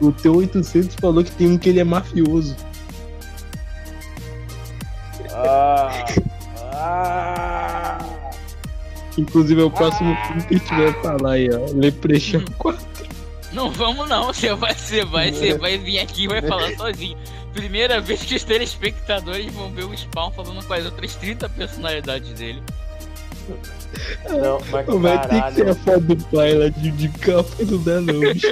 O 0.00 0.10
teu 0.10 0.36
800 0.36 0.96
falou 0.96 1.22
que 1.22 1.30
tem 1.32 1.48
um 1.48 1.58
que 1.58 1.68
ele 1.68 1.80
é 1.80 1.84
mafioso. 1.84 2.56
Ah, 5.30 6.04
ah. 6.72 7.98
Inclusive 9.16 9.60
é 9.60 9.64
o 9.64 9.70
próximo 9.70 10.16
filme 10.26 10.42
que 10.42 10.54
a 10.54 10.58
gente 10.58 10.74
vai 10.74 11.02
falar 11.02 11.32
aí, 11.32 11.48
ó. 11.50 11.72
Leprechaun 11.74 12.44
4. 12.58 12.94
Não 13.52 13.70
vamos 13.70 14.08
não, 14.08 14.26
você 14.26 14.52
vai, 14.52 14.74
você 14.74 15.04
vai, 15.04 15.32
você 15.32 15.56
vai 15.56 15.78
vir 15.78 16.00
aqui 16.00 16.24
e 16.24 16.28
vai 16.28 16.42
falar 16.42 16.74
sozinho. 16.74 17.16
Primeira 17.52 18.00
vez 18.00 18.24
que 18.24 18.34
os 18.34 18.42
telespectadores 18.42 19.46
vão 19.54 19.70
ver 19.70 19.84
o 19.84 19.96
Spawn 19.96 20.32
falando 20.32 20.66
com 20.66 20.72
as 20.74 20.84
outras 20.84 21.14
30 21.14 21.48
personalidades 21.50 22.32
dele. 22.32 22.60
Não, 24.30 24.58
mas 24.70 24.86
Vai 24.86 25.18
ter 25.20 25.28
que 25.28 25.30
caralho. 25.40 25.54
ser 25.56 25.68
a 25.68 25.74
foto 25.74 26.00
do 26.00 26.16
pai 26.26 26.54
lá 26.54 26.68
de, 26.68 26.90
de 26.90 27.08
capa, 27.18 27.50
não 27.70 27.82
dá 27.82 28.00
não, 28.00 28.20
bicho. 28.20 28.46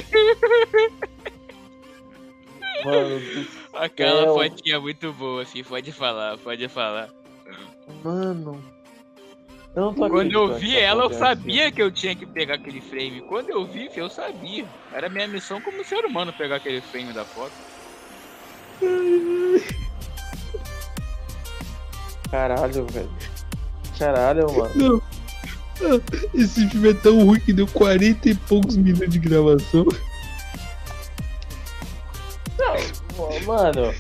Mano, 2.85 3.21
do 3.21 3.79
Aquela 3.79 4.23
céu. 4.23 4.35
fotinha 4.35 4.81
muito 4.81 5.13
boa, 5.13 5.43
assim, 5.43 5.63
pode 5.65 5.93
falar, 5.93 6.37
pode 6.39 6.69
falar. 6.69 7.09
Mano. 8.05 8.63
Eu 9.75 9.85
não 9.85 9.95
tô 9.95 10.09
Quando 10.11 10.33
eu 10.33 10.59
vi 10.59 10.77
ela, 10.77 11.03
eu 11.03 11.07
acontecendo. 11.07 11.27
sabia 11.29 11.73
que 11.73 11.81
eu 11.83 11.91
tinha 11.91 12.15
que 12.15 12.27
pegar 12.27 12.57
aquele 12.57 12.81
frame. 12.83 13.23
Quando 13.23 13.49
eu 13.49 13.65
vi, 13.67 13.89
eu 13.97 14.11
sabia. 14.11 14.67
Era 14.93 15.09
minha 15.09 15.27
missão 15.27 15.61
como 15.63 15.83
ser 15.85 16.05
humano 16.05 16.31
pegar 16.35 16.57
aquele 16.57 16.83
frame 16.83 17.13
da 17.15 17.25
foto. 17.25 17.53
Caralho, 22.31 22.87
velho. 22.87 23.11
Caralho, 24.03 24.53
mano. 24.53 24.73
Não. 24.75 26.03
Esse 26.35 26.69
filme 26.69 26.91
é 26.91 26.95
tão 26.95 27.25
ruim 27.25 27.39
que 27.39 27.53
deu 27.53 27.69
40 27.69 28.31
e 28.31 28.35
poucos 28.35 28.77
minutos 28.77 29.11
de 29.11 29.19
gravação. 29.21 29.87
Mano. 33.47 33.95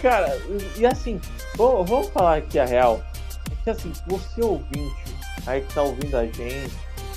Cara, 0.00 0.40
e 0.76 0.86
assim, 0.86 1.20
vamos 1.56 1.88
vamos 1.88 2.08
falar 2.08 2.38
aqui 2.38 2.58
a 2.58 2.64
real. 2.64 3.02
É 3.50 3.54
que 3.64 3.70
assim, 3.70 3.92
você 4.06 4.40
ouvinte, 4.40 5.04
aí 5.46 5.60
que 5.60 5.74
tá 5.74 5.82
ouvindo 5.82 6.16
a 6.16 6.24
gente, 6.24 6.72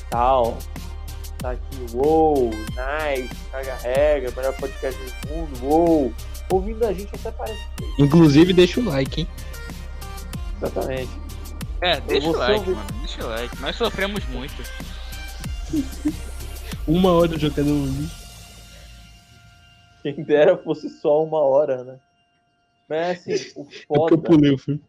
tal, 0.09 0.57
tá 1.37 1.51
aqui, 1.51 1.77
uou, 1.93 2.49
nice, 2.49 3.33
caga 3.51 3.75
regra, 3.75 4.33
melhor 4.35 4.53
podcast 4.53 4.99
do 5.01 5.29
mundo, 5.29 5.59
uou. 5.63 6.13
Ouvindo 6.49 6.85
a 6.85 6.93
gente 6.93 7.09
até 7.15 7.31
parece 7.31 7.61
que 7.75 8.03
Inclusive, 8.03 8.53
deixa 8.53 8.79
o 8.79 8.85
like, 8.85 9.21
hein? 9.21 9.27
exatamente. 10.57 11.26
É, 11.81 11.99
deixa 12.01 12.27
o 12.27 12.31
like, 12.31 12.59
ouvir. 12.59 12.75
mano. 12.75 12.87
Deixa 12.99 13.25
o 13.25 13.29
like. 13.29 13.61
Nós 13.61 13.75
sofremos 13.75 14.25
muito. 14.29 14.55
Uma 16.87 17.11
hora 17.11 17.37
jogando 17.37 17.69
um 17.69 17.85
lixo. 17.85 18.27
Quem 20.01 20.23
dera 20.23 20.57
fosse 20.57 20.89
só 20.89 21.21
uma 21.23 21.39
hora, 21.39 21.83
né? 21.83 21.99
Mas 22.87 23.19
assim, 23.19 23.51
o 23.55 23.61
É 23.91 23.97
porque 23.97 24.13
eu 24.13 24.17
foda. 24.17 24.17
pulei 24.17 24.53
o 24.53 24.57
filme. 24.57 24.81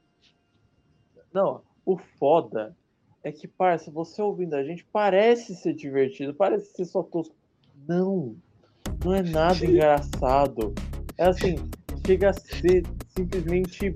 Não, 1.33 1.61
o 1.85 1.99
foda 2.19 2.77
é 3.25 3.33
que, 3.33 3.49
parça, 3.49 3.91
você 3.91 4.23
ouvindo 4.23 4.55
a 4.55 4.63
gente 4.63 4.85
parece 4.93 5.57
ser 5.57 5.75
divertido, 5.75 6.33
parece 6.33 6.73
ser 6.73 6.85
só 6.85 7.03
tosco. 7.03 7.35
Não, 7.89 8.37
não 9.05 9.13
é 9.15 9.23
nada 9.23 9.59
engraçado. 9.67 10.73
É 11.17 11.25
assim, 11.27 11.57
chega 12.07 12.31
a 12.31 12.33
ser 12.33 12.85
simplesmente. 13.17 13.93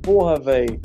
Porra, 0.00 0.38
velho. 0.38 0.80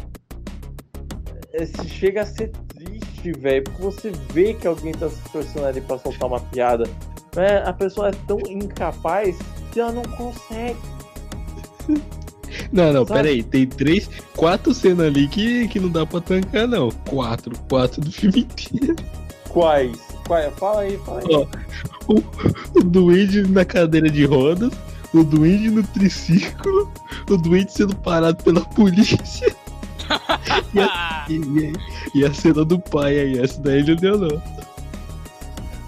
Chega 1.88 2.22
a 2.22 2.26
ser 2.26 2.51
triste, 2.68 3.32
velho, 3.34 3.64
porque 3.64 3.82
você 3.82 4.12
vê 4.32 4.53
que 4.53 4.68
alguém 4.68 4.93
tá 4.93 5.10
se 5.10 5.16
esforçando 5.26 5.66
ali 5.66 5.82
pra 5.82 5.97
soltar 5.97 6.28
uma 6.28 6.39
piada. 6.39 6.84
Né? 7.36 7.64
A 7.66 7.74
pessoa 7.74 8.10
é 8.10 8.14
tão 8.28 8.39
incapaz 8.47 9.38
que 9.72 9.80
ela 9.80 9.91
não 9.91 10.03
consegue. 10.03 10.78
Não, 12.72 12.91
não, 12.91 13.05
Sabe? 13.05 13.20
pera 13.20 13.30
aí. 13.30 13.43
Tem 13.43 13.68
três, 13.68 14.10
quatro 14.36 14.74
cenas 14.74 15.08
ali 15.08 15.28
que, 15.28 15.68
que 15.68 15.80
não 15.80 15.89
dá 15.89 16.05
pra 16.05 16.20
tancar, 16.20 16.68
não. 16.68 16.89
Quatro, 17.08 17.58
quatro 17.70 18.01
do 18.01 18.12
filme 18.12 18.41
inteiro. 18.41 18.95
Quais? 19.49 19.97
Quais? 20.26 20.53
Fala 20.55 20.82
aí, 20.82 20.97
fala 21.05 21.20
aí. 21.20 21.26
Ó, 21.30 21.45
O 22.76 22.84
duende 22.84 23.43
na 23.43 23.64
cadeira 23.64 24.10
de 24.10 24.26
rodas, 24.26 24.72
o 25.14 25.24
duende 25.24 25.70
no 25.70 25.84
triciclo, 25.84 26.91
o 27.30 27.38
duende 27.38 27.72
sendo 27.72 27.95
parado 27.97 28.43
pela 28.43 28.62
polícia 28.62 29.55
e, 31.30 31.34
e- 31.36 31.74
e 32.16 32.26
a 32.26 32.34
cena 32.34 32.64
do 32.66 32.80
pai 32.80 33.18
aí. 33.20 33.39
Essa 33.39 33.62
daí 33.62 33.84
não 33.84 33.95
deu, 33.95 34.18
não. 34.18 34.41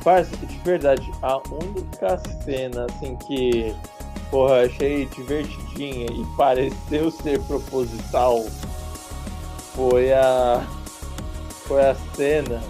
Parça, 0.04 0.36
de 0.38 0.58
verdade, 0.60 1.10
a 1.22 1.38
única 1.52 2.18
cena 2.44 2.86
assim 2.90 3.16
que, 3.28 3.74
porra, 4.32 4.62
achei 4.66 5.06
divertidinha 5.08 6.06
e 6.06 6.26
pareceu 6.38 7.12
ser 7.12 7.40
proposital 7.42 8.46
foi 9.76 10.12
a. 10.14 10.64
Foi 11.68 11.86
a 11.86 11.96
cena 12.16 12.62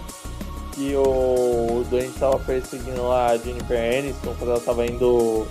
que 0.74 0.94
o, 0.94 1.82
doente 1.88 2.18
tava 2.18 2.38
perseguindo 2.40 3.02
lá 3.08 3.28
a 3.30 3.38
Jennifer 3.38 3.98
Aniston 3.98 4.34
quando 4.38 4.50
ela 4.50 4.60
tava 4.60 4.86
indo 4.86 5.46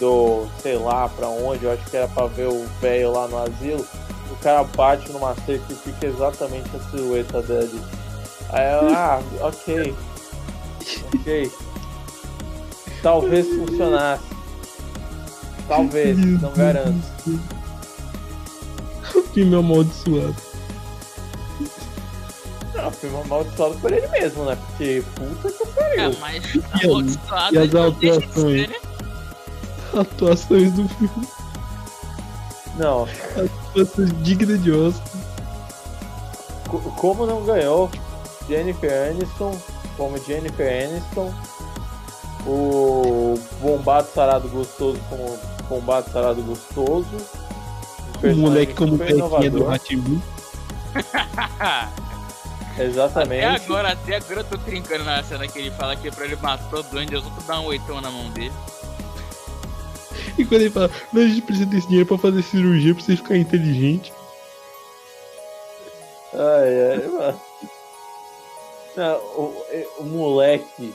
do, 0.00 0.46
sei 0.62 0.76
lá 0.78 1.08
pra 1.10 1.28
onde, 1.28 1.64
eu 1.64 1.72
acho 1.72 1.84
que 1.90 1.96
era 1.96 2.08
pra 2.08 2.26
ver 2.26 2.48
o 2.48 2.66
velho 2.80 3.12
lá 3.12 3.28
no 3.28 3.36
asilo. 3.38 3.84
O 4.30 4.36
cara 4.36 4.62
bate 4.64 5.10
numa 5.12 5.34
cerca 5.46 5.72
e 5.72 5.76
fica 5.76 6.06
exatamente 6.06 6.68
a 6.76 6.90
silhueta 6.90 7.42
dele. 7.42 7.80
Aí 8.50 8.64
ela, 8.64 8.92
ah, 8.96 9.22
ok. 9.46 9.94
Ok. 11.14 11.52
Talvez 13.02 13.46
funcionasse. 13.48 14.24
Talvez, 15.66 16.16
não 16.18 16.52
garanto. 16.52 17.04
O 19.14 19.22
filme 19.34 19.54
é 19.54 19.58
amaldiçoado. 19.58 20.36
Não, 22.74 22.90
foi 22.92 23.10
amaldiçoado 23.20 23.74
por 23.80 23.92
ele 23.92 24.06
mesmo, 24.08 24.44
né? 24.44 24.56
Porque 24.66 25.02
puta 25.14 25.50
que 25.52 25.62
É, 25.62 25.66
pariu. 26.06 26.18
mas 26.20 26.54
E 26.54 26.86
amaldiçoado 26.86 27.54
e 27.54 27.58
as 27.58 27.70
deixa 27.70 27.90
de 27.90 28.08
atuações? 28.10 28.68
né? 28.68 28.76
Atuações 30.00 30.72
do 30.72 30.88
filme. 30.88 31.28
Não, 32.78 33.06
Atuações 33.36 34.22
dignas 34.22 34.62
de 34.62 34.70
Oscar. 34.72 35.02
co- 36.68 36.78
como 36.96 37.26
não 37.26 37.44
ganhou 37.44 37.90
Jennifer 38.48 39.10
Aniston 39.10 39.58
como 39.96 40.16
Jennifer 40.18 40.84
Aniston, 40.88 41.34
o 42.46 43.34
Bombado 43.60 44.06
Sarado 44.14 44.48
Gostoso 44.48 44.98
como 45.10 45.36
Bombado 45.68 46.08
Sarado 46.12 46.40
Gostoso, 46.42 47.08
O 48.22 48.36
moleque 48.36 48.74
como 48.74 48.96
pequinha 48.96 49.50
do. 49.50 49.64
Ratimbu. 49.64 50.22
Exatamente. 52.78 53.44
Até 53.44 53.64
agora, 53.64 53.92
até 53.92 54.16
agora 54.16 54.40
eu 54.40 54.44
tô 54.44 54.56
trincando 54.58 55.02
na 55.04 55.22
cena 55.24 55.48
que 55.48 55.58
ele 55.58 55.70
fala 55.72 55.96
que 55.96 56.10
pra 56.12 56.24
ele 56.24 56.36
matar 56.36 56.78
o 56.78 56.82
duende, 56.84 57.16
os 57.16 57.24
outros 57.24 57.44
dão 57.44 57.64
um 57.64 57.66
oitão 57.66 58.00
na 58.00 58.10
mão 58.10 58.30
dele. 58.30 58.52
E 60.38 60.44
quando 60.44 60.60
ele 60.62 60.70
fala, 60.70 60.88
não, 61.12 61.22
a 61.22 61.26
gente 61.26 61.42
precisa 61.42 61.66
desse 61.66 61.86
dinheiro 61.88 62.06
pra 62.06 62.16
fazer 62.16 62.42
cirurgia 62.42 62.94
pra 62.94 63.02
você 63.04 63.16
ficar 63.16 63.36
inteligente. 63.36 64.12
Ai, 66.32 66.92
ai, 66.92 67.08
mano. 67.08 67.40
Não, 68.96 69.16
o, 69.16 69.64
o 70.00 70.04
moleque 70.04 70.94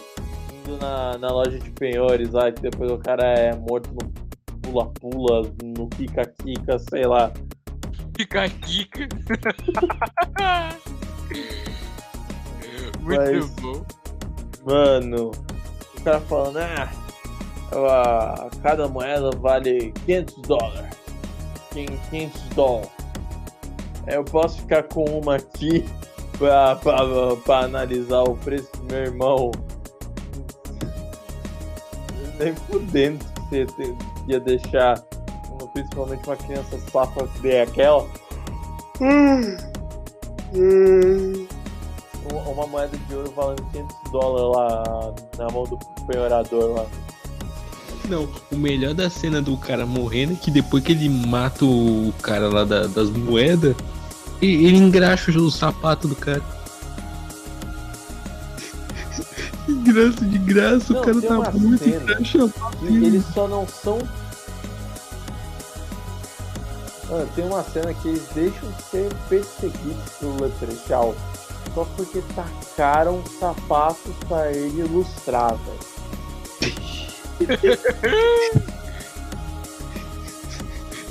indo 0.53 0.77
na, 0.77 1.17
na 1.17 1.27
loja 1.29 1.59
de 1.59 1.69
penhores 1.71 2.31
lá, 2.31 2.51
que 2.51 2.61
depois 2.61 2.89
o 2.91 2.97
cara 2.97 3.25
é 3.25 3.53
morto 3.55 3.89
no 3.91 4.09
pula-pula, 4.61 5.41
no 5.61 5.87
pica-quica, 5.87 6.79
sei 6.79 7.05
lá. 7.05 7.31
Fica 8.15 8.47
quica. 8.49 9.07
Muito 13.01 13.19
Mas- 13.21 13.49
bom. 13.55 13.85
Mano, 14.65 15.31
o 15.97 16.01
cara 16.03 16.21
falando, 16.21 16.57
ah, 16.59 16.89
a- 17.71 18.49
cada 18.61 18.87
moeda 18.87 19.31
vale 19.39 19.91
500 20.05 20.35
dólares. 20.47 20.95
500 21.71 22.41
dólares. 22.55 22.89
Eu 24.07 24.23
posso 24.25 24.57
ficar 24.59 24.83
com 24.83 25.03
uma 25.05 25.35
aqui 25.37 25.83
pra 26.37 26.77
analisar 27.59 28.23
o 28.23 28.35
preço 28.37 28.69
do 28.77 28.83
meu 28.93 29.03
irmão. 29.05 29.51
Nem 32.39 32.53
fudendo 32.55 33.23
que 33.49 33.65
você 33.65 33.95
ia 34.27 34.39
deixar, 34.39 34.99
principalmente 35.73 36.25
uma 36.27 36.35
criança 36.35 36.77
safa 36.91 37.27
que 37.27 37.39
dê 37.41 37.61
aquela. 37.61 38.05
Uma- 42.29 42.41
Uma 42.49 42.67
moeda 42.67 42.95
de 42.97 43.15
ouro 43.15 43.31
valendo 43.35 43.63
500 43.71 43.95
dólares 44.11 44.55
lá 44.55 45.13
na 45.37 45.49
mão 45.51 45.63
do 45.63 45.77
penhorador 46.07 46.75
lá. 46.75 46.85
Não, 48.09 48.27
o 48.51 48.55
melhor 48.57 48.93
da 48.93 49.09
cena 49.09 49.41
do 49.41 49.55
cara 49.57 49.85
morrendo 49.85 50.33
é 50.33 50.35
que 50.35 50.51
depois 50.51 50.83
que 50.83 50.91
ele 50.91 51.07
mata 51.09 51.63
o 51.65 52.13
cara 52.21 52.49
lá 52.49 52.63
da- 52.65 52.85
das 52.87 53.09
moedas, 53.09 53.75
ele 54.41 54.75
engraxa 54.77 55.31
o 55.31 55.49
sapato 55.49 56.07
do 56.07 56.15
cara. 56.15 56.41
De 59.65 59.73
graça, 59.93 60.25
de 60.25 60.37
graça, 60.39 60.93
Não, 60.93 61.01
o 61.01 61.05
cara 61.05 61.21
tá 61.21 61.51
muito 61.53 61.87
engraxado. 61.87 62.53
Eles 62.83 63.23
só 63.33 63.47
não 63.47 63.65
são. 63.65 63.97
Mano, 67.09 67.29
tem 67.35 67.45
uma 67.45 67.63
cena 67.63 67.93
que 67.93 68.09
eles 68.09 68.23
deixam 68.35 68.69
de 68.71 68.81
ser 68.83 69.13
perseguidos 69.29 70.09
pelo 70.19 70.41
Leprechaun 70.41 71.13
só 71.73 71.85
porque 71.95 72.21
tacaram 72.35 73.23
sapatos 73.39 74.11
pra 74.27 74.51
ele 74.51 74.81
ilustrar, 74.81 75.55
velho. 75.55 76.83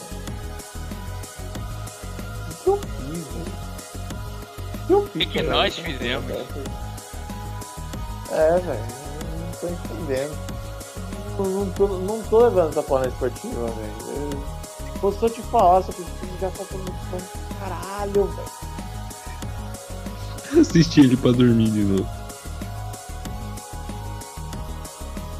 O 2.49 2.55
que 2.63 2.69
eu 2.71 2.77
fiz, 2.79 3.27
velho? 3.27 3.47
O 4.83 4.87
que 4.87 4.93
eu 4.93 5.07
fiz? 5.07 5.27
O 5.27 5.29
que 5.31 5.39
velho? 5.39 5.51
nós 5.51 5.79
fizemos? 5.79 6.33
É, 8.31 8.59
velho. 8.59 8.87
Não 9.39 9.53
tô 9.61 9.69
entendendo. 9.69 10.39
Não, 11.39 11.47
não, 11.47 11.71
tô, 11.73 11.87
não 11.87 12.23
tô 12.25 12.39
levando 12.45 12.71
essa 12.71 12.83
porra 12.83 13.03
na 13.03 13.09
esportiva, 13.09 13.67
velho. 13.67 14.51
Se 15.01 15.23
eu 15.25 15.31
te 15.31 15.43
falar 15.43 15.83
sobre 15.83 16.03
esse 16.03 16.11
filme, 16.13 16.39
já 16.41 16.51
tá 16.51 16.65
todo 16.69 16.79
mundo 16.79 17.41
caralho, 17.59 18.25
velho. 18.27 18.70
Assisti 20.59 21.01
ele 21.01 21.17
pra 21.17 21.33
dormir 21.33 21.71
de 21.71 21.81
novo. 21.81 22.09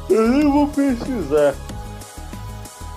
Eu 0.09 0.27
nem 0.27 0.51
vou 0.51 0.67
pesquisar. 0.67 1.55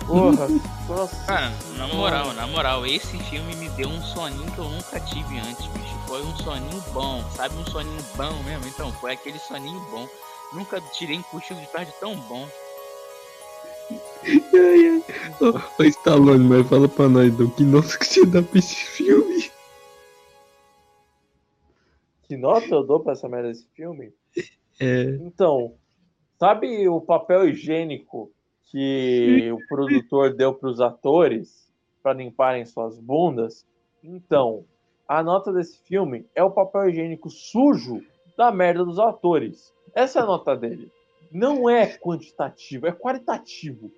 Porra, 0.05 0.47
nossa. 0.87 1.31
Mano, 1.31 1.55
na 1.77 1.87
moral, 1.87 2.33
na 2.33 2.47
moral, 2.47 2.85
esse 2.85 3.17
filme 3.17 3.55
me 3.55 3.69
deu 3.69 3.89
um 3.89 4.01
soninho 4.01 4.51
que 4.51 4.59
eu 4.59 4.69
nunca 4.69 4.99
tive 4.99 5.39
antes, 5.39 5.65
bicho. 5.67 5.95
Foi 6.07 6.21
um 6.21 6.35
soninho 6.37 6.83
bom, 6.93 7.23
sabe? 7.35 7.55
Um 7.55 7.65
soninho 7.65 8.03
bom 8.15 8.43
mesmo. 8.43 8.67
Então, 8.67 8.91
foi 8.93 9.13
aquele 9.13 9.39
soninho 9.39 9.79
bom. 9.91 10.07
Nunca 10.53 10.79
tirei 10.93 11.17
um 11.17 11.23
cochilo 11.23 11.59
de 11.59 11.67
tarde 11.67 11.91
tão 11.99 12.15
bom. 12.15 12.47
Ai, 14.23 14.39
ai. 14.53 15.03
Ô, 15.41 15.81
ô, 15.81 15.83
Stallone, 15.83 16.47
mas 16.47 16.67
fala 16.67 16.87
pra 16.87 17.07
nós, 17.07 17.27
então, 17.33 17.49
que 17.49 17.63
nota 17.63 17.97
que 17.97 18.05
você 18.05 18.25
dá 18.25 18.41
pra 18.41 18.59
esse 18.59 18.75
filme? 18.75 19.24
Que 22.35 22.41
nota 22.41 22.67
eu 22.67 22.83
dou 22.83 22.99
pra 22.99 23.13
essa 23.13 23.29
merda 23.29 23.47
desse 23.47 23.65
filme? 23.69 24.11
É. 24.77 25.03
Então, 25.21 25.75
sabe 26.37 26.85
o 26.89 26.99
papel 26.99 27.47
higiênico 27.47 28.29
que 28.65 29.49
o 29.53 29.67
produtor 29.69 30.33
deu 30.35 30.53
para 30.53 30.69
os 30.69 30.81
atores 30.81 31.71
para 32.03 32.11
limparem 32.11 32.65
suas 32.65 32.99
bundas? 32.99 33.65
Então, 34.03 34.65
a 35.07 35.23
nota 35.23 35.53
desse 35.53 35.79
filme 35.83 36.25
é 36.35 36.43
o 36.43 36.51
papel 36.51 36.89
higiênico 36.89 37.29
sujo 37.29 38.03
da 38.37 38.51
merda 38.51 38.83
dos 38.83 38.99
atores. 38.99 39.73
Essa 39.93 40.19
é 40.19 40.21
a 40.23 40.25
nota 40.25 40.57
dele. 40.57 40.91
Não 41.31 41.69
é 41.69 41.87
quantitativo, 41.87 42.85
é 42.85 42.91
qualitativo. 42.91 43.89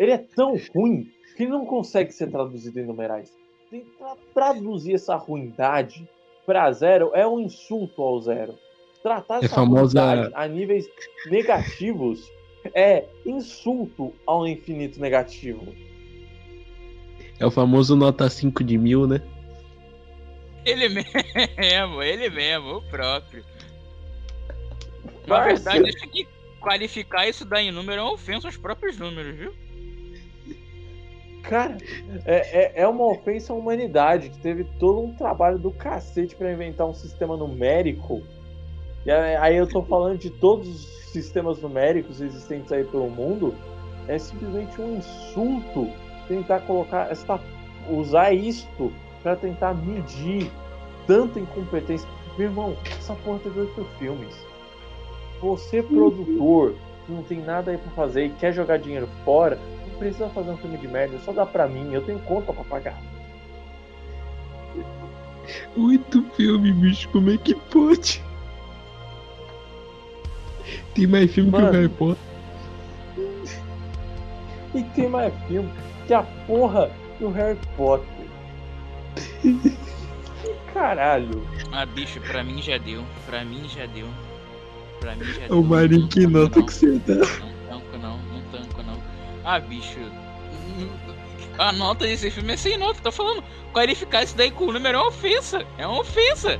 Ele 0.00 0.10
é 0.10 0.18
tão 0.18 0.56
ruim 0.74 1.12
que 1.36 1.46
não 1.46 1.64
consegue 1.64 2.10
ser 2.10 2.28
traduzido 2.28 2.80
em 2.80 2.86
numerais. 2.86 3.32
Tentar 3.70 4.16
traduzir 4.34 4.94
essa 4.94 5.14
ruindade 5.14 6.08
para 6.46 6.70
zero 6.72 7.10
é 7.14 7.26
um 7.26 7.40
insulto 7.40 8.02
ao 8.02 8.20
zero. 8.20 8.58
Tratar 9.02 9.42
É 9.42 9.44
essa 9.44 9.54
famosa- 9.54 10.30
a 10.34 10.46
níveis 10.48 10.88
negativos 11.26 12.30
é 12.74 13.04
insulto 13.26 14.14
ao 14.26 14.46
infinito 14.46 14.98
negativo. 15.00 15.74
É 17.38 17.44
o 17.44 17.50
famoso 17.50 17.96
nota 17.96 18.28
5 18.30 18.62
de 18.64 18.78
mil, 18.78 19.06
né? 19.06 19.20
Ele 20.64 20.88
mesmo, 21.58 22.02
ele 22.02 22.30
mesmo, 22.30 22.76
o 22.76 22.82
próprio. 22.82 23.44
Na 25.26 25.40
verdade, 25.40 25.88
acho 25.88 26.08
que 26.08 26.26
qualificar 26.60 27.28
isso 27.28 27.44
daí 27.44 27.68
em 27.68 27.72
número 27.72 28.00
é 28.00 28.02
uma 28.04 28.12
ofensa 28.14 28.48
aos 28.48 28.56
próprios 28.56 28.96
números, 28.98 29.36
viu? 29.36 29.54
Cara, 31.48 31.76
é, 32.24 32.80
é, 32.80 32.82
é 32.82 32.88
uma 32.88 33.04
ofensa 33.04 33.52
à 33.52 33.56
humanidade 33.56 34.30
que 34.30 34.38
teve 34.38 34.64
todo 34.78 35.00
um 35.00 35.12
trabalho 35.12 35.58
do 35.58 35.70
cacete 35.70 36.34
para 36.34 36.50
inventar 36.50 36.86
um 36.86 36.94
sistema 36.94 37.36
numérico. 37.36 38.22
E 39.04 39.10
aí 39.10 39.56
eu 39.56 39.66
tô 39.66 39.82
falando 39.82 40.18
de 40.18 40.30
todos 40.30 40.66
os 40.66 41.12
sistemas 41.12 41.60
numéricos 41.60 42.22
existentes 42.22 42.72
aí 42.72 42.84
pelo 42.84 43.10
mundo. 43.10 43.54
É 44.08 44.18
simplesmente 44.18 44.80
um 44.80 44.96
insulto 44.96 45.90
tentar 46.26 46.60
colocar 46.60 47.10
usar 47.90 48.32
isto 48.32 48.90
para 49.22 49.36
tentar 49.36 49.74
medir 49.74 50.50
tanta 51.06 51.38
incompetência. 51.38 52.08
Meu 52.38 52.48
irmão, 52.48 52.76
essa 52.98 53.14
porra 53.16 53.38
teve 53.40 53.60
oito 53.60 53.84
filmes. 53.98 54.34
Você, 55.40 55.82
produtor, 55.82 56.74
que 57.04 57.12
não 57.12 57.22
tem 57.22 57.40
nada 57.40 57.70
aí 57.70 57.76
pra 57.76 57.90
fazer 57.90 58.26
e 58.26 58.30
quer 58.30 58.52
jogar 58.52 58.78
dinheiro 58.78 59.08
fora, 59.24 59.58
precisa 59.94 60.28
fazer 60.30 60.50
um 60.50 60.56
filme 60.56 60.76
de 60.78 60.88
merda, 60.88 61.18
só 61.24 61.32
dá 61.32 61.44
pra 61.46 61.66
mim, 61.66 61.92
eu 61.92 62.02
tenho 62.02 62.18
conta 62.20 62.52
pra 62.52 62.64
pagar. 62.64 62.98
Oito 65.76 66.22
filmes, 66.36 66.74
bicho, 66.76 67.08
como 67.10 67.30
é 67.30 67.36
que 67.36 67.54
pode? 67.54 68.22
Tem 70.94 71.06
mais 71.06 71.30
filme 71.32 71.50
que 71.50 71.56
Mano. 71.56 71.68
o 71.68 71.72
Harry 71.72 71.88
Potter. 71.88 72.24
E 74.74 74.82
tem 74.82 75.08
mais 75.08 75.32
filme 75.46 75.70
que 76.06 76.14
a 76.14 76.22
porra 76.46 76.90
do 77.20 77.30
Harry 77.30 77.58
Potter. 77.76 78.06
Caralho. 80.72 81.46
Ah, 81.72 81.86
bicho, 81.86 82.20
pra 82.20 82.42
mim 82.42 82.60
já 82.62 82.78
deu. 82.78 83.04
Pra 83.26 83.44
mim 83.44 83.68
já 83.68 83.86
deu. 83.86 84.06
Pra 85.00 85.14
mim 85.14 85.24
já 85.26 85.44
O 85.46 85.48
deu. 85.60 85.62
Marinho, 85.62 86.00
Não 86.02 86.08
que 86.08 86.26
nota 86.26 86.58
não. 86.58 86.66
que 86.66 86.72
você 86.72 86.98
dá? 87.00 87.14
Não. 87.16 87.53
Ah, 89.44 89.60
bicho. 89.60 89.98
A 91.58 91.70
nota 91.72 92.04
desse 92.04 92.30
filme 92.30 92.54
é 92.54 92.56
sem 92.56 92.76
nota, 92.76 93.00
tô 93.02 93.12
falando. 93.12 93.44
Qualificar 93.72 94.22
isso 94.24 94.36
daí 94.36 94.50
com 94.50 94.64
o 94.64 94.72
número 94.72 94.98
é 94.98 95.00
uma 95.00 95.08
ofensa. 95.08 95.64
É 95.78 95.86
uma 95.86 96.00
ofensa. 96.00 96.58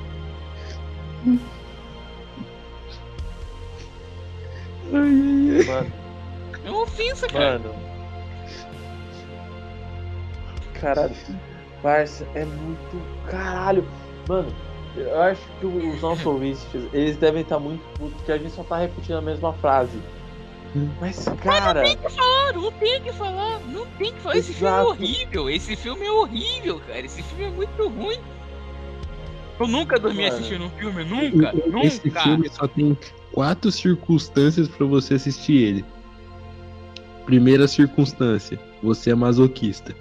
Mano, 4.91 5.93
É 6.65 6.71
uma 6.71 6.83
ofensa, 6.83 7.27
cara. 7.29 7.59
mano. 7.59 7.75
Caralho. 10.81 11.15
Parça, 11.83 12.27
é 12.35 12.45
muito 12.45 13.03
caralho. 13.29 13.87
Mano, 14.29 14.53
eu 14.97 15.21
acho 15.23 15.41
que 15.61 15.67
os 15.67 16.01
nossos 16.01 16.25
ouvintes, 16.25 16.67
eles 16.93 17.17
devem 17.17 17.43
estar 17.43 17.59
muito 17.59 17.83
putos, 17.99 18.15
porque 18.17 18.33
a 18.33 18.39
gente 18.39 18.53
só 18.53 18.63
tá 18.63 18.79
repetindo 18.79 19.17
a 19.17 19.23
mesma 19.23 19.53
frase. 19.55 19.99
Mas, 21.01 21.25
cara. 21.43 21.83
Tem 21.83 21.97
que 21.97 22.11
falar, 22.11 22.53
não 22.53 22.73
tem 22.73 23.03
que 23.03 23.13
falar, 23.13 23.61
não 23.69 23.87
tem 23.99 24.13
que 24.13 24.21
falar. 24.21 24.37
Esse 24.37 24.53
filme 24.53 24.67
é 24.69 24.75
Exato. 24.81 24.89
horrível, 24.91 25.51
esse 25.51 25.77
filme 25.77 26.05
é 26.07 26.11
horrível, 26.11 26.81
cara. 26.87 27.01
Esse 27.01 27.23
filme 27.23 27.45
é 27.45 27.51
muito 27.51 27.89
ruim. 27.89 28.19
Eu 29.61 29.69
nunca 29.69 30.01
dormi 30.01 30.23
Mano. 30.25 30.35
assistindo 30.35 30.65
um 30.65 30.71
filme, 30.71 31.05
nunca, 31.05 31.55
Esse 31.85 32.05
nunca. 32.09 32.21
filme 32.23 32.49
só 32.51 32.67
tem 32.67 32.99
quatro 33.31 33.71
circunstâncias 33.71 34.67
pra 34.67 34.85
você 34.85 35.15
assistir 35.15 35.57
ele. 35.63 35.85
Primeira 37.25 37.69
circunstância, 37.69 38.59
você 38.83 39.11
é 39.13 39.15
masoquista. 39.15 39.95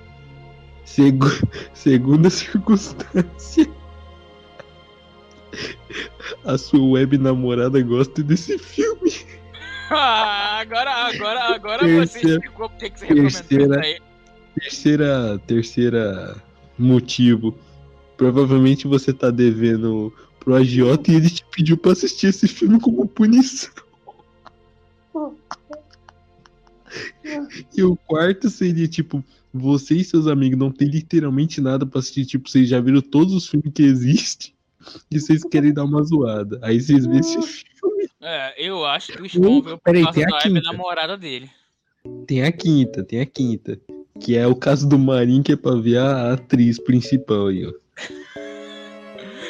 Segu- 0.83 1.29
Segunda 1.73 2.29
circunstância, 2.31 3.69
a 6.43 6.57
sua 6.57 6.83
web 6.83 7.17
namorada 7.17 7.79
gosta 7.81 8.23
desse 8.23 8.57
filme. 8.57 9.11
Ah, 9.97 10.59
agora, 10.59 10.91
agora, 10.91 11.55
agora 11.55 11.87
você 11.87 12.19
Terceira- 12.19 12.35
explicou 12.35 12.69
porque 12.69 12.89
que 12.89 12.99
você 12.99 13.07
terceira- 13.43 13.81
aí. 13.81 13.99
Terceira, 14.59 15.39
terceira 15.47 16.35
motivo, 16.77 17.57
provavelmente 18.17 18.87
você 18.87 19.11
tá 19.13 19.29
devendo 19.31 20.13
pro 20.39 20.55
agiota 20.55 21.11
e 21.11 21.15
ele 21.15 21.29
te 21.29 21.43
pediu 21.55 21.75
pra 21.77 21.91
assistir 21.93 22.27
esse 22.27 22.47
filme 22.47 22.79
como 22.79 23.07
punição. 23.07 23.71
E 27.75 27.83
o 27.83 27.95
quarto 27.95 28.49
seria, 28.49 28.87
tipo, 28.87 29.23
você 29.53 29.95
e 29.95 30.03
seus 30.03 30.27
amigos 30.27 30.57
não 30.59 30.71
tem 30.71 30.87
literalmente 30.87 31.59
nada 31.61 31.85
pra 31.85 31.99
assistir. 31.99 32.25
Tipo, 32.25 32.49
vocês 32.49 32.67
já 32.69 32.79
viram 32.79 33.01
todos 33.01 33.33
os 33.33 33.47
filmes 33.47 33.71
que 33.73 33.83
existem 33.83 34.53
e 35.09 35.19
vocês 35.19 35.43
querem 35.43 35.73
dar 35.73 35.83
uma 35.85 36.03
zoada. 36.03 36.59
Aí 36.61 36.79
vocês 36.79 37.05
veem 37.05 37.19
esse 37.19 37.41
filme. 37.41 37.72
É, 38.23 38.53
eu 38.57 38.85
acho 38.85 39.11
que 39.11 39.21
o 39.21 39.25
Spawn 39.29 39.61
veio 39.61 39.77
por 39.77 39.83
Peraí, 39.83 40.03
causa 40.03 40.15
tem 40.19 40.23
a 40.25 40.27
da 40.29 40.37
quinta. 40.39 40.61
namorada 40.61 41.17
dele. 41.17 41.49
Tem 42.25 42.43
a 42.43 42.51
quinta, 42.51 43.03
tem 43.03 43.19
a 43.21 43.25
quinta. 43.25 43.79
Que 44.19 44.37
é 44.37 44.47
o 44.47 44.55
caso 44.55 44.87
do 44.87 44.97
Marinho, 44.97 45.43
que 45.43 45.53
é 45.53 45.55
pra 45.55 45.75
ver 45.75 45.97
a 45.97 46.33
atriz 46.33 46.79
principal 46.79 47.47
aí, 47.47 47.65
ó. 47.65 47.73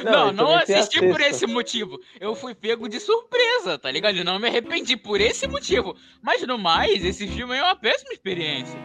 Não, 0.03 0.31
não, 0.33 0.53
a 0.53 0.59
assisti 0.59 0.99
por 0.99 1.21
esse 1.21 1.45
motivo. 1.47 1.99
Eu 2.19 2.35
fui 2.35 2.53
pego 2.53 2.89
de 2.89 2.99
surpresa, 2.99 3.77
tá 3.77 3.89
ligado? 3.89 4.17
Eu 4.17 4.25
não 4.25 4.37
me 4.39 4.47
arrependi 4.47 4.97
por 4.97 5.21
esse 5.21 5.47
motivo. 5.47 5.95
Mas 6.21 6.45
no 6.45 6.57
mais, 6.57 7.05
esse 7.05 7.25
filme 7.27 7.55
é 7.55 7.63
uma 7.63 7.75
péssima 7.75 8.11
experiência. 8.11 8.77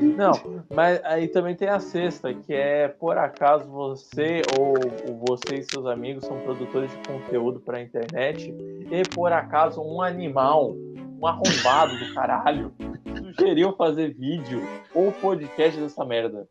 Não, 0.00 0.64
mas 0.74 1.00
aí 1.04 1.28
também 1.28 1.54
tem 1.54 1.68
a 1.68 1.80
sexta, 1.80 2.32
que 2.32 2.52
é 2.52 2.88
por 2.88 3.18
acaso 3.18 3.68
você 3.68 4.42
ou, 4.58 4.74
ou 5.08 5.18
você 5.26 5.56
e 5.56 5.62
seus 5.62 5.86
amigos 5.86 6.24
são 6.24 6.38
produtores 6.40 6.90
de 6.90 6.96
conteúdo 7.08 7.60
pra 7.60 7.80
internet 7.80 8.54
e 8.90 9.08
por 9.14 9.32
acaso 9.32 9.80
um 9.80 10.00
animal, 10.00 10.74
um 11.20 11.26
arrombado 11.26 11.98
do 11.98 12.14
caralho, 12.14 12.72
sugeriu 13.36 13.72
fazer 13.72 14.14
vídeo 14.14 14.62
ou 14.94 15.12
podcast 15.12 15.80
dessa 15.80 16.04
merda. 16.04 16.46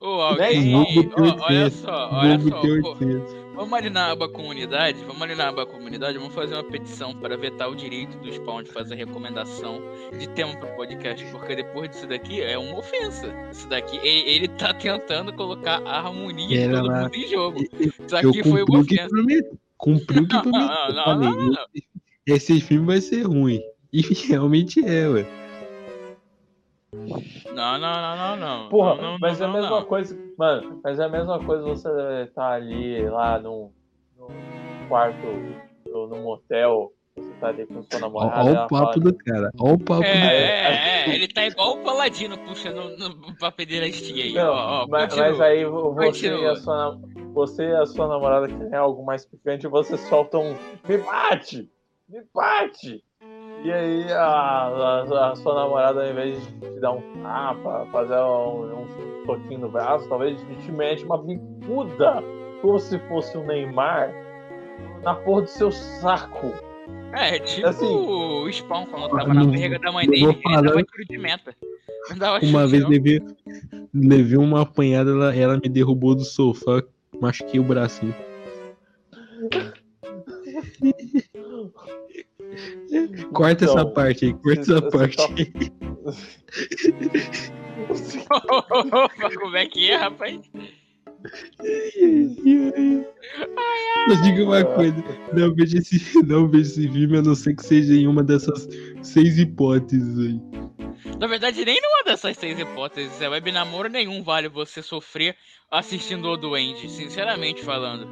Ô, 0.00 0.20
alguém. 0.20 0.74
Olha 0.74 1.64
800. 1.64 1.72
só, 1.72 2.10
olha 2.12 2.38
só. 2.40 3.43
Tem 3.54 3.64
pô, 3.68 3.70
800. 3.70 3.70
Vamos 3.70 3.72
ali 3.74 3.90
na 3.90 4.10
aba 4.10 4.28
comunidade, 4.28 4.98
vamos 5.04 5.22
ali 5.22 5.34
na 5.34 5.48
aba 5.48 5.66
comunidade, 5.66 6.18
vamos 6.18 6.34
fazer 6.34 6.54
uma 6.54 6.64
petição 6.64 7.14
para 7.14 7.36
vetar 7.36 7.70
o 7.70 7.74
direito 7.76 8.16
do 8.18 8.32
Spawn 8.32 8.62
de 8.62 8.70
fazer 8.70 8.94
recomendação 8.96 9.80
de 10.18 10.28
tema 10.30 10.56
pro 10.56 10.68
podcast, 10.76 11.24
porque 11.30 11.56
depois 11.56 11.90
disso 11.90 12.06
daqui 12.06 12.40
é 12.42 12.58
uma 12.58 12.78
ofensa. 12.78 13.32
Isso 13.50 13.68
daqui, 13.68 13.96
ele, 13.98 14.30
ele 14.30 14.48
tá 14.48 14.74
tentando 14.74 15.32
colocar 15.32 15.80
a 15.84 15.98
harmonia 15.98 16.48
de 16.48 16.54
Pera 16.56 16.78
todo 16.80 16.86
lá. 16.88 17.02
mundo 17.02 17.14
em 17.14 17.28
jogo. 17.28 17.64
Isso 17.80 18.16
aqui 18.16 18.42
foi 18.42 18.62
uma 18.64 18.78
o 18.78 18.80
ofensa. 18.80 19.08
prometi. 19.08 19.48
Cumpri 19.76 20.20
o 20.20 20.28
que 20.28 20.34
Não, 20.34 20.42
prometi. 20.42 20.94
não, 20.94 21.18
não, 21.18 21.30
não, 21.32 21.46
não. 21.50 21.66
Esse 22.26 22.60
filme 22.60 22.86
vai 22.86 23.00
ser 23.00 23.22
ruim. 23.22 23.60
E 23.92 24.00
realmente 24.28 24.84
é, 24.84 25.08
ué. 25.08 25.43
Não, 27.52 27.78
não, 27.78 27.78
não, 27.78 28.16
não, 28.16 28.36
não. 28.36 28.68
Porra, 28.68 28.94
não, 28.96 29.02
não, 29.12 29.18
mas 29.20 29.40
não, 29.40 29.46
é 29.46 29.50
a 29.50 29.52
mesma 29.52 29.80
não. 29.80 29.86
coisa, 29.86 30.18
mano, 30.36 30.80
mas 30.82 30.98
é 30.98 31.04
a 31.04 31.08
mesma 31.08 31.38
coisa 31.44 31.62
você 31.64 32.30
tá 32.34 32.50
ali 32.50 33.08
lá 33.08 33.38
no, 33.38 33.72
no 34.16 34.28
quarto 34.88 35.26
ou 35.92 36.08
no 36.08 36.16
motel, 36.16 36.92
você 37.16 37.30
tá 37.40 37.48
ali 37.48 37.66
com 37.66 37.82
sua 37.84 38.00
namorada. 38.00 38.42
Olha 38.42 38.52
o 38.52 38.68
papo 38.68 38.68
fala, 38.68 39.00
do 39.00 39.14
cara. 39.14 39.50
Olha 39.60 39.74
o 39.74 39.78
papo 39.78 40.00
do 40.00 40.06
É, 40.06 40.62
cara. 40.62 40.74
é, 40.74 41.10
é, 41.10 41.14
ele 41.14 41.28
tá 41.28 41.46
igual 41.46 41.78
o 41.78 41.84
Paladino 41.84 42.36
puxando 42.38 42.96
no, 42.98 43.36
pra 43.36 43.52
pederastia 43.52 44.24
aí, 44.24 44.34
Não, 44.34 44.52
ó, 44.52 44.82
ó, 44.82 44.86
mas, 44.88 45.16
mas 45.16 45.40
aí 45.40 45.64
você 45.64 46.28
e, 46.28 46.46
a 46.46 46.56
sua, 46.56 46.98
você 47.32 47.64
e 47.64 47.76
a 47.76 47.86
sua 47.86 48.08
namorada 48.08 48.48
querem 48.48 48.74
algo 48.74 49.04
mais 49.04 49.24
picante, 49.24 49.66
você 49.68 49.96
solta 49.96 50.38
um 50.38 50.56
me 50.88 50.98
bate! 50.98 51.70
Me 52.08 52.22
bate! 52.34 53.02
E 53.64 53.72
aí 53.72 54.12
a, 54.12 54.24
a- 54.26 55.30
a 55.32 55.36
sua 55.36 55.54
namorada, 55.54 56.04
ao 56.04 56.10
invés 56.10 56.38
de 56.46 56.52
te 56.60 56.80
dar 56.80 56.92
um 56.92 57.00
tapa, 57.22 57.86
fazer 57.90 58.18
um, 58.20 58.82
um 58.82 58.86
toquinho 59.26 59.60
no 59.60 59.70
braço, 59.70 60.06
talvez 60.08 60.38
te 60.64 60.70
mete 60.70 61.02
uma 61.04 61.16
bicuda, 61.22 62.22
como 62.60 62.78
se 62.78 62.98
fosse 63.08 63.36
um 63.38 63.46
Neymar, 63.46 64.12
na 65.02 65.14
porra 65.14 65.42
do 65.42 65.48
seu 65.48 65.72
saco. 65.72 66.52
É, 67.14 67.38
tipo 67.38 67.66
Assim, 67.66 67.86
o 67.86 68.50
Spawn 68.52 68.84
quando 68.86 69.08
tava 69.16 69.32
na 69.32 69.44
barriga 69.44 69.78
da 69.78 69.90
mãe 69.92 70.06
dele, 70.10 70.26
ele 70.26 70.62
dava 70.62 70.82
tiro 70.82 71.04
de 71.08 71.16
meta. 71.18 71.54
Uma 72.42 72.66
vez 72.66 72.86
levei, 72.86 73.18
levei 73.94 74.36
uma 74.36 74.60
apanhada, 74.62 75.10
ela, 75.10 75.34
ela 75.34 75.54
me 75.56 75.68
derrubou 75.70 76.14
do 76.14 76.22
sofá, 76.24 76.82
machuquei 77.18 77.58
o 77.58 77.64
bracinho. 77.64 78.14
Corta 83.32 83.64
Então, 83.64 83.78
essa 83.78 83.86
parte 83.86 84.26
aí, 84.26 84.34
corta 84.34 84.60
essa 84.60 84.82
parte 84.82 85.16
tá- 85.16 85.28
aí. 85.36 85.52
Como 89.38 89.56
é 89.56 89.66
que 89.66 89.90
é, 89.90 89.96
rapaz? 89.96 90.40
Diga 94.22 94.44
uma 94.44 94.62
coisa, 94.64 94.94
não 95.32 95.54
vejo, 95.54 95.78
esse, 95.78 96.22
não 96.26 96.48
vejo 96.48 96.70
esse 96.70 96.88
filme, 96.88 97.18
a 97.18 97.22
não 97.22 97.34
ser 97.34 97.54
que 97.54 97.64
seja 97.64 97.94
em 97.94 98.06
uma 98.06 98.22
dessas 98.22 98.68
seis 99.02 99.38
hipóteses 99.38 100.18
aí. 100.18 100.40
Na 101.18 101.26
verdade, 101.26 101.64
nem 101.64 101.80
numa 101.80 102.04
dessas 102.04 102.36
seis 102.36 102.58
hipóteses 102.58 103.20
é 103.20 103.28
web 103.28 103.50
namoro 103.50 103.88
nenhum 103.88 104.22
vale 104.22 104.48
você 104.48 104.82
sofrer 104.82 105.34
assistindo 105.70 106.28
o 106.28 106.36
Duende, 106.36 106.90
sinceramente 106.90 107.64
falando. 107.64 108.06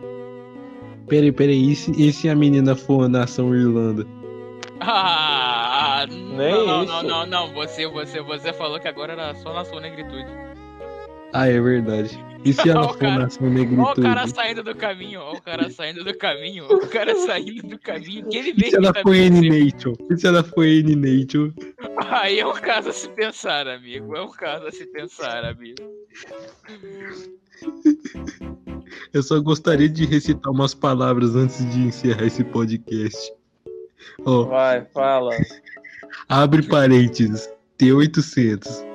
Peraí, 1.07 1.33
peraí, 1.33 1.71
e 1.71 1.77
se, 1.77 1.91
e 1.91 2.13
se 2.13 2.29
a 2.29 2.35
menina 2.35 2.75
for 2.75 3.09
nação 3.09 3.55
Irlanda? 3.55 4.07
Ah, 4.85 6.07
Nem 6.09 6.53
não, 6.53 6.67
não, 6.67 6.83
isso. 6.85 6.93
não, 6.93 7.03
não, 7.03 7.27
não, 7.27 7.53
você, 7.55 7.87
você, 7.87 8.21
você 8.21 8.53
falou 8.53 8.79
que 8.81 8.89
agora 8.89 9.13
era 9.13 9.35
só 9.37 9.53
na 9.55 9.65
sua 9.65 9.81
negritude. 9.81 10.27
Ah, 11.33 11.49
é 11.49 11.61
verdade. 11.61 12.19
E 12.45 12.53
se 12.53 12.69
ela 12.69 12.83
Ó, 12.87 12.89
for 12.89 12.99
cara. 12.99 13.19
nação 13.21 13.47
Ó 13.47 13.51
o 13.51 13.53
negritude? 13.55 14.03
cara 14.03 14.27
saindo 14.27 14.63
do 14.63 14.75
caminho, 14.75 15.21
ó 15.21 15.33
o 15.35 15.41
cara 15.43 15.71
saindo 15.71 16.05
do 16.05 16.17
caminho, 16.19 16.67
ó 16.69 16.75
o 16.75 16.89
cara 16.89 17.15
saindo 17.15 17.67
do 17.69 17.79
caminho, 17.79 18.29
que 18.29 18.37
ele 18.37 18.51
E 18.51 18.53
vê 18.53 18.65
se 18.71 18.71
que 18.71 18.77
ela 18.77 18.93
tá 18.93 19.01
acontecendo. 19.01 19.45
N-Nation? 19.45 19.93
E 20.11 20.17
se 20.19 20.27
ela 20.27 20.43
for 20.45 20.65
N-Nation? 20.67 21.53
Aí 22.11 22.41
é 22.41 22.47
um 22.47 22.53
caso 22.53 22.91
a 22.91 22.93
se 22.93 23.09
pensar, 23.09 23.67
amigo. 23.69 24.15
É 24.17 24.23
um 24.23 24.31
caso 24.31 24.67
a 24.67 24.73
se 24.73 24.85
pensar, 24.87 25.45
amigo. 25.45 25.77
Eu 29.13 29.23
só 29.23 29.41
gostaria 29.41 29.89
de 29.89 30.05
recitar 30.05 30.53
umas 30.53 30.75
palavras 30.75 31.35
antes 31.37 31.59
de 31.73 31.81
encerrar 31.81 32.27
esse 32.27 32.45
podcast. 32.45 33.33
Ó, 34.25 34.45
Vai, 34.45 34.85
fala. 34.93 35.37
abre 36.29 36.63
parênteses, 36.63 37.49
T800. 37.79 38.93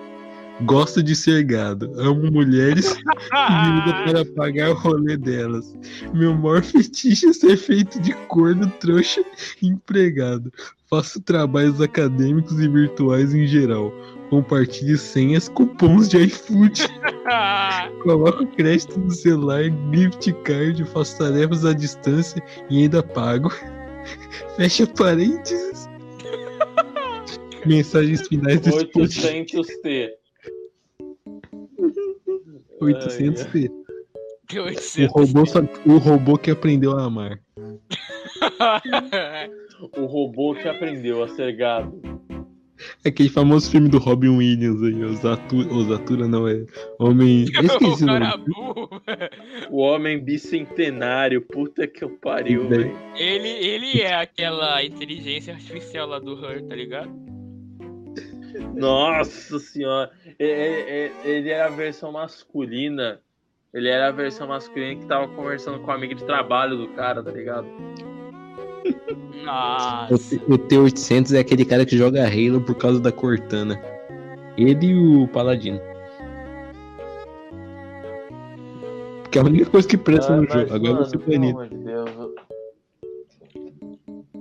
Gosto 0.62 1.04
de 1.04 1.16
ser 1.16 1.44
gado, 1.44 1.92
amo 2.00 2.32
mulheres 2.32 2.92
e 2.98 3.72
vivo 3.76 4.04
para 4.06 4.26
pagar 4.36 4.72
o 4.72 4.74
rolê 4.74 5.16
delas. 5.16 5.72
Meu 6.12 6.34
maior 6.34 6.64
fetiche 6.64 7.28
é 7.28 7.34
ser 7.34 7.58
feito 7.58 8.00
de 8.02 8.12
corno, 8.28 8.68
trouxa 8.80 9.24
e 9.62 9.68
empregado. 9.68 10.52
Faço 10.90 11.22
trabalhos 11.22 11.80
acadêmicos 11.80 12.60
e 12.60 12.68
virtuais 12.68 13.36
em 13.36 13.46
geral. 13.46 13.94
Compartilho 14.32 14.98
senhas, 14.98 15.48
cupons 15.48 16.10
de 16.10 16.18
iFood. 16.26 16.88
Coloco 18.02 18.48
crédito 18.48 19.00
no 19.00 19.12
celular, 19.12 19.64
gift 19.94 20.34
card, 20.44 20.84
faço 20.86 21.20
tarefas 21.20 21.66
à 21.66 21.74
distância 21.74 22.42
e 22.70 22.82
ainda 22.82 23.04
pago. 23.04 23.52
Fecha 24.56 24.88
parênteses. 24.88 25.88
Mensagens 27.66 28.28
finais 28.28 28.62
desse 28.62 28.86
podcast. 28.88 29.28
800T. 29.28 30.10
800 32.80 33.46
T. 33.46 33.72
Que 34.48 34.60
O 34.60 34.64
800. 34.66 35.12
robô, 35.12 35.44
o 35.86 35.98
robô 35.98 36.38
que 36.38 36.52
aprendeu 36.52 36.98
a 36.98 37.04
amar. 37.06 37.40
O 39.96 40.06
robô 40.06 40.56
que 40.56 40.68
aprendeu 40.68 41.24
a 41.24 41.28
ser 41.30 41.56
gado. 41.56 42.02
Aquele 43.06 43.30
famoso 43.30 43.70
filme 43.72 43.90
do 43.90 43.98
Robin 43.98 44.30
Williams 44.38 44.82
aí, 44.84 45.04
Osatura, 45.04 45.74
Osatura 45.74 46.28
não 46.28 46.48
é 46.48 46.66
Homem. 47.00 47.46
Eu 47.54 47.62
esqueci 47.66 48.04
o 48.04 48.06
o 48.06 48.08
cara 48.08 48.30
nome. 48.38 48.44
burro. 48.46 48.90
O 49.72 49.78
homem 49.80 50.20
bicentenário. 50.20 51.42
Puta 51.42 51.88
que 51.88 52.04
eu 52.04 52.10
pariu, 52.10 52.64
Que 52.64 52.68
velho. 52.68 52.98
Ele, 53.16 53.48
ele 53.50 54.02
é 54.02 54.14
aquela 54.16 54.84
inteligência 54.84 55.54
artificial 55.54 56.08
lá 56.08 56.20
do 56.20 56.34
Her, 56.46 56.64
tá 56.64 56.76
ligado? 56.76 57.10
Nossa 58.76 59.60
senhora. 59.60 60.12
Ele, 60.40 60.52
ele- 60.52 61.14
ele 61.24 61.50
era 61.50 61.66
a 61.68 61.70
versão 61.70 62.12
masculina. 62.12 63.20
Ele 63.74 63.90
era 63.90 64.08
a 64.08 64.12
versão 64.12 64.48
masculina 64.48 64.96
que 65.00 65.06
tava 65.06 65.28
conversando 65.28 65.80
com 65.80 65.92
a 65.92 65.96
amiga 65.96 66.16
de 66.16 66.24
trabalho 66.26 66.78
do 66.78 66.88
cara, 66.90 67.22
tá 67.22 67.32
ligado? 67.32 67.68
Nossa. 69.44 70.14
O, 70.14 70.18
T- 70.18 70.42
o 70.54 70.58
T800 70.58 71.34
é 71.36 71.40
aquele 71.40 71.64
cara 71.66 71.86
que 71.86 71.98
joga 71.98 72.26
Halo 72.26 72.62
por 72.62 72.76
causa 72.76 73.00
da 73.00 73.12
Cortana. 73.12 73.80
Ele 74.58 74.88
e 74.88 74.96
o 75.24 75.28
Paladino. 75.30 75.80
Que 79.32 79.38
é 79.40 79.42
a 79.42 79.46
única 79.46 79.70
coisa 79.70 79.88
que 79.88 79.98
presta 79.98 80.34
Ah, 80.34 80.38
no 80.38 80.44
jogo. 80.48 80.74
Agora 80.74 80.94
mano, 80.94 81.06
você 81.06 81.18
pelo 81.18 81.32
banido. 81.32 81.60
amor 81.60 81.70
de 81.70 81.78
Deus. 81.78 82.10
eu- 82.18 82.36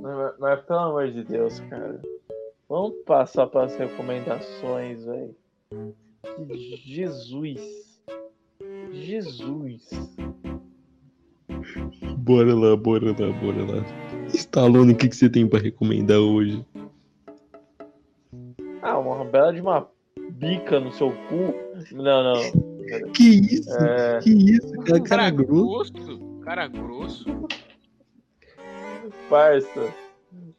Mas, 0.00 0.34
mas 0.38 0.60
pelo 0.62 0.78
amor 0.78 1.08
de 1.10 1.24
Deus, 1.24 1.60
cara. 1.68 2.00
Vamos 2.68 2.94
passar 3.04 3.46
para 3.46 3.64
as 3.64 3.76
recomendações, 3.76 5.04
velho. 5.04 5.34
Jesus. 6.84 7.60
Jesus. 8.92 9.88
Bora 12.18 12.54
lá, 12.54 12.76
bora 12.76 13.06
lá, 13.10 13.32
bora 13.40 13.64
lá. 13.64 13.84
Stallone, 14.36 14.92
o 14.92 14.96
que, 14.96 15.08
que 15.08 15.16
você 15.16 15.28
tem 15.28 15.46
pra 15.48 15.58
recomendar 15.58 16.18
hoje? 16.18 16.64
Ah, 18.82 18.98
uma 18.98 19.24
bela 19.24 19.52
de 19.52 19.60
uma 19.60 19.88
bica 20.32 20.78
no 20.78 20.92
seu 20.92 21.10
cu. 21.28 21.54
Não, 21.92 22.34
não. 22.34 23.12
Que 23.12 23.24
isso? 23.54 23.76
É, 23.76 24.20
Que 24.20 24.30
isso, 24.30 24.72
cara? 24.84 25.00
Cara 25.02 25.30
grosso, 25.30 25.92
cara 26.44 26.68
grosso. 26.68 27.24
parça. 29.28 29.92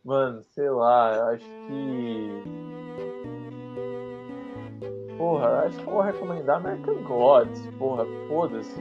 Mano, 0.03 0.41
sei 0.53 0.69
lá, 0.69 1.15
eu 1.15 1.23
acho 1.27 1.45
que. 1.67 2.29
Porra, 5.17 5.47
acho 5.65 5.77
que 5.77 5.87
eu 5.87 5.93
vou 5.93 6.01
recomendar 6.01 6.57
American 6.57 7.03
Gods. 7.03 7.61
Porra, 7.77 8.05
foda-se. 8.27 8.79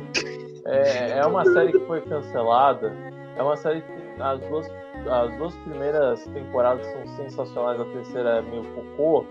É, 0.67 1.19
é 1.19 1.27
uma 1.27 1.45
série 1.45 1.73
que 1.73 1.81
foi 1.87 2.01
cancelada. 2.03 2.93
É 3.37 3.43
uma 3.43 3.57
série 3.57 3.81
que 3.83 4.23
as 4.23 4.41
duas, 4.49 4.67
as 5.11 5.37
duas 5.37 5.55
primeiras 5.59 6.25
temporadas 6.27 6.87
são 6.87 7.07
sensacionais, 7.17 7.81
a 7.81 7.85
terceira 7.85 8.31
é 8.39 8.43
meio 8.43 8.63
cocô. 8.75 9.25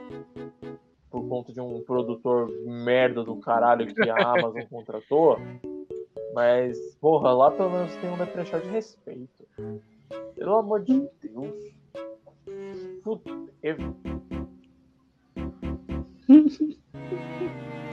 Por 1.10 1.28
conta 1.30 1.54
de 1.54 1.62
um 1.62 1.82
produtor 1.84 2.50
merda 2.66 3.24
do 3.24 3.38
caralho 3.38 3.88
que 3.94 4.10
a 4.10 4.16
Amazon 4.34 4.64
contratou. 4.70 5.38
Mas, 6.34 6.78
porra, 7.00 7.32
lá 7.32 7.52
pelo 7.52 7.70
menos 7.70 7.96
tem 7.98 8.10
um 8.10 8.18
leprechal 8.18 8.60
de 8.60 8.68
respeito. 8.68 9.48
Pelo 10.36 10.56
amor 10.58 10.84
de 10.84 11.08
Deus. 11.22 11.74
Puta, 13.04 13.32
eu- 13.64 13.78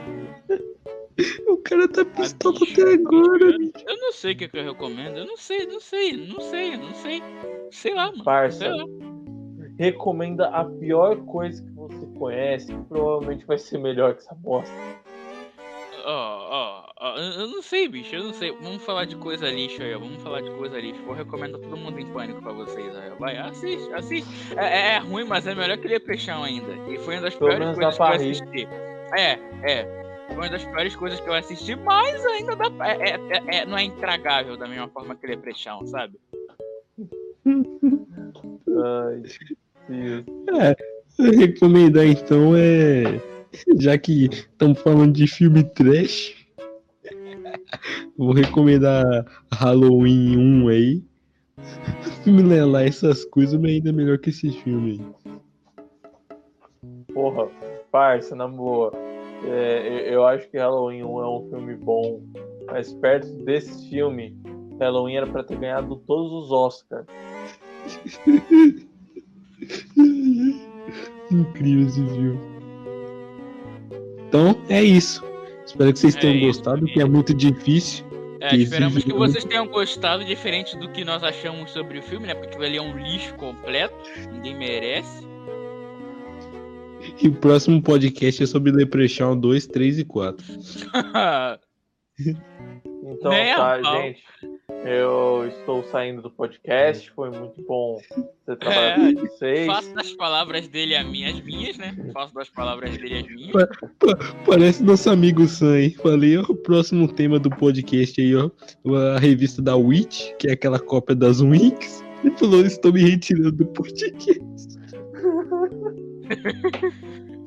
O 1.47 1.57
cara 1.57 1.87
tá 1.87 2.03
pistola 2.05 2.57
até 2.71 2.93
agora, 2.93 3.43
eu- 3.45 3.57
bicho. 3.59 3.71
Eu 3.87 3.97
não 3.97 4.11
sei 4.11 4.33
o 4.33 4.37
que, 4.37 4.47
que 4.47 4.57
eu 4.57 4.63
recomendo. 4.65 5.17
Eu 5.17 5.25
não 5.25 5.37
sei, 5.37 5.65
não 5.65 5.79
sei, 5.79 6.13
não 6.27 6.41
sei, 6.41 6.77
não 6.77 6.93
sei. 6.95 7.23
Sei 7.71 7.93
lá, 7.93 8.07
mano. 8.11 8.23
Parça, 8.23 8.59
Sei 8.59 8.69
lá. 8.69 8.83
recomenda 9.77 10.47
a 10.49 10.65
pior 10.65 11.17
coisa 11.25 11.61
que 11.63 11.71
você 11.71 12.05
conhece, 12.17 12.67
que 12.73 12.81
provavelmente 12.89 13.45
vai 13.45 13.57
ser 13.57 13.77
melhor 13.79 14.13
que 14.13 14.19
essa 14.21 14.35
bosta. 14.35 14.73
Ó, 16.05 16.09
ó, 16.11 16.93
ó, 16.99 17.17
eu 17.17 17.31
eu 17.41 17.47
não 17.47 17.61
sei, 17.61 17.87
bicho, 17.87 18.13
eu 18.13 18.23
não 18.25 18.33
sei. 18.33 18.51
Vamos 18.61 18.83
falar 18.83 19.05
de 19.05 19.15
coisa 19.15 19.49
lixo 19.49 19.81
aí, 19.81 19.95
ó. 19.95 19.99
Vamos 19.99 20.21
falar 20.21 20.41
de 20.41 20.49
coisa 20.51 20.77
lixo. 20.79 21.01
Vou 21.03 21.15
recomendar 21.15 21.61
todo 21.61 21.77
mundo 21.77 21.97
em 21.97 22.05
pânico 22.07 22.41
pra 22.41 22.51
vocês 22.51 22.93
aí, 22.97 23.09
ó. 23.11 23.15
Vai, 23.15 23.37
assiste, 23.37 23.93
assiste. 23.93 24.29
É, 24.57 24.65
é- 24.65 24.95
é 24.95 24.97
ruim, 24.97 25.23
mas 25.23 25.47
é 25.47 25.55
melhor 25.55 25.77
que 25.77 25.87
Leprechaun 25.87 26.43
ainda. 26.43 26.73
E 26.91 26.97
foi 26.99 27.15
uma 27.15 27.21
das 27.21 27.35
Pelo 27.35 27.49
piores 27.51 27.75
coisas 27.77 27.95
que 27.95 28.01
eu 28.03 28.07
assisti. 28.07 28.67
É, 29.17 29.39
é. 29.63 30.02
Foi 30.27 30.35
uma 30.35 30.49
das 30.49 30.63
piores 30.65 30.95
coisas 30.95 31.19
que 31.19 31.29
eu 31.29 31.33
assisti, 31.33 31.75
mas 31.75 32.25
ainda 32.25 32.55
dá. 32.55 32.69
pra- 32.71 32.93
É, 32.95 33.09
é- 33.11 33.19
é- 33.29 33.57
é- 33.57 33.65
não 33.65 33.77
é 33.77 33.83
intragável 33.83 34.57
da 34.57 34.67
mesma 34.67 34.87
forma 34.89 35.15
que 35.15 35.27
Leprechaun, 35.27 35.85
sabe? 35.87 36.17
Ai, 37.45 39.23
Deus. 39.89 40.25
Recomendar 41.37 42.05
então 42.05 42.55
é. 42.55 43.03
Já 43.79 43.97
que 43.97 44.25
estamos 44.25 44.79
falando 44.81 45.13
de 45.13 45.27
filme 45.27 45.63
trash, 45.63 46.33
vou 48.17 48.33
recomendar 48.33 49.03
Halloween 49.53 50.37
1 50.63 50.67
aí. 50.69 51.03
Filme 52.23 52.41
Lelá, 52.41 52.83
essas 52.83 53.23
coisas, 53.25 53.59
mas 53.59 53.69
ainda 53.71 53.89
é 53.89 53.91
melhor 53.93 54.17
que 54.17 54.29
esse 54.31 54.51
filme 54.63 54.99
aí. 55.25 55.33
Porra, 57.13 57.47
parça, 57.91 58.35
na 58.35 58.47
boa. 58.47 58.91
É, 59.45 60.13
eu, 60.13 60.25
acho 60.25 60.49
que 60.49 60.57
Halloween 60.57 61.03
1 61.03 61.19
é 61.21 61.29
um 61.29 61.49
filme 61.49 61.75
bom, 61.75 62.21
mas 62.67 62.93
perto 62.93 63.27
desse 63.43 63.89
filme, 63.89 64.35
Halloween 64.79 65.15
era 65.17 65.27
pra 65.27 65.43
ter 65.43 65.57
ganhado 65.57 65.95
todos 66.07 66.31
os 66.45 66.51
Oscars. 66.51 67.05
Incrível 71.31 71.87
esse 71.87 72.05
filme. 72.07 72.39
Então, 74.27 74.55
é 74.69 74.83
isso. 74.83 75.23
Espero 75.65 75.93
que 75.93 75.99
vocês 75.99 76.15
É 76.15 76.19
tenham 76.19 76.35
isso, 76.37 76.45
gostado, 76.47 76.77
família. 76.79 76.93
que 76.93 77.01
é 77.01 77.05
muito 77.05 77.33
difícil. 77.33 78.05
É, 78.39 78.49
Que 78.49 78.57
esperamos 78.57 79.03
que 79.03 79.13
muito. 79.13 79.31
vocês 79.31 79.45
tenham 79.45 79.65
gostado, 79.67 80.25
diferente 80.25 80.77
do 80.77 80.89
que 80.89 81.05
nós 81.05 81.23
achamos 81.23 81.71
sobre 81.71 81.99
o 81.99 82.03
filme, 82.03 82.27
né? 82.27 82.35
Porque 82.35 82.55
ali 82.57 82.77
é 82.77 82.81
um 82.81 82.97
lixo 82.97 83.33
completo, 83.35 83.95
ninguém 84.31 84.57
merece. 84.57 85.25
E 87.21 87.27
o 87.27 87.33
próximo 87.33 87.81
podcast 87.81 88.43
é 88.43 88.45
sobre 88.45 88.71
Leprechaun 88.71 89.37
2, 89.39 89.67
3 89.67 89.99
e 89.99 90.05
4. 90.05 90.45
Então, 93.05 93.31
Nem 93.31 93.55
tá, 93.55 93.81
gente. 93.81 94.23
Eu 94.85 95.47
estou 95.47 95.83
saindo 95.85 96.21
do 96.21 96.29
podcast. 96.31 97.11
Foi 97.11 97.29
muito 97.29 97.61
bom 97.63 97.99
ter 98.45 98.57
trabalhado 98.57 99.01
É, 99.01 99.13
com 99.13 99.21
vocês. 99.21 99.65
Faço 99.67 99.93
das 99.93 100.11
palavras 100.13 100.67
dele 100.67 100.95
as 100.95 101.05
minhas, 101.05 101.39
minhas, 101.41 101.77
né? 101.77 101.95
Faço 102.13 102.33
das 102.33 102.49
palavras 102.49 102.97
dele 102.97 103.19
as 103.19 103.27
minhas. 103.27 103.51
Parece 104.45 104.83
nosso 104.83 105.09
amigo 105.09 105.47
Sam, 105.47 105.79
hein? 105.79 105.95
Falei, 106.01 106.37
ó, 106.37 106.41
o 106.41 106.55
próximo 106.55 107.07
tema 107.07 107.39
do 107.39 107.49
podcast 107.49 108.19
aí, 108.19 108.35
ó. 108.35 108.49
A 109.15 109.19
revista 109.19 109.61
da 109.61 109.75
Witch, 109.75 110.31
que 110.39 110.47
é 110.47 110.53
aquela 110.53 110.79
cópia 110.79 111.15
das 111.15 111.39
Winx. 111.39 112.03
Ele 112.23 112.35
falou, 112.37 112.65
estou 112.65 112.91
me 112.91 113.01
retirando 113.01 113.51
do 113.51 113.65
podcast. 113.67 114.82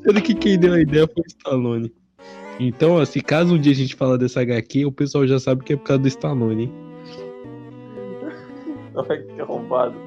Sendo 0.02 0.22
que 0.22 0.34
quem 0.34 0.58
deu 0.58 0.74
a 0.74 0.80
ideia 0.80 1.06
foi 1.06 1.22
o 1.22 1.26
Stallone. 1.26 1.92
Então, 2.58 2.92
ó, 2.92 3.04
se 3.04 3.20
caso 3.20 3.54
um 3.54 3.58
dia 3.58 3.72
a 3.72 3.76
gente 3.76 3.94
falar 3.94 4.16
dessa 4.16 4.40
HQ, 4.40 4.86
o 4.86 4.92
pessoal 4.92 5.26
já 5.26 5.38
sabe 5.38 5.62
que 5.62 5.74
é 5.74 5.76
por 5.76 5.84
causa 5.84 6.02
do 6.02 6.08
Stallone, 6.08 6.64
hein? 6.64 6.72
Ai, 9.10 9.22
que 9.22 9.40
arrombado. 9.40 9.98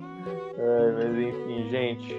É, 0.58 0.92
mas 0.94 1.18
enfim, 1.18 1.70
gente. 1.70 2.16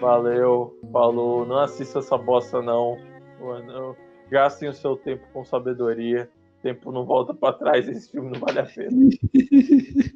Valeu, 0.00 0.78
falou. 0.92 1.46
Não 1.46 1.58
assista 1.58 2.00
essa 2.00 2.18
bosta, 2.18 2.60
não. 2.60 2.98
Mano, 3.40 3.96
gastem 4.30 4.68
o 4.68 4.72
seu 4.72 4.96
tempo 4.96 5.24
com 5.32 5.44
sabedoria. 5.44 6.28
O 6.58 6.62
tempo 6.62 6.92
não 6.92 7.04
volta 7.04 7.32
pra 7.32 7.52
trás. 7.52 7.88
Esse 7.88 8.10
filme 8.10 8.30
não 8.30 8.40
vale 8.40 8.58
a 8.60 8.64
pena. 8.64 9.08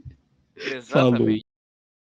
Exatamente. 0.56 1.47